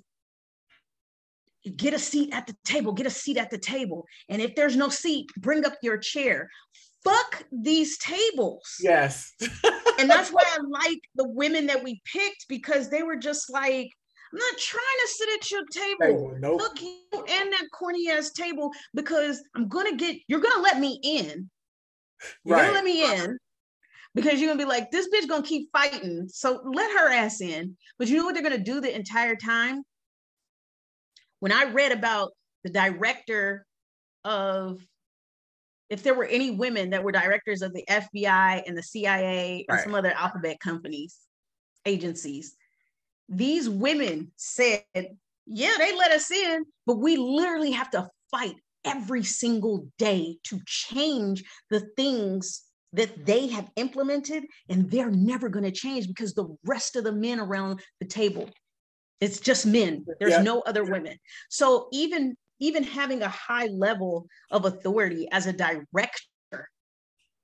get 1.76 1.94
a 1.94 2.00
seat 2.00 2.34
at 2.34 2.48
the 2.48 2.56
table, 2.66 2.92
get 2.92 3.08
a 3.08 3.12
seat 3.12 3.38
at 3.38 3.50
the 3.50 3.58
table. 3.58 4.06
And 4.30 4.42
if 4.42 4.56
there's 4.56 4.76
no 4.76 4.90
seat, 4.90 5.28
bring 5.38 5.66
up 5.66 5.74
your 5.82 5.98
chair. 5.98 6.50
Fuck 7.04 7.46
these 7.52 7.98
tables. 7.98 8.76
Yes. 8.82 9.34
and 10.00 10.10
that's 10.10 10.30
why 10.30 10.44
I 10.46 10.58
like 10.68 11.00
the 11.16 11.28
women 11.28 11.68
that 11.68 11.84
we 11.84 12.02
picked 12.06 12.46
because 12.48 12.90
they 12.90 13.04
were 13.04 13.16
just 13.16 13.50
like, 13.50 13.90
I'm 14.34 14.40
not 14.40 14.58
trying 14.58 14.84
to 14.84 15.08
sit 15.08 15.30
at 15.34 15.52
your 15.52 15.66
table. 15.72 16.36
Nope. 16.40 16.62
Fuck 16.62 16.82
you 16.82 17.00
and 17.14 17.52
that 17.52 17.68
corny 17.74 18.10
ass 18.10 18.32
table 18.32 18.72
because 18.94 19.44
I'm 19.56 19.68
gonna 19.68 19.96
get 19.96 20.18
you're 20.28 20.40
gonna 20.40 20.62
let 20.62 20.80
me 20.80 21.00
in. 21.04 21.50
You're 22.46 22.56
right. 22.56 22.68
gonna 22.68 22.74
let 22.74 22.86
me 22.86 23.04
in 23.04 23.38
because 24.14 24.40
you're 24.40 24.50
gonna 24.50 24.64
be 24.64 24.70
like, 24.70 24.92
this 24.92 25.08
bitch 25.14 25.28
gonna 25.28 25.44
keep 25.44 25.70
fighting. 25.72 26.28
So 26.30 26.62
let 26.74 26.92
her 27.00 27.12
ass 27.12 27.42
in. 27.42 27.78
But 27.98 28.08
you 28.08 28.18
know 28.18 28.26
what 28.26 28.34
they're 28.34 28.44
gonna 28.44 28.58
do 28.58 28.82
the 28.82 28.94
entire 28.94 29.36
time? 29.36 29.84
When 31.40 31.52
I 31.52 31.66
read 31.66 31.92
about 31.92 32.32
the 32.64 32.70
director 32.70 33.66
of 34.24 34.80
if 35.90 36.04
there 36.04 36.14
were 36.14 36.26
any 36.26 36.52
women 36.52 36.92
that 36.92 37.04
were 37.04 37.12
directors 37.12 37.62
of 37.62 37.74
the 37.74 37.84
FBI 37.90 38.64
and 38.66 38.78
the 38.78 38.84
CIA 38.84 39.66
and 39.68 39.78
right. 39.78 39.84
some 39.84 39.96
other 39.96 40.12
alphabet 40.12 40.60
companies, 40.60 41.18
agencies, 41.86 42.56
these 43.28 43.68
women 43.68 44.32
said, 44.38 44.84
yeah, 45.46 45.74
they 45.78 45.96
let 45.96 46.12
us 46.12 46.32
in, 46.32 46.64
but 46.86 46.98
we 47.00 47.18
literally 47.18 47.72
have 47.72 47.90
to 47.92 48.08
fight 48.30 48.56
every 48.86 49.24
single 49.24 49.88
day 49.98 50.38
to 50.46 50.60
change 50.66 51.44
the 51.70 51.82
things 51.98 52.62
that 52.94 53.26
they 53.26 53.48
have 53.48 53.70
implemented 53.76 54.44
and 54.70 54.90
they're 54.92 55.12
never 55.12 55.50
going 55.50 55.64
to 55.64 55.72
change 55.72 56.08
because 56.08 56.34
the 56.34 56.56
rest 56.66 56.96
of 56.96 57.04
the 57.04 57.12
men 57.12 57.40
around 57.40 57.82
the 58.00 58.06
table 58.06 58.50
it's 59.22 59.40
just 59.40 59.66
men 59.68 60.04
there's 60.20 60.34
yeah. 60.34 60.42
no 60.42 60.62
other 60.62 60.84
women. 60.84 61.18
So 61.50 61.88
even 61.94 62.36
even 62.60 62.84
having 62.84 63.22
a 63.22 63.30
high 63.30 63.68
level 63.68 64.28
of 64.52 64.66
authority 64.66 65.28
as 65.32 65.48
a 65.48 65.54
director 65.54 66.70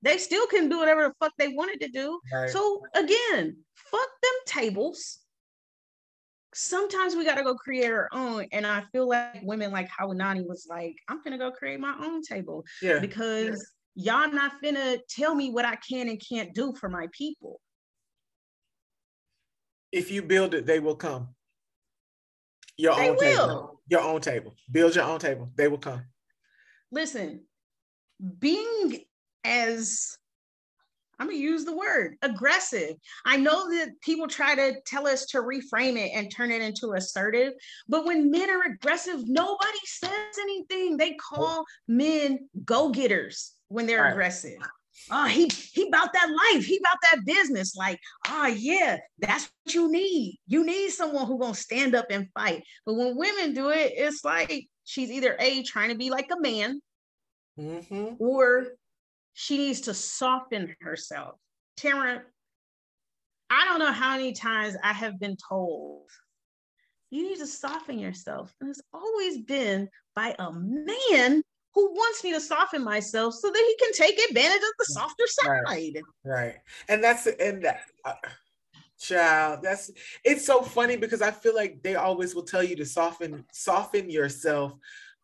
they 0.02 0.16
still 0.16 0.46
can 0.46 0.68
do 0.68 0.78
whatever 0.78 1.08
the 1.08 1.14
fuck 1.18 1.32
they 1.38 1.48
wanted 1.48 1.80
to 1.80 1.88
do. 1.88 2.20
Right. 2.32 2.50
so 2.50 2.82
again 2.94 3.56
fuck 3.74 4.08
them 4.22 4.32
tables. 4.46 5.20
Sometimes 6.54 7.14
we 7.14 7.24
got 7.24 7.36
to 7.36 7.44
go 7.44 7.54
create 7.54 7.90
our 7.92 8.08
own 8.12 8.46
and 8.52 8.66
i 8.66 8.82
feel 8.90 9.08
like 9.08 9.42
women 9.42 9.70
like 9.70 9.88
Haunani 9.90 10.44
was 10.44 10.66
like 10.68 10.96
i'm 11.06 11.22
gonna 11.22 11.38
go 11.38 11.52
create 11.52 11.78
my 11.78 11.94
own 12.02 12.22
table 12.22 12.64
yeah. 12.82 12.98
because 12.98 13.64
y'all 13.98 14.32
not 14.32 14.52
finna 14.62 15.00
tell 15.10 15.34
me 15.34 15.50
what 15.50 15.64
I 15.64 15.74
can 15.76 16.08
and 16.08 16.22
can't 16.26 16.54
do 16.54 16.72
for 16.72 16.88
my 16.88 17.08
people. 17.10 17.60
If 19.90 20.12
you 20.12 20.22
build 20.22 20.54
it, 20.54 20.66
they 20.66 20.78
will 20.78 20.94
come. 20.94 21.30
Your 22.76 22.94
they 22.94 23.10
own 23.10 23.16
will. 23.16 23.48
table. 23.48 23.80
Your 23.88 24.00
own 24.02 24.20
table. 24.20 24.54
Build 24.70 24.94
your 24.94 25.04
own 25.04 25.18
table. 25.18 25.50
They 25.56 25.66
will 25.66 25.78
come. 25.78 26.04
Listen, 26.92 27.42
being 28.38 29.00
as 29.44 30.16
I'm 31.18 31.26
gonna 31.26 31.38
use 31.38 31.64
the 31.64 31.76
word 31.76 32.14
aggressive. 32.22 32.94
I 33.26 33.36
know 33.36 33.68
that 33.70 34.00
people 34.02 34.28
try 34.28 34.54
to 34.54 34.76
tell 34.86 35.08
us 35.08 35.26
to 35.26 35.38
reframe 35.38 35.96
it 35.98 36.12
and 36.14 36.32
turn 36.32 36.52
it 36.52 36.62
into 36.62 36.92
assertive, 36.92 37.54
but 37.88 38.04
when 38.04 38.30
men 38.30 38.48
are 38.48 38.62
aggressive, 38.62 39.26
nobody 39.26 39.78
says 39.84 40.38
anything. 40.40 40.96
They 40.96 41.14
call 41.14 41.64
men 41.88 42.48
go-getters 42.64 43.57
when 43.68 43.86
they're 43.86 44.02
right. 44.02 44.10
aggressive. 44.10 44.58
Oh, 45.10 45.26
he 45.26 45.48
he 45.72 45.86
about 45.88 46.12
that 46.12 46.28
life. 46.28 46.64
He 46.64 46.78
about 46.78 46.98
that 47.10 47.24
business. 47.24 47.76
Like, 47.76 48.00
oh 48.26 48.46
yeah, 48.46 48.98
that's 49.18 49.48
what 49.64 49.74
you 49.74 49.90
need. 49.90 50.38
You 50.46 50.66
need 50.66 50.90
someone 50.90 51.26
who 51.26 51.38
gonna 51.38 51.54
stand 51.54 51.94
up 51.94 52.06
and 52.10 52.28
fight. 52.34 52.64
But 52.84 52.94
when 52.94 53.16
women 53.16 53.54
do 53.54 53.70
it, 53.70 53.92
it's 53.94 54.24
like 54.24 54.66
she's 54.84 55.10
either 55.10 55.36
a 55.38 55.62
trying 55.62 55.90
to 55.90 55.94
be 55.94 56.10
like 56.10 56.30
a 56.30 56.40
man, 56.40 56.80
mm-hmm. 57.58 58.14
or 58.18 58.66
she 59.34 59.56
needs 59.56 59.82
to 59.82 59.94
soften 59.94 60.74
herself. 60.80 61.36
Tara, 61.76 62.22
I 63.50 63.64
don't 63.66 63.78
know 63.78 63.92
how 63.92 64.16
many 64.16 64.32
times 64.32 64.76
I 64.82 64.92
have 64.92 65.20
been 65.20 65.36
told 65.48 66.10
you 67.10 67.22
need 67.22 67.38
to 67.38 67.46
soften 67.46 67.98
yourself. 67.98 68.54
And 68.60 68.68
it's 68.68 68.82
always 68.92 69.38
been 69.38 69.88
by 70.14 70.34
a 70.38 70.52
man 70.52 71.42
who 71.74 71.92
wants 71.92 72.24
me 72.24 72.32
to 72.32 72.40
soften 72.40 72.82
myself 72.82 73.34
so 73.34 73.50
that 73.50 73.64
he 73.66 73.84
can 73.84 73.92
take 73.92 74.18
advantage 74.28 74.56
of 74.62 74.72
the 74.78 74.84
softer 74.86 75.26
side. 75.26 75.60
Right. 75.66 75.96
right. 76.24 76.54
And 76.88 77.02
that's 77.02 77.26
and 77.26 77.62
that 77.64 77.82
uh, 78.04 78.14
child, 78.98 79.60
that's 79.62 79.90
it's 80.24 80.44
so 80.44 80.62
funny 80.62 80.96
because 80.96 81.22
I 81.22 81.30
feel 81.30 81.54
like 81.54 81.82
they 81.82 81.94
always 81.94 82.34
will 82.34 82.42
tell 82.42 82.62
you 82.62 82.76
to 82.76 82.86
soften 82.86 83.44
soften 83.52 84.10
yourself 84.10 84.74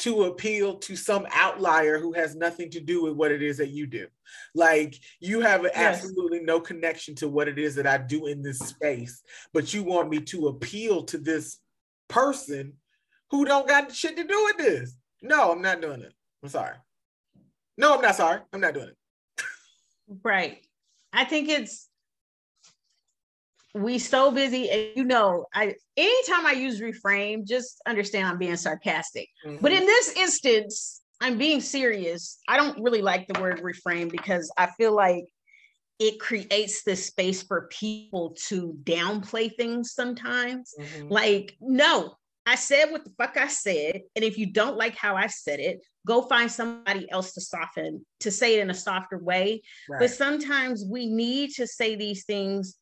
to 0.01 0.25
appeal 0.25 0.77
to 0.77 0.97
some 0.97 1.27
outlier 1.31 1.99
who 1.99 2.13
has 2.13 2.35
nothing 2.35 2.69
to 2.69 2.81
do 2.81 3.03
with 3.03 3.15
what 3.15 3.31
it 3.31 3.43
is 3.43 3.59
that 3.59 3.71
you 3.71 3.87
do. 3.87 4.07
Like 4.55 4.99
you 5.21 5.41
have 5.41 5.63
yes. 5.63 5.73
absolutely 5.75 6.41
no 6.41 6.61
connection 6.61 7.15
to 7.17 7.29
what 7.29 7.49
it 7.49 7.59
is 7.59 7.75
that 7.77 7.87
I 7.87 7.99
do 7.99 8.27
in 8.27 8.43
this 8.43 8.59
space, 8.59 9.23
but 9.53 9.73
you 9.73 9.85
want 9.85 10.11
me 10.11 10.21
to 10.21 10.49
appeal 10.49 11.05
to 11.05 11.19
this 11.19 11.59
person 12.09 12.75
who 13.31 13.45
don't 13.45 13.69
got 13.69 13.95
shit 13.95 14.17
to 14.17 14.25
do 14.25 14.45
with 14.45 14.59
this. 14.59 14.97
No, 15.23 15.53
I'm 15.53 15.63
not 15.63 15.81
doing 15.81 16.03
it. 16.03 16.13
I'm 16.45 16.51
sorry. 16.51 16.77
No, 17.79 17.95
I'm 17.95 18.03
not 18.03 18.17
sorry. 18.17 18.41
I'm 18.53 18.61
not 18.61 18.75
doing 18.75 18.89
it. 18.89 19.45
right. 20.23 20.59
I 21.13 21.25
think 21.25 21.49
it's 21.49 21.89
we 23.75 23.99
so 23.99 24.31
busy 24.31 24.71
and 24.71 24.91
you 24.95 25.03
know 25.03 25.47
i 25.53 25.75
anytime 25.97 26.47
i 26.47 26.53
use 26.53 26.81
reframe 26.81 27.45
just 27.45 27.83
understand 27.87 28.25
i'm 28.25 28.39
being 28.39 28.57
sarcastic 28.57 29.29
mm-hmm. 29.45 29.57
but 29.61 29.73
in 29.73 29.85
this 29.85 30.15
instance 30.17 31.03
i'm 31.21 31.37
being 31.37 31.61
serious 31.61 32.39
i 32.47 32.57
don't 32.57 32.81
really 32.81 33.03
like 33.03 33.27
the 33.27 33.41
word 33.41 33.61
reframe 33.63 34.09
because 34.09 34.53
i 34.57 34.69
feel 34.79 34.95
like 34.95 35.25
it 35.99 36.21
creates 36.21 36.85
this 36.85 37.07
space 37.07 37.43
for 37.43 37.69
people 37.73 38.37
to 38.47 38.79
downplay 38.85 39.53
things 39.57 39.93
sometimes 39.93 40.73
mm-hmm. 40.79 41.09
like 41.09 41.57
no 41.61 42.15
i 42.47 42.55
said 42.55 42.87
what 42.87 43.05
the 43.05 43.13
fuck 43.19 43.37
i 43.37 43.49
said 43.49 44.01
and 44.17 44.25
if 44.25 44.39
you 44.39 44.47
don't 44.47 44.77
like 44.77 44.97
how 44.97 45.17
i 45.17 45.27
said 45.27 45.61
it 45.61 45.81
go 46.07 46.23
find 46.23 46.51
somebody 46.51 47.11
else 47.11 47.33
to 47.33 47.41
soften 47.41 48.05
to 48.21 48.31
say 48.31 48.59
it 48.59 48.61
in 48.61 48.71
a 48.71 48.75
softer 48.75 49.19
way. 49.19 49.63
Right. 49.89 50.01
but 50.01 50.11
sometimes 50.11 50.85
we 50.89 51.07
need 51.07 51.51
to 51.55 51.67
say 51.67 51.97
these 51.97 52.25
things. 52.25 52.77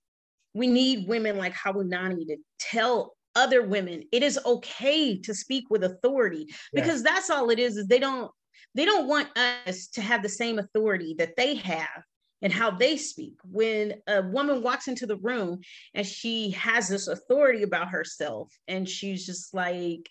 We 0.54 0.66
need 0.66 1.08
women 1.08 1.38
like 1.38 1.54
Haunani 1.54 2.26
to 2.26 2.36
tell 2.58 3.14
other 3.34 3.62
women 3.62 4.02
it 4.12 4.22
is 4.22 4.38
okay 4.44 5.18
to 5.18 5.32
speak 5.32 5.64
with 5.70 5.84
authority 5.84 6.46
because 6.74 7.02
that's 7.02 7.30
all 7.30 7.48
it 7.48 7.58
is 7.58 7.78
is 7.78 7.86
they 7.86 7.98
don't 7.98 8.30
they 8.74 8.84
don't 8.84 9.08
want 9.08 9.26
us 9.38 9.86
to 9.86 10.02
have 10.02 10.22
the 10.22 10.28
same 10.28 10.58
authority 10.58 11.14
that 11.16 11.34
they 11.38 11.54
have 11.54 12.02
and 12.42 12.52
how 12.52 12.70
they 12.70 12.96
speak 12.96 13.34
when 13.44 13.94
a 14.06 14.22
woman 14.22 14.62
walks 14.62 14.88
into 14.88 15.06
the 15.06 15.16
room 15.16 15.60
and 15.94 16.06
she 16.06 16.50
has 16.50 16.88
this 16.88 17.08
authority 17.08 17.62
about 17.62 17.88
herself 17.88 18.52
and 18.68 18.88
she's 18.88 19.24
just 19.24 19.54
like 19.54 20.10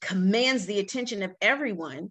commands 0.00 0.66
the 0.66 0.78
attention 0.78 1.22
of 1.22 1.34
everyone 1.40 2.10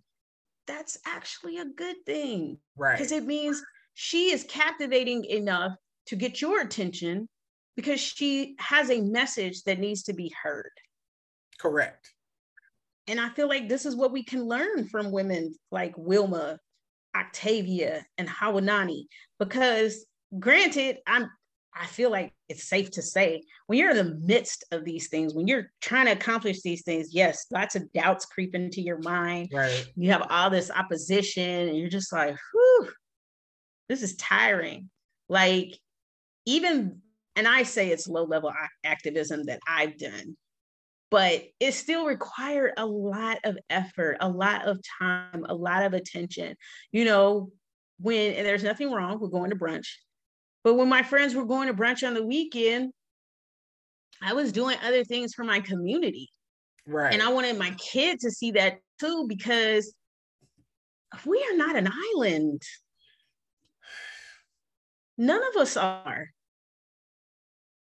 that's 0.67 0.97
actually 1.05 1.57
a 1.57 1.65
good 1.65 1.95
thing 2.05 2.57
right 2.77 2.97
because 2.97 3.11
it 3.11 3.25
means 3.25 3.61
she 3.93 4.31
is 4.31 4.45
captivating 4.47 5.25
enough 5.25 5.73
to 6.07 6.15
get 6.15 6.41
your 6.41 6.61
attention 6.61 7.27
because 7.75 7.99
she 7.99 8.55
has 8.59 8.89
a 8.89 9.01
message 9.01 9.63
that 9.63 9.79
needs 9.79 10.03
to 10.03 10.13
be 10.13 10.33
heard. 10.43 10.71
Correct. 11.59 12.13
And 13.07 13.19
I 13.19 13.29
feel 13.29 13.47
like 13.47 13.67
this 13.67 13.85
is 13.85 13.95
what 13.95 14.11
we 14.11 14.23
can 14.23 14.43
learn 14.43 14.87
from 14.87 15.11
women 15.11 15.53
like 15.71 15.93
Wilma, 15.97 16.59
Octavia, 17.15 18.05
and 18.17 18.27
Haunani. 18.27 19.05
Because 19.39 20.05
granted, 20.39 20.97
I'm 21.07 21.29
I 21.73 21.85
feel 21.85 22.11
like 22.11 22.33
it's 22.49 22.67
safe 22.67 22.91
to 22.91 23.01
say 23.01 23.43
when 23.67 23.79
you're 23.79 23.91
in 23.91 23.97
the 23.97 24.19
midst 24.25 24.65
of 24.71 24.83
these 24.83 25.07
things, 25.07 25.33
when 25.33 25.47
you're 25.47 25.71
trying 25.79 26.07
to 26.07 26.11
accomplish 26.11 26.61
these 26.61 26.83
things, 26.83 27.13
yes, 27.13 27.45
lots 27.51 27.75
of 27.75 27.91
doubts 27.93 28.25
creep 28.25 28.55
into 28.55 28.81
your 28.81 28.99
mind. 28.99 29.49
Right. 29.53 29.87
You 29.95 30.11
have 30.11 30.27
all 30.29 30.49
this 30.49 30.69
opposition, 30.69 31.69
and 31.69 31.77
you're 31.77 31.89
just 31.89 32.11
like, 32.11 32.35
whew, 32.51 32.89
this 33.87 34.03
is 34.03 34.17
tiring. 34.17 34.89
Like, 35.29 35.77
even 36.45 37.01
and 37.35 37.47
I 37.47 37.63
say 37.63 37.89
it's 37.89 38.07
low 38.07 38.23
level 38.25 38.51
activism 38.83 39.45
that 39.45 39.59
I've 39.67 39.97
done, 39.97 40.35
but 41.11 41.43
it 41.59 41.73
still 41.73 42.05
required 42.05 42.73
a 42.77 42.85
lot 42.85 43.39
of 43.43 43.57
effort, 43.69 44.17
a 44.21 44.29
lot 44.29 44.67
of 44.67 44.79
time, 44.99 45.45
a 45.47 45.53
lot 45.53 45.83
of 45.83 45.93
attention. 45.93 46.55
You 46.91 47.05
know, 47.05 47.51
when, 47.99 48.33
and 48.33 48.45
there's 48.45 48.63
nothing 48.63 48.91
wrong 48.91 49.19
with 49.19 49.31
going 49.31 49.51
to 49.51 49.55
brunch, 49.55 49.87
but 50.63 50.75
when 50.75 50.89
my 50.89 51.03
friends 51.03 51.35
were 51.35 51.45
going 51.45 51.67
to 51.67 51.73
brunch 51.73 52.07
on 52.07 52.13
the 52.13 52.25
weekend, 52.25 52.91
I 54.21 54.33
was 54.33 54.51
doing 54.51 54.77
other 54.83 55.03
things 55.03 55.33
for 55.33 55.43
my 55.43 55.59
community. 55.59 56.29
Right. 56.87 57.13
And 57.13 57.21
I 57.21 57.29
wanted 57.31 57.59
my 57.59 57.71
kid 57.71 58.19
to 58.21 58.31
see 58.31 58.51
that 58.51 58.79
too, 58.99 59.25
because 59.27 59.93
we 61.25 61.45
are 61.51 61.57
not 61.57 61.75
an 61.75 61.89
island. 62.15 62.61
None 65.17 65.41
of 65.53 65.61
us 65.61 65.77
are 65.77 66.29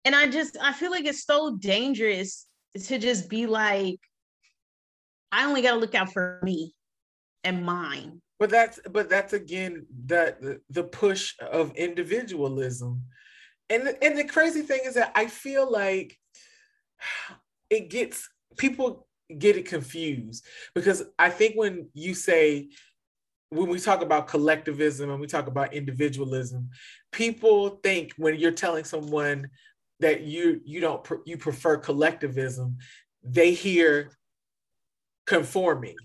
and 0.05 0.15
I 0.15 0.28
just 0.28 0.55
I 0.61 0.71
feel 0.71 0.91
like 0.91 1.05
it's 1.05 1.26
so 1.26 1.57
dangerous 1.57 2.45
to 2.84 2.97
just 2.97 3.30
be 3.30 3.45
like, 3.45 3.99
I 5.32 5.45
only 5.45 5.61
got 5.61 5.71
to 5.71 5.80
look 5.80 5.95
out 5.95 6.11
for 6.11 6.39
me 6.43 6.73
and 7.43 7.65
mine. 7.65 8.21
But 8.39 8.49
that's 8.49 8.80
but 8.91 9.09
that's 9.09 9.32
again 9.32 9.86
the 10.05 10.59
the 10.69 10.84
push 10.84 11.36
of 11.39 11.73
individualism, 11.76 13.01
and 13.69 13.95
and 14.01 14.17
the 14.17 14.26
crazy 14.26 14.61
thing 14.61 14.82
is 14.86 14.95
that 14.95 15.13
I 15.15 15.28
feel 15.28 15.71
like 15.71 16.17
it 17.69 17.89
gets 17.89 18.28
people 18.57 19.07
get 19.39 19.55
it 19.55 19.65
confused 19.65 20.45
because 20.76 21.03
I 21.17 21.30
think 21.30 21.55
when 21.55 21.88
you 21.93 22.13
say 22.13 22.69
when 23.49 23.69
we 23.69 23.80
talk 23.80 24.01
about 24.01 24.28
collectivism 24.28 25.09
and 25.09 25.19
we 25.19 25.28
talk 25.28 25.47
about 25.47 25.73
individualism, 25.73 26.69
people 27.11 27.80
think 27.84 28.11
when 28.17 28.36
you're 28.36 28.51
telling 28.51 28.84
someone 28.84 29.49
that 29.99 30.21
you 30.21 30.61
you 30.65 30.81
don't 30.81 31.07
you 31.25 31.37
prefer 31.37 31.77
collectivism 31.77 32.77
they 33.25 33.53
hear 33.53 34.11
conforming. 35.25 35.95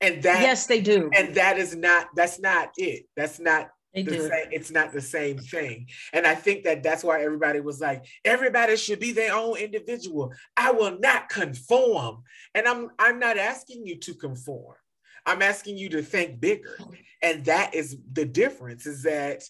And 0.00 0.22
that 0.22 0.42
yes 0.42 0.66
they 0.66 0.80
do. 0.80 1.10
and 1.14 1.34
that 1.34 1.58
is 1.58 1.74
not 1.74 2.08
that's 2.14 2.38
not 2.38 2.70
it. 2.76 3.06
That's 3.16 3.40
not 3.40 3.70
they 3.94 4.02
the 4.02 4.10
do. 4.12 4.28
Same, 4.28 4.48
it's 4.52 4.70
not 4.70 4.92
the 4.92 5.00
same 5.00 5.38
thing. 5.38 5.88
And 6.12 6.26
i 6.26 6.34
think 6.34 6.64
that 6.64 6.82
that's 6.82 7.02
why 7.02 7.22
everybody 7.22 7.60
was 7.60 7.80
like 7.80 8.04
everybody 8.24 8.76
should 8.76 9.00
be 9.00 9.12
their 9.12 9.34
own 9.34 9.56
individual. 9.56 10.32
I 10.56 10.70
will 10.70 10.98
not 11.00 11.28
conform. 11.28 12.22
And 12.54 12.68
i'm 12.68 12.90
i'm 12.98 13.18
not 13.18 13.38
asking 13.38 13.86
you 13.86 13.98
to 14.00 14.14
conform. 14.14 14.76
I'm 15.26 15.42
asking 15.42 15.78
you 15.78 15.88
to 15.90 16.02
think 16.02 16.40
bigger. 16.40 16.78
And 17.20 17.44
that 17.46 17.74
is 17.74 17.96
the 18.12 18.24
difference 18.24 18.86
is 18.86 19.02
that 19.02 19.42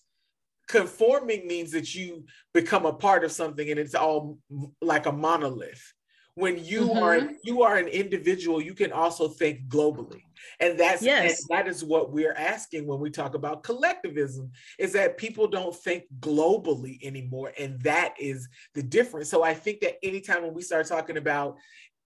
conforming 0.68 1.46
means 1.46 1.70
that 1.72 1.94
you 1.94 2.24
become 2.52 2.86
a 2.86 2.92
part 2.92 3.24
of 3.24 3.32
something 3.32 3.70
and 3.70 3.80
it's 3.80 3.94
all 3.94 4.38
like 4.80 5.06
a 5.06 5.12
monolith 5.12 5.94
when 6.34 6.64
you 6.64 6.82
mm-hmm. 6.82 7.02
are 7.02 7.30
you 7.42 7.62
are 7.62 7.78
an 7.78 7.88
individual 7.88 8.60
you 8.60 8.74
can 8.74 8.92
also 8.92 9.26
think 9.28 9.66
globally 9.66 10.22
and 10.60 10.78
that's 10.78 11.02
yes. 11.02 11.40
And 11.40 11.58
that 11.58 11.68
is 11.68 11.82
what 11.82 12.12
we're 12.12 12.34
asking 12.34 12.86
when 12.86 13.00
we 13.00 13.10
talk 13.10 13.34
about 13.34 13.64
collectivism 13.64 14.52
is 14.78 14.92
that 14.92 15.18
people 15.18 15.48
don't 15.48 15.74
think 15.74 16.04
globally 16.20 17.02
anymore 17.02 17.52
and 17.58 17.80
that 17.80 18.14
is 18.20 18.48
the 18.74 18.82
difference 18.82 19.28
so 19.28 19.42
i 19.42 19.52
think 19.52 19.80
that 19.80 19.96
anytime 20.04 20.42
when 20.42 20.54
we 20.54 20.62
start 20.62 20.86
talking 20.86 21.16
about 21.16 21.56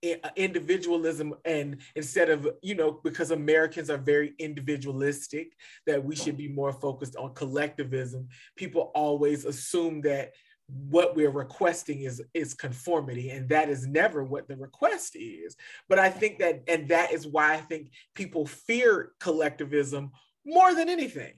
Uh, 0.05 0.29
individualism 0.35 1.33
and 1.45 1.77
instead 1.95 2.29
of 2.29 2.49
you 2.61 2.75
know 2.75 2.99
because 3.05 3.31
americans 3.31 3.89
are 3.89 3.99
very 3.99 4.35
individualistic 4.41 5.53
that 5.87 6.05
we 6.05 6.17
should 6.17 6.37
be 6.37 6.49
more 6.49 6.73
focused 6.73 7.15
on 7.15 7.33
collectivism. 7.35 8.29
People 8.57 8.91
always 8.97 9.45
assume 9.45 10.01
that 10.01 10.33
what 10.67 11.15
we're 11.15 11.31
requesting 11.31 12.03
is 12.03 12.21
is 12.35 12.53
conformity 12.53 13.31
and 13.31 13.49
that 13.51 13.69
is 13.69 13.87
never 13.87 14.25
what 14.25 14.49
the 14.49 14.57
request 14.57 15.15
is. 15.15 15.55
But 15.89 16.01
i 16.01 16.11
think 16.11 16.41
that 16.41 16.65
and 16.67 16.89
that 16.89 17.13
is 17.13 17.25
why 17.25 17.55
i 17.55 17.59
think 17.59 17.93
people 18.17 18.45
fear 18.45 19.13
collectivism 19.21 20.11
more 20.45 20.75
than 20.75 20.89
anything 20.89 21.35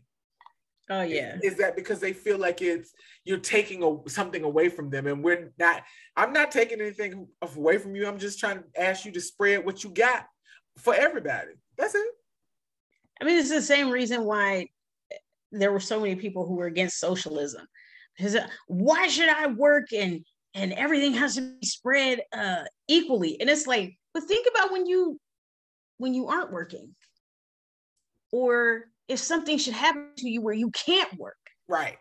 Oh 0.90 1.02
yeah. 1.02 1.36
Is, 1.36 1.52
is 1.52 1.58
that 1.58 1.76
because 1.76 2.00
they 2.00 2.12
feel 2.12 2.38
like 2.38 2.60
it's 2.60 2.92
you're 3.24 3.38
taking 3.38 3.82
a, 3.82 4.08
something 4.08 4.44
away 4.44 4.68
from 4.68 4.90
them, 4.90 5.06
and 5.06 5.24
we're 5.24 5.50
not. 5.58 5.82
I'm 6.16 6.32
not 6.32 6.50
taking 6.50 6.80
anything 6.80 7.26
away 7.40 7.78
from 7.78 7.94
you. 7.94 8.06
I'm 8.06 8.18
just 8.18 8.38
trying 8.38 8.58
to 8.58 8.80
ask 8.80 9.04
you 9.04 9.12
to 9.12 9.20
spread 9.20 9.64
what 9.64 9.82
you 9.82 9.90
got 9.90 10.26
for 10.78 10.94
everybody. 10.94 11.52
That's 11.78 11.94
it. 11.94 12.06
I 13.20 13.24
mean, 13.24 13.38
it's 13.38 13.48
the 13.48 13.62
same 13.62 13.90
reason 13.90 14.24
why 14.24 14.68
there 15.52 15.72
were 15.72 15.80
so 15.80 16.00
many 16.00 16.16
people 16.16 16.46
who 16.46 16.56
were 16.56 16.66
against 16.66 16.98
socialism. 16.98 17.66
Because 18.16 18.36
uh, 18.36 18.46
why 18.66 19.08
should 19.08 19.28
I 19.28 19.46
work 19.46 19.92
and 19.92 20.24
and 20.54 20.72
everything 20.74 21.14
has 21.14 21.36
to 21.36 21.56
be 21.60 21.66
spread 21.66 22.20
uh, 22.32 22.64
equally? 22.88 23.40
And 23.40 23.48
it's 23.48 23.66
like, 23.66 23.96
but 24.12 24.24
think 24.24 24.46
about 24.54 24.70
when 24.70 24.86
you 24.86 25.18
when 25.96 26.12
you 26.12 26.28
aren't 26.28 26.52
working, 26.52 26.94
or 28.32 28.84
if 29.08 29.18
something 29.18 29.58
should 29.58 29.74
happen 29.74 30.08
to 30.16 30.28
you 30.28 30.40
where 30.40 30.54
you 30.54 30.70
can't 30.70 31.12
work. 31.18 31.36
Right. 31.68 31.96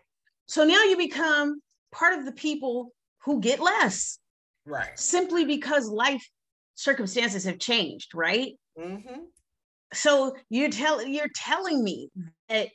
So 0.46 0.64
now 0.64 0.82
you 0.84 0.96
become 0.96 1.60
part 1.92 2.18
of 2.18 2.24
the 2.24 2.32
people 2.32 2.90
who 3.24 3.40
get 3.40 3.60
less. 3.60 4.18
Right. 4.66 4.98
Simply 4.98 5.44
because 5.44 5.88
life 5.88 6.26
circumstances 6.74 7.44
have 7.44 7.58
changed, 7.58 8.12
right? 8.14 8.52
Mm-hmm. 8.78 9.24
So 9.92 10.34
you're 10.50 10.70
telling 10.70 11.12
you're 11.12 11.30
telling 11.34 11.82
me 11.82 12.10
that 12.48 12.68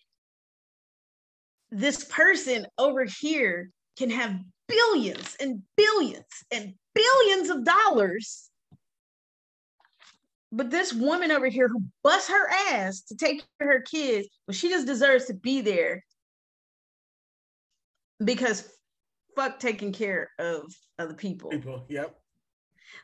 this 1.71 2.03
person 2.05 2.65
over 2.77 3.05
here 3.05 3.71
can 3.97 4.09
have 4.09 4.39
billions 4.67 5.35
and 5.39 5.61
billions 5.75 6.25
and 6.51 6.73
billions 6.93 7.49
of 7.49 7.65
dollars 7.65 8.48
but 10.51 10.71
this 10.71 10.93
woman 10.93 11.31
over 11.31 11.47
here 11.47 11.67
who 11.67 11.83
busts 12.03 12.29
her 12.29 12.49
ass 12.71 13.01
to 13.01 13.15
take 13.15 13.43
care 13.59 13.69
of 13.69 13.73
her 13.77 13.81
kids, 13.81 14.27
but 14.47 14.55
she 14.55 14.69
just 14.69 14.87
deserves 14.87 15.25
to 15.25 15.33
be 15.33 15.61
there 15.61 16.03
because 18.23 18.67
fuck 19.35 19.59
taking 19.59 19.91
care 19.91 20.31
of 20.39 20.73
other 20.97 21.13
people. 21.13 21.49
People, 21.51 21.85
yep. 21.87 22.15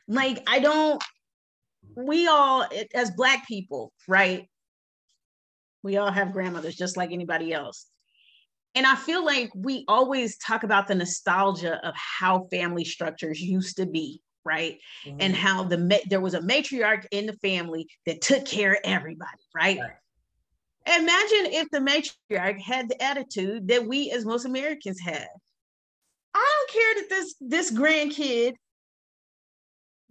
Like 0.08 0.42
I 0.46 0.58
don't. 0.58 1.02
We 1.94 2.26
all, 2.26 2.66
as 2.94 3.12
Black 3.12 3.46
people, 3.46 3.92
right? 4.08 4.48
We 5.84 5.98
all 5.98 6.10
have 6.10 6.32
grandmothers 6.32 6.74
just 6.74 6.96
like 6.96 7.12
anybody 7.12 7.52
else. 7.52 7.86
And 8.74 8.84
I 8.84 8.96
feel 8.96 9.24
like 9.24 9.50
we 9.54 9.84
always 9.86 10.36
talk 10.36 10.64
about 10.64 10.88
the 10.88 10.96
nostalgia 10.96 11.80
of 11.86 11.94
how 11.94 12.48
family 12.50 12.84
structures 12.84 13.40
used 13.40 13.76
to 13.76 13.86
be 13.86 14.20
right? 14.46 14.78
Mm-hmm. 15.04 15.16
And 15.20 15.36
how 15.36 15.64
the 15.64 15.78
ma- 15.78 16.06
there 16.08 16.20
was 16.20 16.34
a 16.34 16.40
matriarch 16.40 17.04
in 17.10 17.26
the 17.26 17.34
family 17.34 17.88
that 18.06 18.20
took 18.22 18.46
care 18.46 18.72
of 18.72 18.78
everybody, 18.84 19.30
right? 19.54 19.78
right? 19.78 19.90
Imagine 20.86 21.52
if 21.52 21.68
the 21.70 21.80
matriarch 21.80 22.60
had 22.60 22.88
the 22.88 23.02
attitude 23.02 23.68
that 23.68 23.86
we 23.86 24.10
as 24.12 24.24
most 24.24 24.44
Americans 24.46 25.00
have. 25.00 25.28
I 26.32 26.66
don't 26.68 26.70
care 26.70 27.02
that 27.02 27.08
this 27.10 27.34
this 27.40 27.72
grandkid 27.72 28.54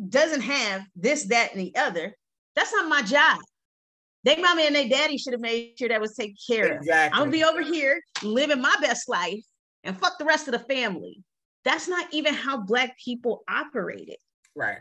doesn't 0.09 0.41
have 0.41 0.83
this, 0.95 1.23
that, 1.25 1.53
and 1.53 1.61
the 1.61 1.75
other. 1.75 2.15
That's 2.55 2.73
not 2.73 2.89
my 2.89 3.01
job. 3.01 3.39
They 4.23 4.35
mama 4.37 4.63
and 4.63 4.75
their 4.75 4.89
daddy 4.89 5.17
should 5.17 5.33
have 5.33 5.41
made 5.41 5.75
sure 5.77 5.87
that 5.87 6.01
was 6.01 6.15
taken 6.15 6.35
care 6.49 6.73
exactly. 6.73 6.91
of. 6.91 7.13
I'm 7.13 7.19
gonna 7.19 7.31
be 7.31 7.43
over 7.43 7.61
here 7.61 8.01
living 8.23 8.59
my 8.59 8.75
best 8.81 9.07
life 9.07 9.43
and 9.83 9.97
fuck 9.97 10.17
the 10.17 10.25
rest 10.25 10.47
of 10.47 10.53
the 10.53 10.59
family. 10.59 11.23
That's 11.63 11.87
not 11.87 12.07
even 12.11 12.33
how 12.33 12.57
black 12.57 12.97
people 13.03 13.43
operated. 13.47 14.17
Right. 14.55 14.79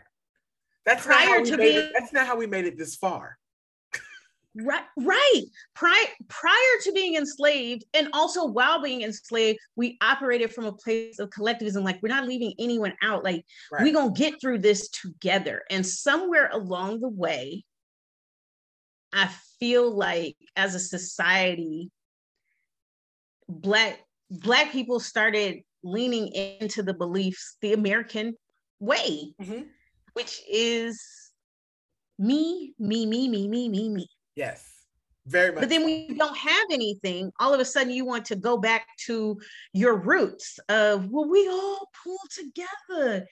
That's 0.85 1.05
prior 1.05 1.43
to 1.43 1.57
being 1.57 1.77
it, 1.77 1.91
that's 1.97 2.13
not 2.13 2.27
how 2.27 2.37
we 2.37 2.45
made 2.45 2.65
it 2.65 2.77
this 2.77 2.95
far. 2.95 3.37
right, 4.55 4.83
right. 4.97 5.41
Prior 5.73 6.05
prior 6.27 6.79
to 6.83 6.91
being 6.91 7.15
enslaved, 7.15 7.85
and 7.93 8.09
also 8.13 8.45
while 8.45 8.81
being 8.81 9.01
enslaved, 9.01 9.59
we 9.75 9.97
operated 10.01 10.53
from 10.53 10.65
a 10.65 10.71
place 10.71 11.17
of 11.19 11.31
collectivism. 11.31 11.83
Like 11.83 12.01
we're 12.03 12.09
not 12.09 12.27
leaving 12.27 12.53
anyone 12.59 12.93
out. 13.01 13.23
Like 13.23 13.43
right. 13.71 13.83
we're 13.83 13.93
gonna 13.93 14.13
get 14.13 14.39
through 14.39 14.59
this 14.59 14.89
together. 14.89 15.63
And 15.71 15.85
somewhere 15.85 16.49
along 16.53 17.01
the 17.01 17.09
way, 17.09 17.63
I 19.11 19.29
feel 19.59 19.89
like 19.89 20.35
as 20.55 20.75
a 20.75 20.79
society, 20.79 21.89
black 23.49 23.99
black 24.29 24.71
people 24.71 24.99
started 24.99 25.61
leaning 25.83 26.27
into 26.27 26.83
the 26.83 26.93
beliefs, 26.93 27.57
the 27.61 27.73
American 27.73 28.35
way, 28.79 29.33
mm-hmm. 29.41 29.63
which 30.13 30.41
is 30.49 31.01
me, 32.17 32.73
me, 32.79 33.05
me, 33.05 33.27
me, 33.27 33.47
me, 33.47 33.69
me, 33.69 33.89
me. 33.89 34.07
Yes. 34.35 34.71
Very 35.27 35.51
much. 35.51 35.61
But 35.61 35.69
then 35.69 35.83
when 35.83 36.05
you 36.07 36.15
don't 36.15 36.37
have 36.37 36.65
anything, 36.71 37.31
all 37.39 37.53
of 37.53 37.59
a 37.59 37.65
sudden 37.65 37.91
you 37.91 38.05
want 38.05 38.25
to 38.25 38.35
go 38.35 38.57
back 38.57 38.85
to 39.05 39.39
your 39.73 39.95
roots 39.95 40.59
of, 40.69 41.09
well, 41.09 41.27
we 41.27 41.47
all 41.47 41.89
pull 42.03 42.19
together. 42.31 43.25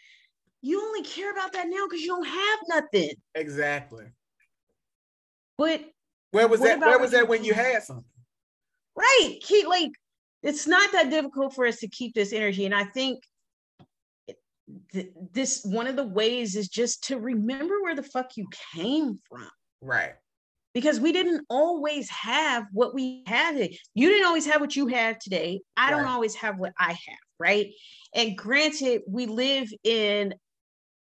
You 0.61 0.81
only 0.81 1.03
care 1.03 1.31
about 1.31 1.53
that 1.53 1.67
now 1.67 1.85
because 1.87 2.01
you 2.01 2.07
don't 2.07 2.27
have 2.27 2.59
nothing. 2.67 3.11
Exactly. 3.35 4.05
But 5.57 5.81
where 6.31 6.47
was 6.47 6.61
that? 6.61 6.79
Where 6.79 6.97
was 6.97 7.11
that 7.11 7.27
when 7.27 7.43
you 7.43 7.53
had 7.53 7.83
something? 7.83 8.05
Right. 8.95 9.37
Keep 9.41 9.67
like 9.67 9.91
it's 10.41 10.65
not 10.65 10.91
that 10.93 11.09
difficult 11.09 11.53
for 11.53 11.67
us 11.67 11.77
to 11.79 11.87
keep 11.87 12.15
this 12.15 12.33
energy. 12.33 12.65
And 12.65 12.73
I 12.73 12.85
think 12.85 13.23
th- 14.91 15.11
this 15.31 15.63
one 15.63 15.87
of 15.87 15.95
the 15.95 16.07
ways 16.07 16.55
is 16.55 16.69
just 16.69 17.05
to 17.05 17.19
remember 17.19 17.81
where 17.81 17.95
the 17.95 18.03
fuck 18.03 18.31
you 18.35 18.47
came 18.75 19.19
from. 19.29 19.49
Right. 19.81 20.13
Because 20.73 20.99
we 20.99 21.11
didn't 21.11 21.45
always 21.49 22.09
have 22.09 22.65
what 22.71 22.95
we 22.95 23.23
have. 23.27 23.55
You 23.57 24.09
didn't 24.09 24.25
always 24.25 24.45
have 24.47 24.59
what 24.59 24.75
you 24.75 24.87
have 24.87 25.19
today. 25.19 25.61
I 25.77 25.91
right. 25.91 25.97
don't 25.97 26.07
always 26.07 26.35
have 26.35 26.57
what 26.57 26.73
I 26.79 26.89
have. 26.89 27.17
Right. 27.39 27.73
And 28.15 28.37
granted, 28.37 29.01
we 29.07 29.27
live 29.27 29.71
in 29.83 30.33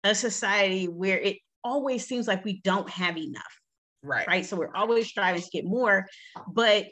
a 0.02 0.14
society 0.14 0.86
where 0.86 1.18
it 1.18 1.38
always 1.62 2.06
seems 2.06 2.26
like 2.26 2.44
we 2.44 2.60
don't 2.62 2.88
have 2.90 3.16
enough. 3.16 3.60
Right. 4.02 4.26
Right. 4.26 4.44
So 4.44 4.56
we're 4.56 4.74
always 4.74 5.06
striving 5.06 5.40
to 5.40 5.50
get 5.50 5.64
more. 5.64 6.06
But 6.52 6.86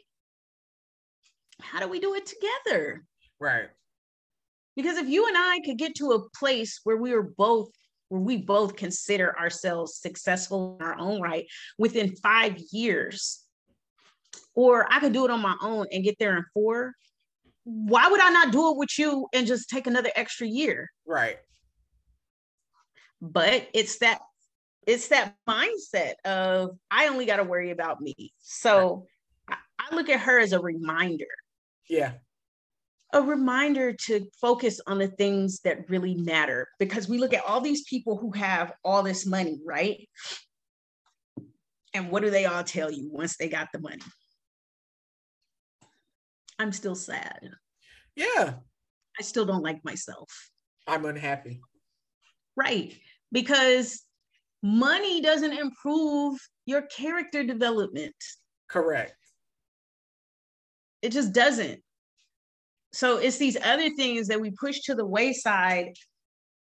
how 1.61 1.81
do 1.81 1.89
we 1.89 2.01
do 2.01 2.15
it 2.15 2.27
together? 2.27 3.05
Right. 3.41 3.69
Because 4.77 4.97
if 4.97 5.09
you 5.09 5.27
and 5.27 5.37
I 5.37 5.61
could 5.65 5.79
get 5.79 5.95
to 5.97 6.13
a 6.13 6.29
place 6.31 6.81
where 6.85 6.97
we 6.97 7.13
were 7.13 7.23
both 7.37 7.71
where 8.09 8.21
we 8.21 8.37
both 8.37 8.77
consider 8.77 9.39
ourselves 9.39 9.97
successful 9.97 10.77
in 10.79 10.87
our 10.87 10.99
own 10.99 11.23
right 11.23 11.47
within 11.79 12.15
five 12.17 12.59
years, 12.71 13.43
or 14.55 14.87
I 14.93 15.01
could 15.01 15.15
do 15.15 15.25
it 15.25 15.31
on 15.31 15.41
my 15.41 15.57
own 15.63 15.87
and 15.91 16.05
get 16.05 16.19
there 16.19 16.37
in 16.37 16.45
four, 16.53 16.93
why 17.65 18.09
would 18.09 18.21
I 18.21 18.29
not 18.29 18.53
do 18.53 18.71
it 18.71 18.77
with 18.77 18.99
you 18.99 19.29
and 19.33 19.47
just 19.47 19.71
take 19.71 19.87
another 19.87 20.11
extra 20.15 20.47
year? 20.47 20.91
Right. 21.07 21.39
But 23.23 23.69
it's 23.73 23.99
that 24.01 24.21
it's 24.87 25.09
that 25.09 25.35
mindset 25.49 26.15
of 26.27 26.77
I 26.91 27.09
only 27.09 27.25
got 27.25 27.37
to 27.37 27.45
worry 27.45 27.71
about 27.71 28.03
me. 28.03 28.33
So 28.41 29.07
right. 29.49 29.59
I, 29.79 29.89
I 29.91 29.97
look 29.97 30.11
at 30.11 30.21
her 30.21 30.39
as 30.39 30.53
a 30.53 30.61
reminder. 30.61 31.25
Yeah 31.89 32.13
a 33.13 33.21
reminder 33.21 33.93
to 33.93 34.27
focus 34.41 34.81
on 34.87 34.99
the 34.99 35.09
things 35.09 35.61
that 35.61 35.89
really 35.91 36.15
matter 36.15 36.69
because 36.79 37.09
we 37.09 37.19
look 37.19 37.35
at 37.35 37.45
all 37.45 37.61
these 37.61 37.85
people 37.85 38.17
who 38.17 38.33
have 38.33 38.73
all 38.85 39.03
this 39.03 39.27
money, 39.27 39.61
right? 39.65 40.09
And 41.95 42.11
what 42.11 42.23
do 42.23 42.31
they 42.31 42.47
all 42.47 42.65
tell 42.65 42.91
you 42.91 43.11
once 43.13 43.37
they 43.37 43.49
got 43.49 43.69
the 43.73 43.81
money? 43.81 44.01
I'm 46.59 46.73
still 46.73 46.95
sad. 46.95 47.51
Yeah. 48.17 48.55
I 49.19 49.23
still 49.23 49.45
don't 49.45 49.63
like 49.63 49.85
myself. 49.85 50.29
I'm 50.87 51.05
unhappy. 51.05 51.61
Right. 52.57 52.97
Because 53.31 54.03
money 54.63 55.21
doesn't 55.21 55.53
improve 55.53 56.39
your 56.65 56.83
character 56.83 57.45
development. 57.45 58.15
Correct. 58.69 59.17
It 61.03 61.11
just 61.11 61.33
doesn't 61.33 61.83
so 62.93 63.17
it's 63.17 63.39
these 63.39 63.57
other 63.65 63.91
things 63.91 64.29
that 64.29 64.41
we 64.41 64.51
push 64.51 64.81
to 64.81 64.95
the 64.95 65.07
wayside 65.07 65.95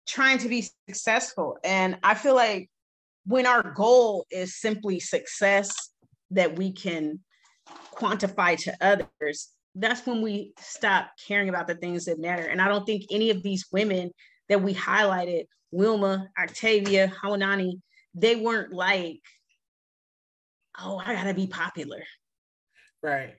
trying 0.08 0.38
to 0.40 0.50
be 0.50 0.68
successful. 0.88 1.58
And 1.64 1.98
i 2.04 2.14
feel 2.14 2.36
like 2.36 2.70
when 3.26 3.46
our 3.46 3.64
goal 3.72 4.26
is 4.32 4.60
simply 4.60 5.00
success 5.00 5.74
that 6.32 6.56
we 6.56 6.72
can 6.72 7.20
quantify 7.96 8.58
to 8.58 8.76
others 8.82 9.50
that's 9.78 10.06
when 10.06 10.22
we 10.22 10.54
stop 10.60 11.10
caring 11.28 11.50
about 11.50 11.68
the 11.68 11.76
things 11.76 12.06
that 12.06 12.20
matter. 12.20 12.44
And 12.44 12.62
i 12.62 12.68
don't 12.68 12.86
think 12.86 13.04
any 13.12 13.30
of 13.30 13.44
these 13.44 13.66
women 13.72 14.12
that 14.50 14.62
we 14.62 14.74
highlighted 14.74 15.46
wilma 15.72 16.30
octavia 16.40 17.12
Haunani 17.22 17.82
they 18.14 18.36
weren't 18.36 18.74
like 18.74 19.22
oh 20.80 21.02
i 21.04 21.14
gotta 21.14 21.34
be 21.34 21.48
popular. 21.48 22.04
Right. 23.04 23.36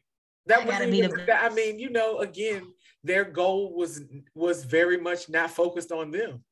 That 0.47 0.65
was 0.65 0.81
even, 0.81 1.13
I 1.33 1.49
mean, 1.49 1.81
you 1.81 1.91
know, 1.91 2.21
again, 2.21 2.73
their 3.07 3.25
goal 3.25 3.75
was 3.75 4.03
was 4.35 4.65
very 4.65 4.99
much 4.99 5.29
not 5.29 5.51
focused 5.51 5.93
on 5.93 6.11
them. 6.11 6.43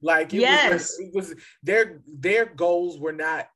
Like 0.00 0.32
it 0.32 0.40
yes. 0.40 0.72
was, 0.72 0.98
it 0.98 1.14
was 1.14 1.34
their 1.62 2.02
their 2.06 2.46
goals 2.46 2.98
were 2.98 3.12
not 3.12 3.48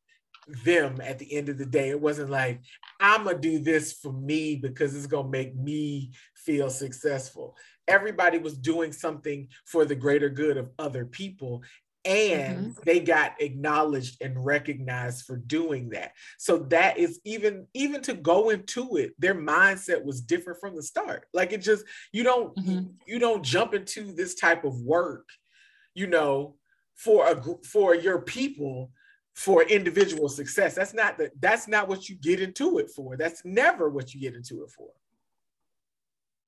them 0.65 1.01
at 1.03 1.19
the 1.19 1.33
end 1.33 1.49
of 1.49 1.59
the 1.59 1.67
day. 1.67 1.91
It 1.91 2.01
wasn't 2.01 2.31
like, 2.31 2.61
I'm 2.99 3.25
to 3.37 3.41
do 3.41 3.59
this 3.59 3.93
for 3.93 4.13
me 4.13 4.57
because 4.57 4.95
it's 4.95 5.07
to 5.27 5.31
make 5.31 5.55
me 5.55 6.13
feel 6.35 6.71
successful. 6.71 7.57
Everybody 7.87 8.39
was 8.39 8.57
doing 8.57 8.93
something 8.93 9.49
for 9.67 9.85
the 9.85 9.95
greater 9.95 10.29
good 10.29 10.57
of 10.57 10.71
other 10.79 11.05
people. 11.05 11.63
And 12.05 12.59
mm-hmm. 12.59 12.81
they 12.85 13.01
got 13.01 13.41
acknowledged 13.41 14.23
and 14.23 14.43
recognized 14.43 15.27
for 15.27 15.37
doing 15.37 15.91
that. 15.91 16.13
So 16.39 16.59
that 16.71 16.97
is 16.97 17.21
even 17.25 17.67
even 17.75 18.01
to 18.03 18.15
go 18.15 18.51
into 18.51 18.97
it, 18.97 19.13
their 19.19 19.35
mindset 19.35 20.03
was 20.03 20.23
different 20.23 20.61
from 20.61 20.77
the 20.77 20.83
start. 20.83 21.27
Like 21.35 21.53
it 21.53 21.61
just 21.61 21.85
you 22.13 22.23
don't 22.23 22.57
mm-hmm. 22.57 22.93
you 23.07 23.19
don't 23.19 23.45
jump 23.45 23.75
into 23.75 24.13
this 24.13 24.35
type 24.35 24.65
of 24.65 24.81
work, 24.81 25.29
you 25.95 26.07
know, 26.07 26.57
for 26.95 27.29
a 27.29 27.43
for 27.67 27.95
your 27.95 28.23
people 28.23 28.91
for 29.35 29.63
individual 29.63 30.29
success. 30.29 30.75
That's 30.75 30.95
not 30.95 31.17
the 31.17 31.31
that's 31.41 31.69
not 31.69 31.89
what 31.89 32.09
you 32.09 32.17
get 32.17 32.41
into 32.41 32.79
it 32.79 32.91
for. 32.91 33.17
That's 33.17 33.45
never 33.45 33.89
what 33.89 34.15
you 34.15 34.21
get 34.21 34.35
into 34.35 34.63
it 34.63 34.71
for. 34.71 34.89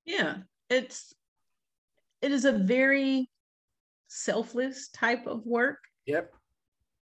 Yeah, 0.05 0.39
it's 0.69 1.15
it 2.21 2.33
is 2.33 2.45
a 2.45 2.53
very 2.53 3.31
selfless 4.13 4.89
type 4.89 5.27
of 5.27 5.45
work. 5.47 5.79
Yep. 6.07 6.33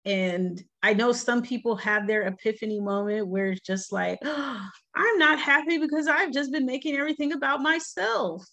And 0.05 0.61
I 0.83 0.93
know 0.93 1.11
some 1.11 1.41
people 1.41 1.75
have 1.77 2.07
their 2.07 2.23
epiphany 2.23 2.79
moment 2.79 3.27
where 3.27 3.47
it's 3.47 3.61
just 3.61 3.91
like, 3.91 4.19
oh, 4.23 4.67
I'm 4.95 5.17
not 5.17 5.39
happy 5.39 5.77
because 5.77 6.07
I've 6.07 6.31
just 6.31 6.51
been 6.51 6.65
making 6.65 6.95
everything 6.95 7.33
about 7.33 7.61
myself 7.61 8.45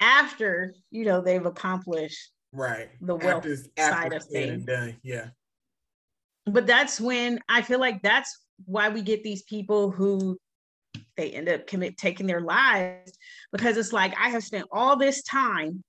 after, 0.00 0.74
you 0.90 1.04
know, 1.04 1.20
they've 1.20 1.44
accomplished 1.44 2.32
right 2.54 2.90
the 3.00 3.14
wealth 3.14 3.46
after, 3.46 3.56
side 3.78 4.12
of 4.12 4.24
things. 4.24 4.68
Yeah 5.02 5.28
but 6.46 6.66
that's 6.66 7.00
when 7.00 7.38
I 7.48 7.62
feel 7.62 7.78
like 7.78 8.02
that's 8.02 8.40
why 8.64 8.88
we 8.88 9.02
get 9.02 9.22
these 9.22 9.42
people 9.42 9.90
who 9.90 10.38
they 11.16 11.30
end 11.30 11.48
up 11.48 11.66
commit 11.66 11.96
taking 11.96 12.26
their 12.26 12.40
lives 12.40 13.12
because 13.52 13.76
it's 13.76 13.92
like 13.92 14.14
I 14.18 14.30
have 14.30 14.42
spent 14.42 14.66
all 14.72 14.96
this 14.96 15.22
time 15.22 15.82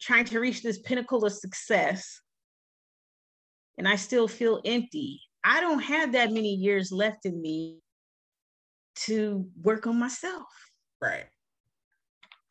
trying 0.00 0.24
to 0.26 0.40
reach 0.40 0.62
this 0.62 0.78
pinnacle 0.78 1.24
of 1.24 1.32
success 1.32 2.20
and 3.78 3.86
I 3.86 3.96
still 3.96 4.28
feel 4.28 4.60
empty. 4.64 5.20
I 5.44 5.60
don't 5.60 5.80
have 5.80 6.12
that 6.12 6.32
many 6.32 6.54
years 6.54 6.90
left 6.90 7.26
in 7.26 7.40
me 7.40 7.78
to 9.04 9.46
work 9.62 9.86
on 9.86 9.98
myself. 9.98 10.46
Right. 11.00 11.26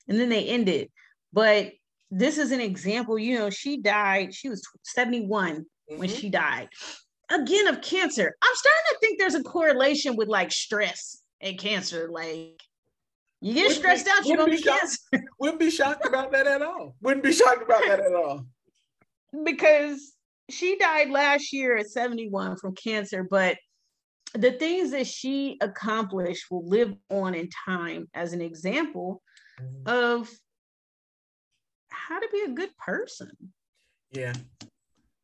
And 0.07 0.19
then 0.19 0.29
they 0.29 0.45
ended. 0.45 0.89
But 1.33 1.71
this 2.11 2.37
is 2.37 2.51
an 2.51 2.61
example, 2.61 3.17
you 3.17 3.37
know, 3.37 3.49
she 3.49 3.81
died, 3.81 4.33
she 4.33 4.49
was 4.49 4.61
71 4.83 5.55
mm-hmm. 5.55 5.97
when 5.97 6.09
she 6.09 6.29
died 6.29 6.69
again 7.31 7.67
of 7.67 7.81
cancer. 7.81 8.35
I'm 8.41 8.55
starting 8.55 8.83
to 8.89 8.97
think 8.99 9.19
there's 9.19 9.35
a 9.35 9.43
correlation 9.43 10.15
with 10.15 10.27
like 10.27 10.51
stress 10.51 11.21
and 11.41 11.57
cancer. 11.57 12.09
Like 12.11 12.61
you 13.41 13.53
get 13.53 13.63
wouldn't 13.63 13.77
stressed 13.77 14.05
be, 14.05 14.11
out, 14.11 14.25
you're 14.25 14.37
gonna 14.37 14.51
be 14.51 14.61
cancer. 14.61 14.99
Wouldn't 15.39 15.59
be 15.59 15.69
shocked 15.69 16.05
about 16.05 16.31
that 16.31 16.47
at 16.47 16.61
all. 16.61 16.95
Wouldn't 17.01 17.23
be 17.23 17.33
shocked 17.33 17.61
about 17.61 17.83
that 17.85 17.99
at 17.99 18.15
all. 18.15 18.45
Because 19.43 20.13
she 20.49 20.77
died 20.77 21.09
last 21.09 21.51
year 21.51 21.77
at 21.77 21.89
71 21.89 22.57
from 22.57 22.73
cancer, 22.73 23.23
but 23.23 23.57
the 24.33 24.51
things 24.51 24.91
that 24.91 25.07
she 25.07 25.57
accomplished 25.61 26.45
will 26.49 26.67
live 26.67 26.93
on 27.09 27.35
in 27.35 27.49
time 27.65 28.07
as 28.13 28.33
an 28.33 28.41
example 28.41 29.21
mm-hmm. 29.61 29.89
of 29.89 30.29
how 31.89 32.19
to 32.19 32.27
be 32.31 32.41
a 32.41 32.53
good 32.53 32.75
person. 32.77 33.31
Yeah. 34.11 34.33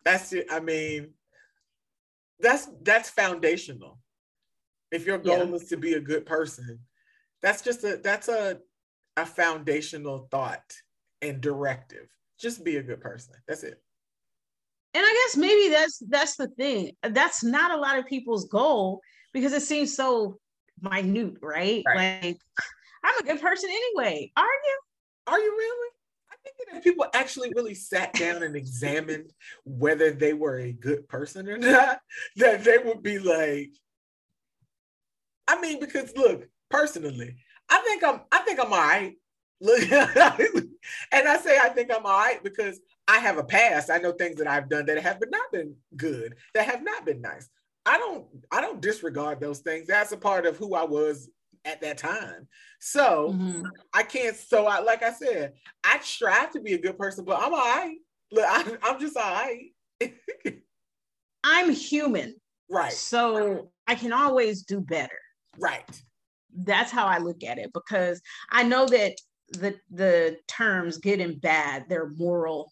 That's 0.03 0.33
it. 0.33 0.47
I 0.51 0.59
mean, 0.59 1.13
that's 2.39 2.67
that's 2.81 3.09
foundational 3.09 3.99
if 4.91 5.05
your 5.05 5.19
goal 5.19 5.47
yeah. 5.47 5.55
is 5.55 5.65
to 5.69 5.77
be 5.77 5.93
a 5.93 5.99
good 5.99 6.25
person 6.25 6.79
that's 7.41 7.61
just 7.61 7.83
a 7.83 7.99
that's 8.03 8.27
a 8.27 8.59
a 9.17 9.25
foundational 9.25 10.27
thought 10.31 10.73
and 11.21 11.41
directive. 11.41 12.07
Just 12.39 12.63
be 12.63 12.77
a 12.77 12.83
good 12.83 13.01
person. 13.01 13.35
That's 13.47 13.63
it. 13.63 13.81
And 14.93 15.05
i 15.05 15.25
guess 15.25 15.37
maybe 15.37 15.69
that's 15.69 16.01
that's 16.09 16.35
the 16.35 16.47
thing. 16.47 16.91
That's 17.01 17.43
not 17.43 17.71
a 17.71 17.77
lot 17.77 17.97
of 17.97 18.05
people's 18.05 18.47
goal 18.47 19.01
because 19.33 19.53
it 19.53 19.61
seems 19.61 19.95
so 19.95 20.37
minute 20.81 21.35
right, 21.43 21.83
right. 21.85 22.23
like 22.23 22.37
i'm 23.03 23.19
a 23.19 23.23
good 23.23 23.41
person 23.41 23.69
anyway. 23.69 24.31
Are 24.35 24.43
you? 24.43 24.79
Are 25.27 25.39
you 25.39 25.51
really? 25.51 25.89
I 26.31 26.35
think 26.43 26.55
that 26.57 26.77
if 26.77 26.83
people 26.83 27.05
actually 27.13 27.53
really 27.55 27.75
sat 27.75 28.13
down 28.13 28.43
and 28.43 28.55
examined 28.55 29.31
whether 29.63 30.11
they 30.11 30.33
were 30.33 30.57
a 30.59 30.73
good 30.73 31.07
person 31.07 31.47
or 31.47 31.57
not, 31.57 31.99
that 32.37 32.63
they 32.63 32.79
would 32.79 33.03
be 33.03 33.19
like, 33.19 33.69
I 35.47 35.61
mean, 35.61 35.79
because 35.79 36.15
look, 36.15 36.47
personally, 36.71 37.35
I 37.69 37.81
think 37.85 38.03
I'm 38.03 38.21
I 38.31 38.39
think 38.39 38.59
I'm 38.59 38.73
all 38.73 38.79
right. 38.79 39.15
Look, 39.59 39.91
and 39.91 41.27
I 41.27 41.37
say 41.37 41.59
I 41.59 41.69
think 41.69 41.91
I'm 41.93 42.05
all 42.05 42.17
right 42.17 42.43
because 42.43 42.79
I 43.07 43.19
have 43.19 43.37
a 43.37 43.43
past. 43.43 43.91
I 43.91 43.97
know 43.97 44.11
things 44.11 44.37
that 44.37 44.47
I've 44.47 44.69
done 44.69 44.85
that 44.87 45.01
have 45.03 45.21
not 45.29 45.51
been 45.51 45.75
good, 45.95 46.35
that 46.53 46.65
have 46.65 46.83
not 46.83 47.05
been 47.05 47.21
nice. 47.21 47.47
I 47.85 47.97
don't 47.97 48.25
I 48.51 48.61
don't 48.61 48.81
disregard 48.81 49.39
those 49.39 49.59
things. 49.59 49.87
That's 49.87 50.11
a 50.11 50.17
part 50.17 50.45
of 50.45 50.57
who 50.57 50.75
I 50.75 50.83
was 50.83 51.29
at 51.65 51.81
that 51.81 51.97
time. 51.97 52.47
So 52.79 53.33
mm-hmm. 53.33 53.63
I 53.93 54.03
can't. 54.03 54.35
So 54.35 54.65
I, 54.65 54.79
like 54.79 55.03
I 55.03 55.11
said, 55.11 55.53
I 55.83 55.99
strive 55.99 56.51
to 56.51 56.59
be 56.59 56.73
a 56.73 56.81
good 56.81 56.97
person, 56.97 57.25
but 57.25 57.39
I'm 57.39 57.53
all 57.53 57.59
right. 57.59 57.97
Look, 58.31 58.45
I, 58.47 58.77
I'm 58.83 58.99
just 58.99 59.17
all 59.17 59.23
right. 59.23 59.71
I'm 61.43 61.71
human. 61.71 62.35
Right. 62.69 62.93
So 62.93 63.71
I 63.87 63.95
can 63.95 64.13
always 64.13 64.63
do 64.63 64.79
better. 64.79 65.19
Right. 65.59 66.01
That's 66.55 66.91
how 66.91 67.05
I 67.05 67.19
look 67.19 67.43
at 67.43 67.57
it 67.57 67.71
because 67.73 68.21
I 68.49 68.63
know 68.63 68.85
that 68.87 69.13
the 69.49 69.75
the 69.89 70.37
terms 70.47 70.97
good 70.97 71.19
and 71.19 71.39
bad, 71.39 71.85
they're 71.89 72.09
moral, 72.09 72.71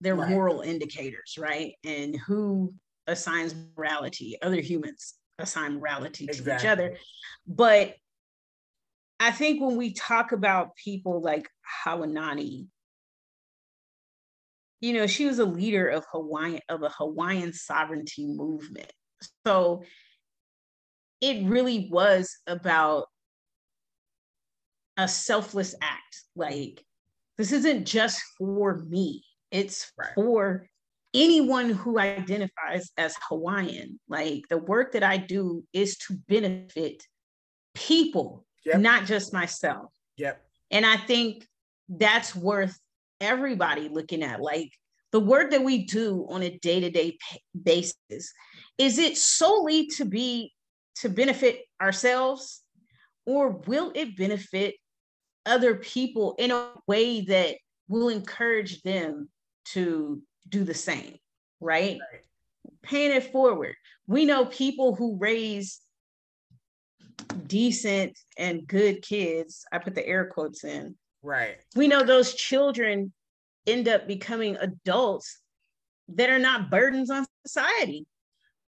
they're 0.00 0.14
right. 0.14 0.30
moral 0.30 0.60
indicators, 0.60 1.36
right? 1.38 1.74
And 1.84 2.16
who 2.16 2.74
assigns 3.06 3.54
morality? 3.76 4.38
Other 4.42 4.60
humans 4.60 5.14
assign 5.38 5.78
morality 5.78 6.26
to 6.26 6.32
exactly. 6.32 6.66
each 6.66 6.72
other. 6.72 6.96
But 7.46 7.94
I 9.20 9.30
think 9.30 9.60
when 9.60 9.76
we 9.76 9.92
talk 9.92 10.32
about 10.32 10.76
people 10.76 11.20
like 11.20 11.48
Haunani, 11.84 12.66
you 14.80 14.92
know, 14.92 15.06
she 15.06 15.26
was 15.26 15.38
a 15.38 15.44
leader 15.44 15.88
of 15.88 16.04
Hawaiian 16.12 16.60
of 16.68 16.82
a 16.82 16.90
Hawaiian 16.90 17.52
sovereignty 17.52 18.26
movement. 18.26 18.92
So 19.46 19.82
it 21.20 21.46
really 21.46 21.88
was 21.90 22.36
about 22.46 23.06
a 24.96 25.08
selfless 25.08 25.74
act. 25.80 26.22
Like 26.34 26.84
this 27.38 27.52
isn't 27.52 27.86
just 27.86 28.20
for 28.38 28.78
me. 28.88 29.24
It's 29.50 29.92
right. 29.98 30.10
for 30.14 30.66
anyone 31.14 31.70
who 31.70 31.98
identifies 31.98 32.90
as 32.96 33.14
Hawaiian. 33.28 34.00
Like 34.08 34.44
the 34.48 34.58
work 34.58 34.92
that 34.92 35.02
I 35.02 35.16
do 35.16 35.64
is 35.72 35.96
to 35.98 36.16
benefit 36.28 37.02
people, 37.74 38.44
yep. 38.64 38.80
not 38.80 39.04
just 39.04 39.32
myself. 39.32 39.92
Yep. 40.16 40.42
And 40.70 40.84
I 40.84 40.96
think 40.96 41.46
that's 41.88 42.34
worth 42.34 42.78
everybody 43.20 43.88
looking 43.88 44.22
at. 44.22 44.40
Like 44.40 44.72
the 45.12 45.20
work 45.20 45.50
that 45.52 45.62
we 45.62 45.84
do 45.84 46.26
on 46.28 46.42
a 46.42 46.58
day-to-day 46.58 47.16
basis, 47.62 48.32
is 48.76 48.98
it 48.98 49.16
solely 49.16 49.86
to 49.88 50.04
be 50.04 50.52
to 50.96 51.08
benefit 51.08 51.62
ourselves 51.80 52.62
or 53.26 53.50
will 53.50 53.92
it 53.94 54.16
benefit 54.16 54.76
other 55.44 55.76
people 55.76 56.34
in 56.38 56.50
a 56.50 56.70
way 56.86 57.22
that 57.22 57.56
will 57.88 58.08
encourage 58.08 58.82
them 58.82 59.28
to 59.64 60.22
do 60.48 60.64
the 60.64 60.74
same, 60.74 61.16
right? 61.60 61.98
right. 62.12 62.20
Paying 62.82 63.12
it 63.12 63.32
forward. 63.32 63.74
We 64.06 64.24
know 64.24 64.46
people 64.46 64.94
who 64.94 65.16
raise 65.18 65.80
decent 67.46 68.18
and 68.38 68.66
good 68.66 69.02
kids. 69.02 69.64
I 69.72 69.78
put 69.78 69.94
the 69.94 70.06
air 70.06 70.26
quotes 70.26 70.64
in. 70.64 70.96
Right. 71.22 71.56
We 71.74 71.88
know 71.88 72.02
those 72.02 72.34
children 72.34 73.12
end 73.66 73.88
up 73.88 74.06
becoming 74.06 74.56
adults 74.56 75.40
that 76.08 76.30
are 76.30 76.38
not 76.38 76.70
burdens 76.70 77.10
on 77.10 77.26
society. 77.44 78.06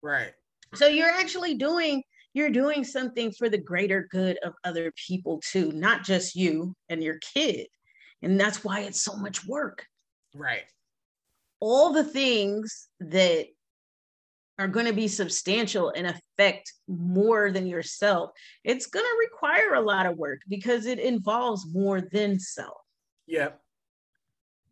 Right. 0.01 0.33
So 0.75 0.87
you're 0.87 1.09
actually 1.09 1.55
doing 1.55 2.03
you're 2.33 2.49
doing 2.49 2.83
something 2.83 3.31
for 3.31 3.49
the 3.49 3.57
greater 3.57 4.07
good 4.11 4.37
of 4.43 4.53
other 4.63 4.91
people 5.07 5.41
too, 5.43 5.71
not 5.71 6.03
just 6.03 6.35
you 6.35 6.75
and 6.89 7.03
your 7.03 7.17
kid. 7.33 7.67
And 8.21 8.39
that's 8.39 8.63
why 8.63 8.81
it's 8.81 9.01
so 9.01 9.15
much 9.15 9.45
work. 9.45 9.85
Right 10.35 10.65
all 11.59 11.91
the 11.91 12.03
things 12.03 12.87
that 12.99 13.47
are 14.57 14.67
going 14.67 14.85
to 14.85 14.93
be 14.93 15.07
substantial 15.07 15.91
and 15.95 16.07
affect 16.07 16.73
more 16.87 17.51
than 17.51 17.65
yourself, 17.65 18.31
it's 18.63 18.87
going 18.87 19.05
to 19.05 19.17
require 19.19 19.75
a 19.75 19.81
lot 19.81 20.05
of 20.05 20.17
work 20.17 20.41
because 20.49 20.85
it 20.85 20.99
involves 20.99 21.65
more 21.71 22.01
than 22.01 22.39
self. 22.39 22.77
Yep. 23.27 23.59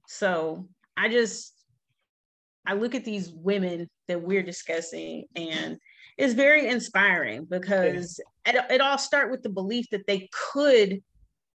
So 0.08 0.68
I 0.98 1.10
just, 1.10 1.54
I 2.66 2.74
look 2.74 2.96
at 2.96 3.06
these 3.06 3.32
women 3.32 3.90
that 4.08 4.22
we're 4.22 4.44
discussing 4.44 5.26
and 5.36 5.78
it's 6.18 6.34
very 6.34 6.68
inspiring 6.68 7.46
because 7.46 8.20
yes. 8.46 8.56
it, 8.56 8.72
it 8.72 8.82
all 8.82 8.98
start 8.98 9.32
with 9.32 9.44
the 9.44 9.50
belief 9.50 9.88
that 9.92 10.08
they 10.08 10.30
could 10.32 11.02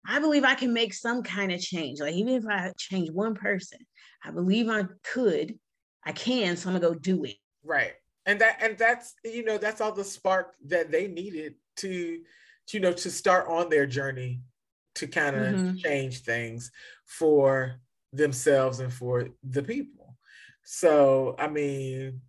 I 0.06 0.18
believe 0.18 0.44
I 0.44 0.54
can 0.54 0.72
make 0.72 0.94
some 0.94 1.22
kind 1.22 1.52
of 1.52 1.60
change. 1.60 2.00
Like 2.00 2.14
even 2.14 2.34
if 2.34 2.44
I 2.48 2.72
change 2.76 3.10
one 3.10 3.34
person, 3.34 3.78
I 4.24 4.30
believe 4.30 4.68
I 4.68 4.84
could, 5.04 5.58
I 6.04 6.12
can, 6.12 6.56
so 6.56 6.68
I'm 6.68 6.76
gonna 6.78 6.94
go 6.94 6.98
do 6.98 7.24
it. 7.24 7.36
Right. 7.64 7.92
And 8.26 8.40
that 8.40 8.58
and 8.60 8.76
that's 8.76 9.14
you 9.24 9.44
know, 9.44 9.58
that's 9.58 9.80
all 9.80 9.92
the 9.92 10.04
spark 10.04 10.54
that 10.66 10.90
they 10.90 11.06
needed 11.08 11.54
to, 11.76 12.20
you 12.72 12.80
know, 12.80 12.92
to 12.92 13.10
start 13.10 13.48
on 13.48 13.68
their 13.68 13.86
journey 13.86 14.40
to 14.96 15.06
kind 15.06 15.36
of 15.36 15.54
mm-hmm. 15.54 15.76
change 15.76 16.20
things 16.20 16.70
for 17.06 17.80
themselves 18.12 18.80
and 18.80 18.92
for 18.92 19.28
the 19.42 19.62
people. 19.62 20.16
So 20.64 21.36
I 21.38 21.48
mean, 21.48 22.20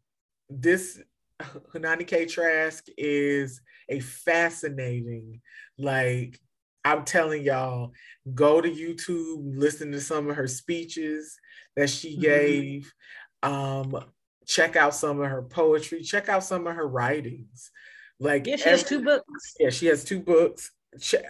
this 0.50 1.02
Haunani-Kay 1.42 2.26
Trask 2.26 2.86
is 2.98 3.62
a 3.90 4.00
fascinating, 4.00 5.42
like 5.78 6.40
I'm 6.86 7.06
telling 7.06 7.44
y'all, 7.44 7.94
go 8.34 8.62
to 8.62 8.70
YouTube, 8.70 9.58
listen 9.58 9.92
to 9.92 10.02
some 10.02 10.30
of 10.30 10.36
her 10.36 10.48
speeches 10.48 11.38
that 11.76 11.90
she 11.90 12.14
mm-hmm. 12.14 12.22
gave. 12.22 12.94
Um, 13.42 14.04
check 14.46 14.76
out 14.76 14.96
some 14.96 15.20
of 15.20 15.30
her 15.30 15.42
poetry, 15.42 16.02
check 16.02 16.30
out 16.30 16.44
some 16.44 16.68
of 16.68 16.76
her 16.76 16.88
writings. 16.88 17.72
Like 18.20 18.46
yeah, 18.48 18.58
she 18.58 18.64
every, 18.64 18.72
has 18.72 18.84
two 18.84 19.04
books. 19.04 19.54
Yeah, 19.60 19.70
she 19.70 19.86
has 19.88 20.04
two 20.04 20.20
books. 20.20 20.72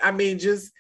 I 0.02 0.12
mean, 0.12 0.40
just 0.40 0.72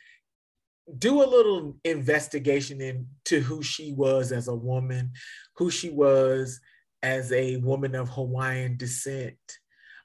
do 0.97 1.23
a 1.23 1.25
little 1.25 1.77
investigation 1.85 2.81
into 2.81 3.39
who 3.39 3.63
she 3.63 3.93
was 3.93 4.31
as 4.31 4.47
a 4.47 4.55
woman, 4.55 5.11
who 5.55 5.71
she 5.71 5.89
was 5.89 6.59
as 7.03 7.31
a 7.31 7.57
woman 7.57 7.93
of 7.93 8.09
Hawaiian 8.09 8.77
descent, 8.77 9.37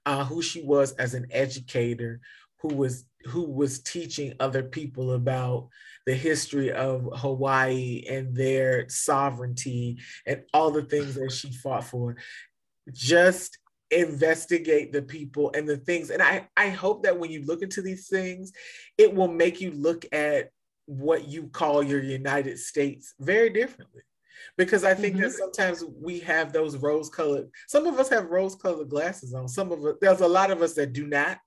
uh, 0.05 0.25
who 0.25 0.43
she 0.43 0.63
was 0.63 0.93
as 0.93 1.15
an 1.15 1.27
educator, 1.31 2.21
who 2.61 2.75
was 2.75 3.05
who 3.27 3.43
was 3.43 3.81
teaching 3.81 4.35
other 4.41 4.63
people 4.63 5.13
about 5.13 5.69
the 6.07 6.15
history 6.15 6.73
of 6.73 7.09
Hawaii 7.15 8.05
and 8.09 8.35
their 8.35 8.89
sovereignty 8.89 9.99
and 10.27 10.43
all 10.55 10.71
the 10.71 10.83
things 10.83 11.15
that 11.15 11.33
she 11.33 11.53
fought 11.53 11.85
for. 11.85 12.17
Just 12.93 13.59
investigate 13.91 14.93
the 14.93 15.03
people 15.03 15.51
and 15.55 15.69
the 15.69 15.77
things. 15.77 16.11
And 16.11 16.23
I, 16.23 16.49
I 16.57 16.71
hope 16.71 17.03
that 17.05 17.19
when 17.19 17.31
you 17.31 17.45
look 17.45 17.63
into 17.63 17.83
these 17.83 18.09
things, 18.09 18.53
it 18.97 19.15
will 19.15 19.29
make 19.29 19.61
you 19.61 19.73
look 19.73 20.05
at 20.13 20.51
what 20.87 21.29
you 21.29 21.49
call 21.49 21.83
your 21.83 22.03
United 22.03 22.59
States 22.59 23.15
very 23.19 23.51
differently. 23.51 24.03
Because 24.57 24.85
I 24.85 24.95
think 24.95 25.15
mm-hmm. 25.15 25.25
that 25.25 25.33
sometimes 25.33 25.85
we 26.01 26.21
have 26.21 26.53
those 26.53 26.77
rose 26.77 27.09
colored, 27.09 27.49
some 27.67 27.87
of 27.87 27.99
us 27.99 28.09
have 28.09 28.27
rose 28.27 28.55
colored 28.55 28.89
glasses 28.89 29.35
on. 29.35 29.49
Some 29.49 29.73
of 29.73 29.85
us, 29.85 29.97
there's 30.01 30.21
a 30.21 30.29
lot 30.29 30.51
of 30.51 30.63
us 30.63 30.75
that 30.75 30.93
do 30.93 31.07
not. 31.07 31.39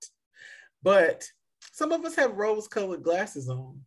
But 0.82 1.28
some 1.72 1.92
of 1.92 2.04
us 2.04 2.16
have 2.16 2.36
rose 2.36 2.68
colored 2.68 3.02
glasses 3.02 3.48
on. 3.48 3.80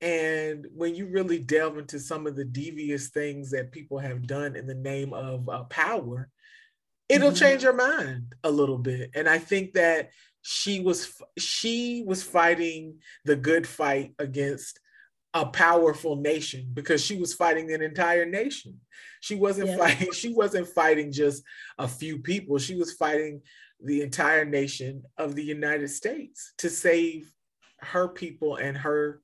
And 0.00 0.66
when 0.74 0.94
you 0.94 1.06
really 1.06 1.38
delve 1.38 1.76
into 1.76 1.98
some 1.98 2.26
of 2.26 2.34
the 2.34 2.44
devious 2.44 3.08
things 3.08 3.50
that 3.50 3.72
people 3.72 3.98
have 3.98 4.26
done 4.26 4.56
in 4.56 4.66
the 4.66 4.74
name 4.74 5.12
of 5.12 5.48
uh, 5.48 5.64
power, 5.64 6.30
it'll 7.08 7.28
mm-hmm. 7.28 7.36
change 7.36 7.62
your 7.62 7.74
mind 7.74 8.34
a 8.42 8.50
little 8.50 8.78
bit. 8.78 9.10
And 9.14 9.28
I 9.28 9.38
think 9.38 9.74
that 9.74 10.10
she 10.42 10.80
was 10.80 11.20
she 11.38 12.02
was 12.06 12.22
fighting 12.22 12.98
the 13.26 13.36
good 13.36 13.66
fight 13.66 14.14
against 14.18 14.80
a 15.34 15.46
powerful 15.46 16.16
nation 16.16 16.70
because 16.74 17.04
she 17.04 17.16
was 17.16 17.34
fighting 17.34 17.72
an 17.72 17.82
entire 17.82 18.26
nation. 18.26 18.80
She 19.20 19.36
wasn't 19.36 19.70
yeah. 19.70 19.76
fighting 19.76 20.12
she 20.12 20.32
wasn't 20.32 20.68
fighting 20.68 21.12
just 21.12 21.42
a 21.78 21.86
few 21.86 22.18
people. 22.18 22.58
She 22.58 22.76
was 22.76 22.94
fighting 22.94 23.42
the 23.82 24.02
entire 24.02 24.44
nation 24.44 25.04
of 25.16 25.34
the 25.34 25.44
United 25.44 25.88
States 25.88 26.52
to 26.58 26.68
save 26.68 27.32
her 27.78 28.08
people 28.08 28.56
and 28.56 28.76
her 28.76 29.20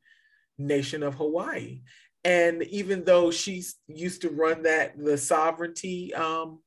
nation 0.59 1.03
of 1.03 1.15
Hawaii. 1.15 1.83
And 2.25 2.63
even 2.65 3.05
though 3.05 3.31
she's 3.31 3.77
used 3.87 4.23
to 4.23 4.31
run 4.31 4.63
that 4.63 4.99
the 4.99 5.19
sovereignty 5.19 6.13
um, 6.15 6.61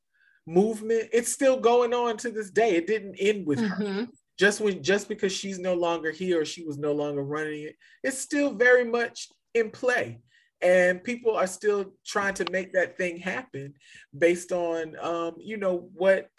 movement, 0.45 1.09
it's 1.11 1.31
still 1.31 1.59
going 1.59 1.93
on 1.93 2.17
to 2.17 2.31
this 2.31 2.49
day. 2.49 2.75
It 2.75 2.87
didn't 2.87 3.15
end 3.19 3.45
with 3.45 3.59
mm-hmm. 3.59 3.83
her. 3.83 4.07
Just 4.39 4.61
when 4.61 4.81
just 4.81 5.09
because 5.09 5.33
she's 5.33 5.59
no 5.59 5.73
longer 5.73 6.11
here 6.11 6.41
or 6.41 6.45
she 6.45 6.63
was 6.63 6.77
no 6.77 6.93
longer 6.93 7.23
running 7.23 7.63
it, 7.63 7.75
it's 8.03 8.17
still 8.17 8.53
very 8.53 8.85
much 8.85 9.27
in 9.53 9.69
play. 9.69 10.21
And 10.61 11.03
people 11.03 11.35
are 11.35 11.47
still 11.47 11.93
trying 12.05 12.33
to 12.35 12.51
make 12.51 12.73
that 12.73 12.97
thing 12.97 13.17
happen 13.17 13.73
based 14.17 14.51
on 14.51 14.95
um, 15.01 15.35
you 15.39 15.57
know, 15.57 15.89
what 15.93 16.29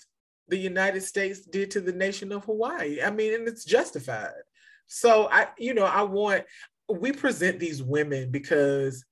the 0.49 0.59
United 0.59 1.03
States 1.03 1.47
did 1.47 1.71
to 1.71 1.81
the 1.81 1.93
nation 1.93 2.33
of 2.33 2.45
Hawaii. 2.45 3.03
I 3.03 3.11
mean, 3.11 3.35
and 3.35 3.49
it's 3.49 3.65
justified. 3.65 4.33
So 4.87 5.29
I, 5.31 5.49
you 5.59 5.75
know, 5.75 5.85
I 5.85 6.03
want 6.03 6.45
we 6.89 7.13
present 7.13 7.61
these 7.61 7.83
women 7.83 8.31
because 8.31 9.05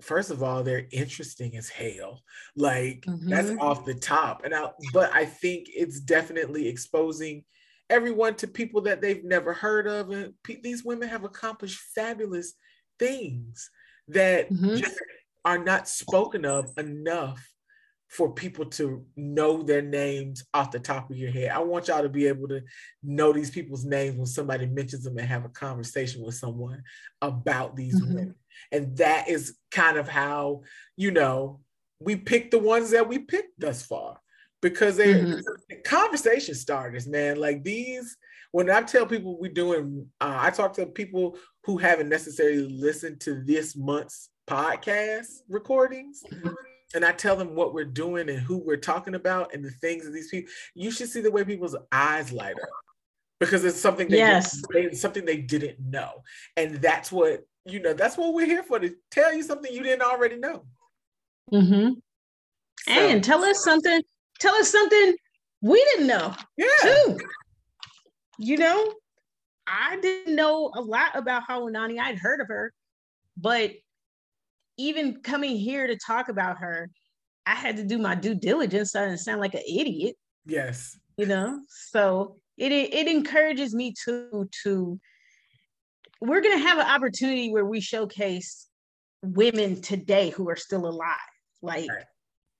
first 0.00 0.30
of 0.30 0.42
all, 0.42 0.62
they're 0.62 0.86
interesting 0.90 1.56
as 1.56 1.68
hell. 1.68 2.22
Like 2.56 3.02
mm-hmm. 3.02 3.28
that's 3.28 3.52
off 3.60 3.84
the 3.84 3.94
top. 3.94 4.44
And 4.44 4.54
I 4.54 4.70
but 4.92 5.12
I 5.12 5.24
think 5.24 5.66
it's 5.68 6.00
definitely 6.00 6.68
exposing 6.68 7.44
everyone 7.90 8.34
to 8.36 8.46
people 8.46 8.82
that 8.82 9.02
they've 9.02 9.24
never 9.24 9.52
heard 9.52 9.86
of. 9.86 10.10
And 10.10 10.32
pe- 10.42 10.60
these 10.60 10.84
women 10.84 11.08
have 11.08 11.24
accomplished 11.24 11.80
fabulous 11.94 12.54
things 12.98 13.70
that 14.08 14.50
mm-hmm. 14.50 14.76
just 14.76 14.98
are 15.44 15.58
not 15.58 15.88
spoken 15.88 16.44
of 16.44 16.70
enough 16.78 17.46
for 18.08 18.32
people 18.32 18.64
to 18.64 19.04
know 19.16 19.62
their 19.62 19.82
names 19.82 20.44
off 20.52 20.72
the 20.72 20.80
top 20.80 21.10
of 21.10 21.16
your 21.16 21.30
head. 21.30 21.50
I 21.50 21.60
want 21.60 21.86
y'all 21.86 22.02
to 22.02 22.08
be 22.08 22.26
able 22.26 22.48
to 22.48 22.60
know 23.04 23.32
these 23.32 23.50
people's 23.50 23.84
names 23.84 24.16
when 24.16 24.26
somebody 24.26 24.66
mentions 24.66 25.04
them 25.04 25.16
and 25.16 25.28
have 25.28 25.44
a 25.44 25.50
conversation 25.50 26.24
with 26.24 26.34
someone 26.34 26.82
about 27.22 27.76
these 27.76 28.00
mm-hmm. 28.00 28.14
women. 28.14 28.34
And 28.72 28.96
that 28.96 29.28
is 29.28 29.56
kind 29.70 29.96
of 29.96 30.08
how, 30.08 30.62
you 30.96 31.12
know, 31.12 31.60
we 32.00 32.16
pick 32.16 32.50
the 32.50 32.58
ones 32.58 32.90
that 32.90 33.08
we 33.08 33.20
picked 33.20 33.60
thus 33.60 33.84
far 33.86 34.20
because 34.62 34.96
they're 34.96 35.16
mm-hmm. 35.16 35.74
conversation 35.84 36.54
starters, 36.54 37.06
man. 37.06 37.36
Like 37.36 37.62
these, 37.62 38.16
when 38.52 38.70
I 38.70 38.82
tell 38.82 39.06
people 39.06 39.38
we're 39.40 39.52
doing, 39.52 40.06
uh, 40.20 40.36
I 40.38 40.50
talk 40.50 40.74
to 40.74 40.86
people 40.86 41.36
who 41.64 41.78
haven't 41.78 42.08
necessarily 42.08 42.68
listened 42.68 43.20
to 43.22 43.42
this 43.42 43.76
month's 43.76 44.30
podcast 44.48 45.28
recordings. 45.48 46.22
Mm-hmm 46.30 46.48
and 46.94 47.04
I 47.04 47.12
tell 47.12 47.36
them 47.36 47.54
what 47.54 47.72
we're 47.72 47.84
doing 47.84 48.28
and 48.28 48.40
who 48.40 48.58
we're 48.58 48.76
talking 48.76 49.14
about 49.14 49.54
and 49.54 49.64
the 49.64 49.70
things 49.70 50.06
of 50.06 50.12
these 50.12 50.28
people, 50.28 50.50
you 50.74 50.90
should 50.90 51.08
see 51.08 51.20
the 51.20 51.30
way 51.30 51.44
people's 51.44 51.76
eyes 51.92 52.32
light 52.32 52.56
up 52.60 52.68
because 53.38 53.64
it's 53.64 53.80
something 53.80 54.08
they 54.08 54.18
yes. 54.18 54.62
They, 54.72 54.92
something 54.92 55.24
they 55.24 55.38
didn't 55.38 55.80
know, 55.80 56.22
and 56.56 56.76
that's 56.76 57.10
what 57.12 57.46
you 57.64 57.80
know. 57.80 57.94
That's 57.94 58.16
what 58.16 58.34
we're 58.34 58.46
here 58.46 58.62
for 58.62 58.78
to 58.78 58.94
tell 59.10 59.32
you 59.32 59.42
something 59.42 59.72
you 59.72 59.82
didn't 59.82 60.02
already 60.02 60.36
know. 60.36 60.64
Mm-hmm. 61.52 61.92
So, 62.80 62.92
and 62.92 63.24
tell 63.24 63.42
us 63.44 63.64
something. 63.64 64.02
Tell 64.40 64.54
us 64.54 64.70
something 64.70 65.14
we 65.62 65.84
didn't 65.92 66.06
know. 66.06 66.34
Yeah. 66.56 66.66
Too. 66.82 67.18
You 68.38 68.56
know, 68.56 68.94
I 69.66 69.98
didn't 70.00 70.34
know 70.34 70.72
a 70.74 70.80
lot 70.80 71.10
about 71.14 71.42
Haunani. 71.48 72.00
I'd 72.00 72.18
heard 72.18 72.40
of 72.40 72.48
her, 72.48 72.72
but 73.36 73.72
even 74.78 75.20
coming 75.20 75.56
here 75.56 75.86
to 75.86 75.96
talk 75.96 76.28
about 76.30 76.58
her, 76.58 76.90
I 77.46 77.54
had 77.54 77.76
to 77.76 77.84
do 77.84 77.98
my 77.98 78.14
due 78.14 78.34
diligence 78.34 78.92
so 78.92 79.02
I 79.02 79.06
didn't 79.06 79.20
sound 79.20 79.40
like 79.40 79.54
an 79.54 79.62
idiot. 79.68 80.16
Yes. 80.46 80.98
You 81.16 81.26
know, 81.26 81.60
so 81.68 82.36
it 82.56 82.72
it 82.72 83.08
encourages 83.08 83.74
me 83.74 83.94
to 84.04 84.48
to 84.62 84.98
we're 86.20 86.40
gonna 86.40 86.58
have 86.58 86.78
an 86.78 86.86
opportunity 86.86 87.50
where 87.50 87.64
we 87.64 87.80
showcase 87.80 88.68
women 89.22 89.82
today 89.82 90.30
who 90.30 90.48
are 90.48 90.56
still 90.56 90.86
alive. 90.86 91.16
Like, 91.62 91.90
right. 91.90 92.04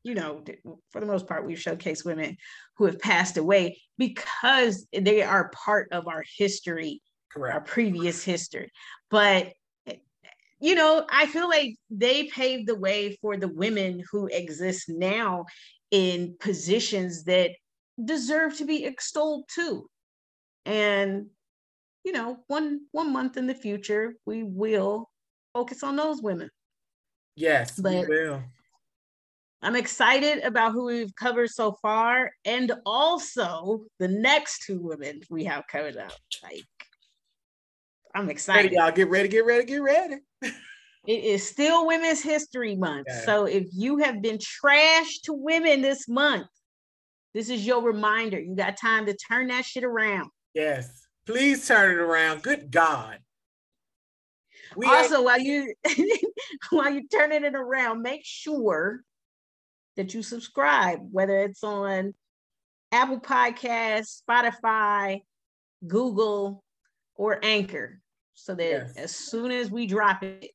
You 0.02 0.14
know, 0.14 0.42
for 0.90 1.00
the 1.00 1.06
most 1.06 1.26
part, 1.26 1.46
we 1.46 1.56
showcase 1.56 2.04
women 2.04 2.36
who 2.76 2.86
have 2.86 2.98
passed 2.98 3.36
away 3.36 3.80
because 3.98 4.86
they 4.92 5.22
are 5.22 5.50
part 5.50 5.88
of 5.92 6.08
our 6.08 6.24
history, 6.38 7.02
Correct. 7.30 7.54
our 7.54 7.60
previous 7.60 8.24
history. 8.24 8.70
But 9.10 9.52
eh, 9.86 9.96
you 10.60 10.74
know, 10.74 11.04
I 11.10 11.26
feel 11.26 11.48
like 11.48 11.76
they 11.90 12.24
paved 12.28 12.68
the 12.68 12.78
way 12.78 13.18
for 13.20 13.36
the 13.36 13.48
women 13.48 14.02
who 14.10 14.26
exist 14.26 14.88
now 14.88 15.44
in 15.90 16.36
positions 16.40 17.24
that 17.24 17.50
deserve 18.02 18.56
to 18.58 18.64
be 18.64 18.84
extolled 18.84 19.44
too. 19.54 19.86
And 20.64 21.26
you 22.04 22.12
know, 22.12 22.38
one 22.46 22.86
one 22.92 23.12
month 23.12 23.36
in 23.36 23.46
the 23.46 23.54
future, 23.54 24.14
we 24.24 24.42
will 24.42 25.10
focus 25.52 25.82
on 25.82 25.96
those 25.96 26.22
women. 26.22 26.48
Yes, 27.36 27.78
but 27.78 28.08
we 28.08 28.16
will. 28.16 28.42
I'm 29.62 29.76
excited 29.76 30.42
about 30.42 30.72
who 30.72 30.86
we've 30.86 31.14
covered 31.14 31.50
so 31.50 31.72
far, 31.82 32.32
and 32.44 32.72
also 32.86 33.84
the 33.98 34.08
next 34.08 34.64
two 34.64 34.80
women 34.80 35.20
we 35.28 35.44
have 35.44 35.66
covered 35.66 35.96
up. 35.98 36.12
Like 36.42 36.64
I'm 38.14 38.30
excited. 38.30 38.72
Y'all 38.72 38.90
get 38.90 39.10
ready, 39.10 39.28
get 39.28 39.44
ready, 39.44 39.64
get 39.64 39.82
ready. 39.82 40.16
It 41.06 41.24
is 41.24 41.48
still 41.48 41.86
Women's 41.86 42.22
History 42.22 42.76
Month. 42.76 43.08
So 43.24 43.44
if 43.44 43.66
you 43.72 43.98
have 43.98 44.20
been 44.20 44.38
trashed 44.38 45.22
to 45.24 45.32
women 45.32 45.80
this 45.80 46.08
month, 46.08 46.46
this 47.32 47.48
is 47.48 47.66
your 47.66 47.82
reminder. 47.82 48.38
You 48.38 48.54
got 48.54 48.76
time 48.76 49.06
to 49.06 49.16
turn 49.16 49.48
that 49.48 49.64
shit 49.64 49.84
around. 49.84 50.30
Yes. 50.54 51.06
Please 51.26 51.66
turn 51.66 51.92
it 51.92 51.98
around. 51.98 52.42
Good 52.42 52.70
God. 52.70 53.18
We 54.76 54.86
also, 54.86 55.22
while 55.22 55.40
you 55.40 55.74
while 56.70 56.90
you 56.90 57.06
turning 57.08 57.44
it 57.44 57.54
around, 57.54 58.02
make 58.02 58.22
sure 58.24 59.00
that 59.96 60.14
you 60.14 60.22
subscribe, 60.22 61.00
whether 61.10 61.38
it's 61.38 61.62
on 61.62 62.14
Apple 62.92 63.20
Podcasts, 63.20 64.22
Spotify, 64.28 65.20
Google, 65.86 66.62
or 67.16 67.38
Anchor, 67.42 68.00
so 68.34 68.54
that 68.54 68.64
yes. 68.64 68.96
as 68.96 69.14
soon 69.14 69.50
as 69.50 69.70
we 69.70 69.86
drop 69.86 70.22
it, 70.22 70.50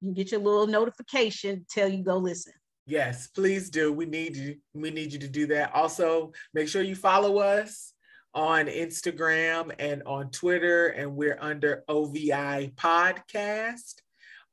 you 0.00 0.12
get 0.12 0.32
your 0.32 0.40
little 0.40 0.66
notification 0.66 1.64
tell 1.70 1.88
you 1.88 2.02
go 2.02 2.16
listen. 2.16 2.52
Yes, 2.86 3.28
please 3.28 3.70
do. 3.70 3.92
We 3.92 4.04
need 4.04 4.36
you. 4.36 4.56
We 4.74 4.90
need 4.90 5.12
you 5.12 5.18
to 5.20 5.28
do 5.28 5.46
that. 5.48 5.74
Also, 5.74 6.32
make 6.52 6.68
sure 6.68 6.82
you 6.82 6.94
follow 6.94 7.38
us 7.38 7.94
on 8.34 8.66
Instagram 8.66 9.72
and 9.78 10.02
on 10.04 10.30
Twitter, 10.30 10.88
and 10.88 11.14
we're 11.14 11.38
under 11.40 11.84
OVI 11.88 12.72
Podcast 12.76 14.02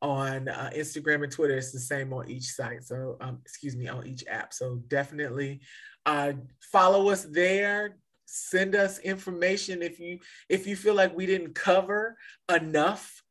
on 0.02 0.48
uh, 0.48 0.70
Instagram 0.76 1.24
and 1.24 1.32
Twitter. 1.32 1.58
It's 1.58 1.72
the 1.72 1.80
same 1.80 2.14
on 2.14 2.30
each 2.30 2.46
site. 2.46 2.84
So, 2.84 3.18
um, 3.22 3.40
excuse 3.44 3.76
me, 3.76 3.88
on 3.88 4.08
each 4.08 4.24
app. 4.28 4.54
So 4.54 4.82
definitely 4.88 5.62
uh, 6.06 6.34
follow 6.72 7.10
us 7.10 7.24
there. 7.24 7.98
Send 8.26 8.76
us 8.76 9.00
information 9.00 9.82
if 9.82 10.00
you 10.00 10.20
if 10.48 10.66
you 10.66 10.76
feel 10.76 10.96
like 10.96 11.16
we 11.16 11.26
didn't 11.26 11.54
cover 11.54 12.18
enough 12.54 13.22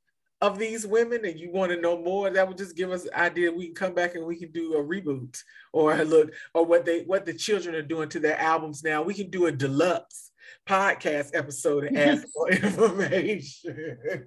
of 0.43 0.59
these 0.59 0.87
women 0.87 1.25
and 1.25 1.39
you 1.39 1.51
want 1.51 1.71
to 1.71 1.81
know 1.81 1.99
more, 2.03 2.31
that 2.31 2.47
would 2.47 2.57
just 2.57 2.77
give 2.77 2.91
us 2.91 3.05
an 3.05 3.15
idea. 3.15 3.53
We 3.53 3.67
can 3.67 3.75
come 3.75 3.95
back 3.95 4.15
and 4.15 4.25
we 4.25 4.37
can 4.37 4.53
do 4.53 4.75
a 4.75 4.85
reboot 4.85 5.43
or 5.73 5.95
a 5.95 6.05
look 6.05 6.33
or 6.55 6.65
what 6.65 6.85
they 6.85 7.03
what 7.03 7.27
the 7.27 7.35
children 7.35 7.75
are 7.75 7.83
doing 7.83 8.09
to 8.11 8.21
their 8.21 8.39
albums 8.39 8.83
now. 8.83 9.03
We 9.03 9.15
can 9.15 9.31
do 9.31 9.47
a 9.47 9.53
deluxe 9.53 10.31
podcast 10.69 11.31
episode 11.35 11.85
and 11.85 11.97
ask 11.97 12.27
for 12.35 12.51
information. 12.51 14.27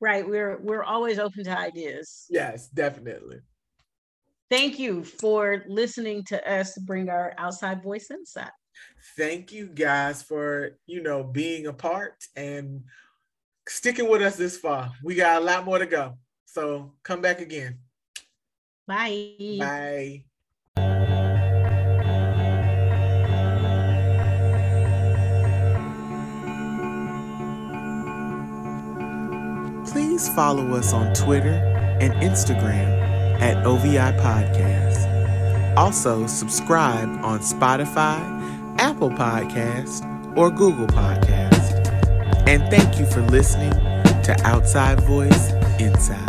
Right. 0.00 0.28
We're 0.28 0.58
we're 0.58 0.84
always 0.84 1.18
open 1.18 1.44
to 1.44 1.58
ideas. 1.58 2.26
Yes, 2.30 2.68
definitely. 2.68 3.40
Thank 4.50 4.78
you 4.78 5.04
for 5.04 5.64
listening 5.68 6.24
to 6.24 6.50
us 6.50 6.78
bring 6.78 7.10
our 7.10 7.34
outside 7.36 7.82
voice 7.82 8.10
inside. 8.10 8.50
Thank 9.16 9.52
you 9.52 9.66
guys 9.66 10.22
for, 10.22 10.78
you 10.86 11.02
know, 11.02 11.22
being 11.22 11.66
a 11.66 11.72
part 11.72 12.24
and 12.36 12.84
sticking 13.66 14.08
with 14.08 14.22
us 14.22 14.36
this 14.36 14.56
far. 14.56 14.92
We 15.02 15.16
got 15.16 15.42
a 15.42 15.44
lot 15.44 15.64
more 15.64 15.78
to 15.78 15.86
go. 15.86 16.18
So 16.46 16.94
come 17.02 17.20
back 17.20 17.40
again. 17.40 17.78
Bye. 18.86 19.56
Bye. 19.58 20.24
Please 30.18 30.28
follow 30.30 30.74
us 30.74 30.92
on 30.92 31.14
Twitter 31.14 31.54
and 32.00 32.12
Instagram 32.14 33.40
at 33.40 33.64
OVI 33.64 34.18
Podcast. 34.18 35.76
Also, 35.76 36.26
subscribe 36.26 37.08
on 37.24 37.38
Spotify, 37.38 38.18
Apple 38.80 39.10
Podcast, 39.10 40.02
or 40.36 40.50
Google 40.50 40.88
Podcast. 40.88 41.86
And 42.48 42.68
thank 42.68 42.98
you 42.98 43.06
for 43.06 43.20
listening 43.30 43.70
to 44.24 44.36
Outside 44.42 44.98
Voice 45.02 45.52
Inside. 45.78 46.27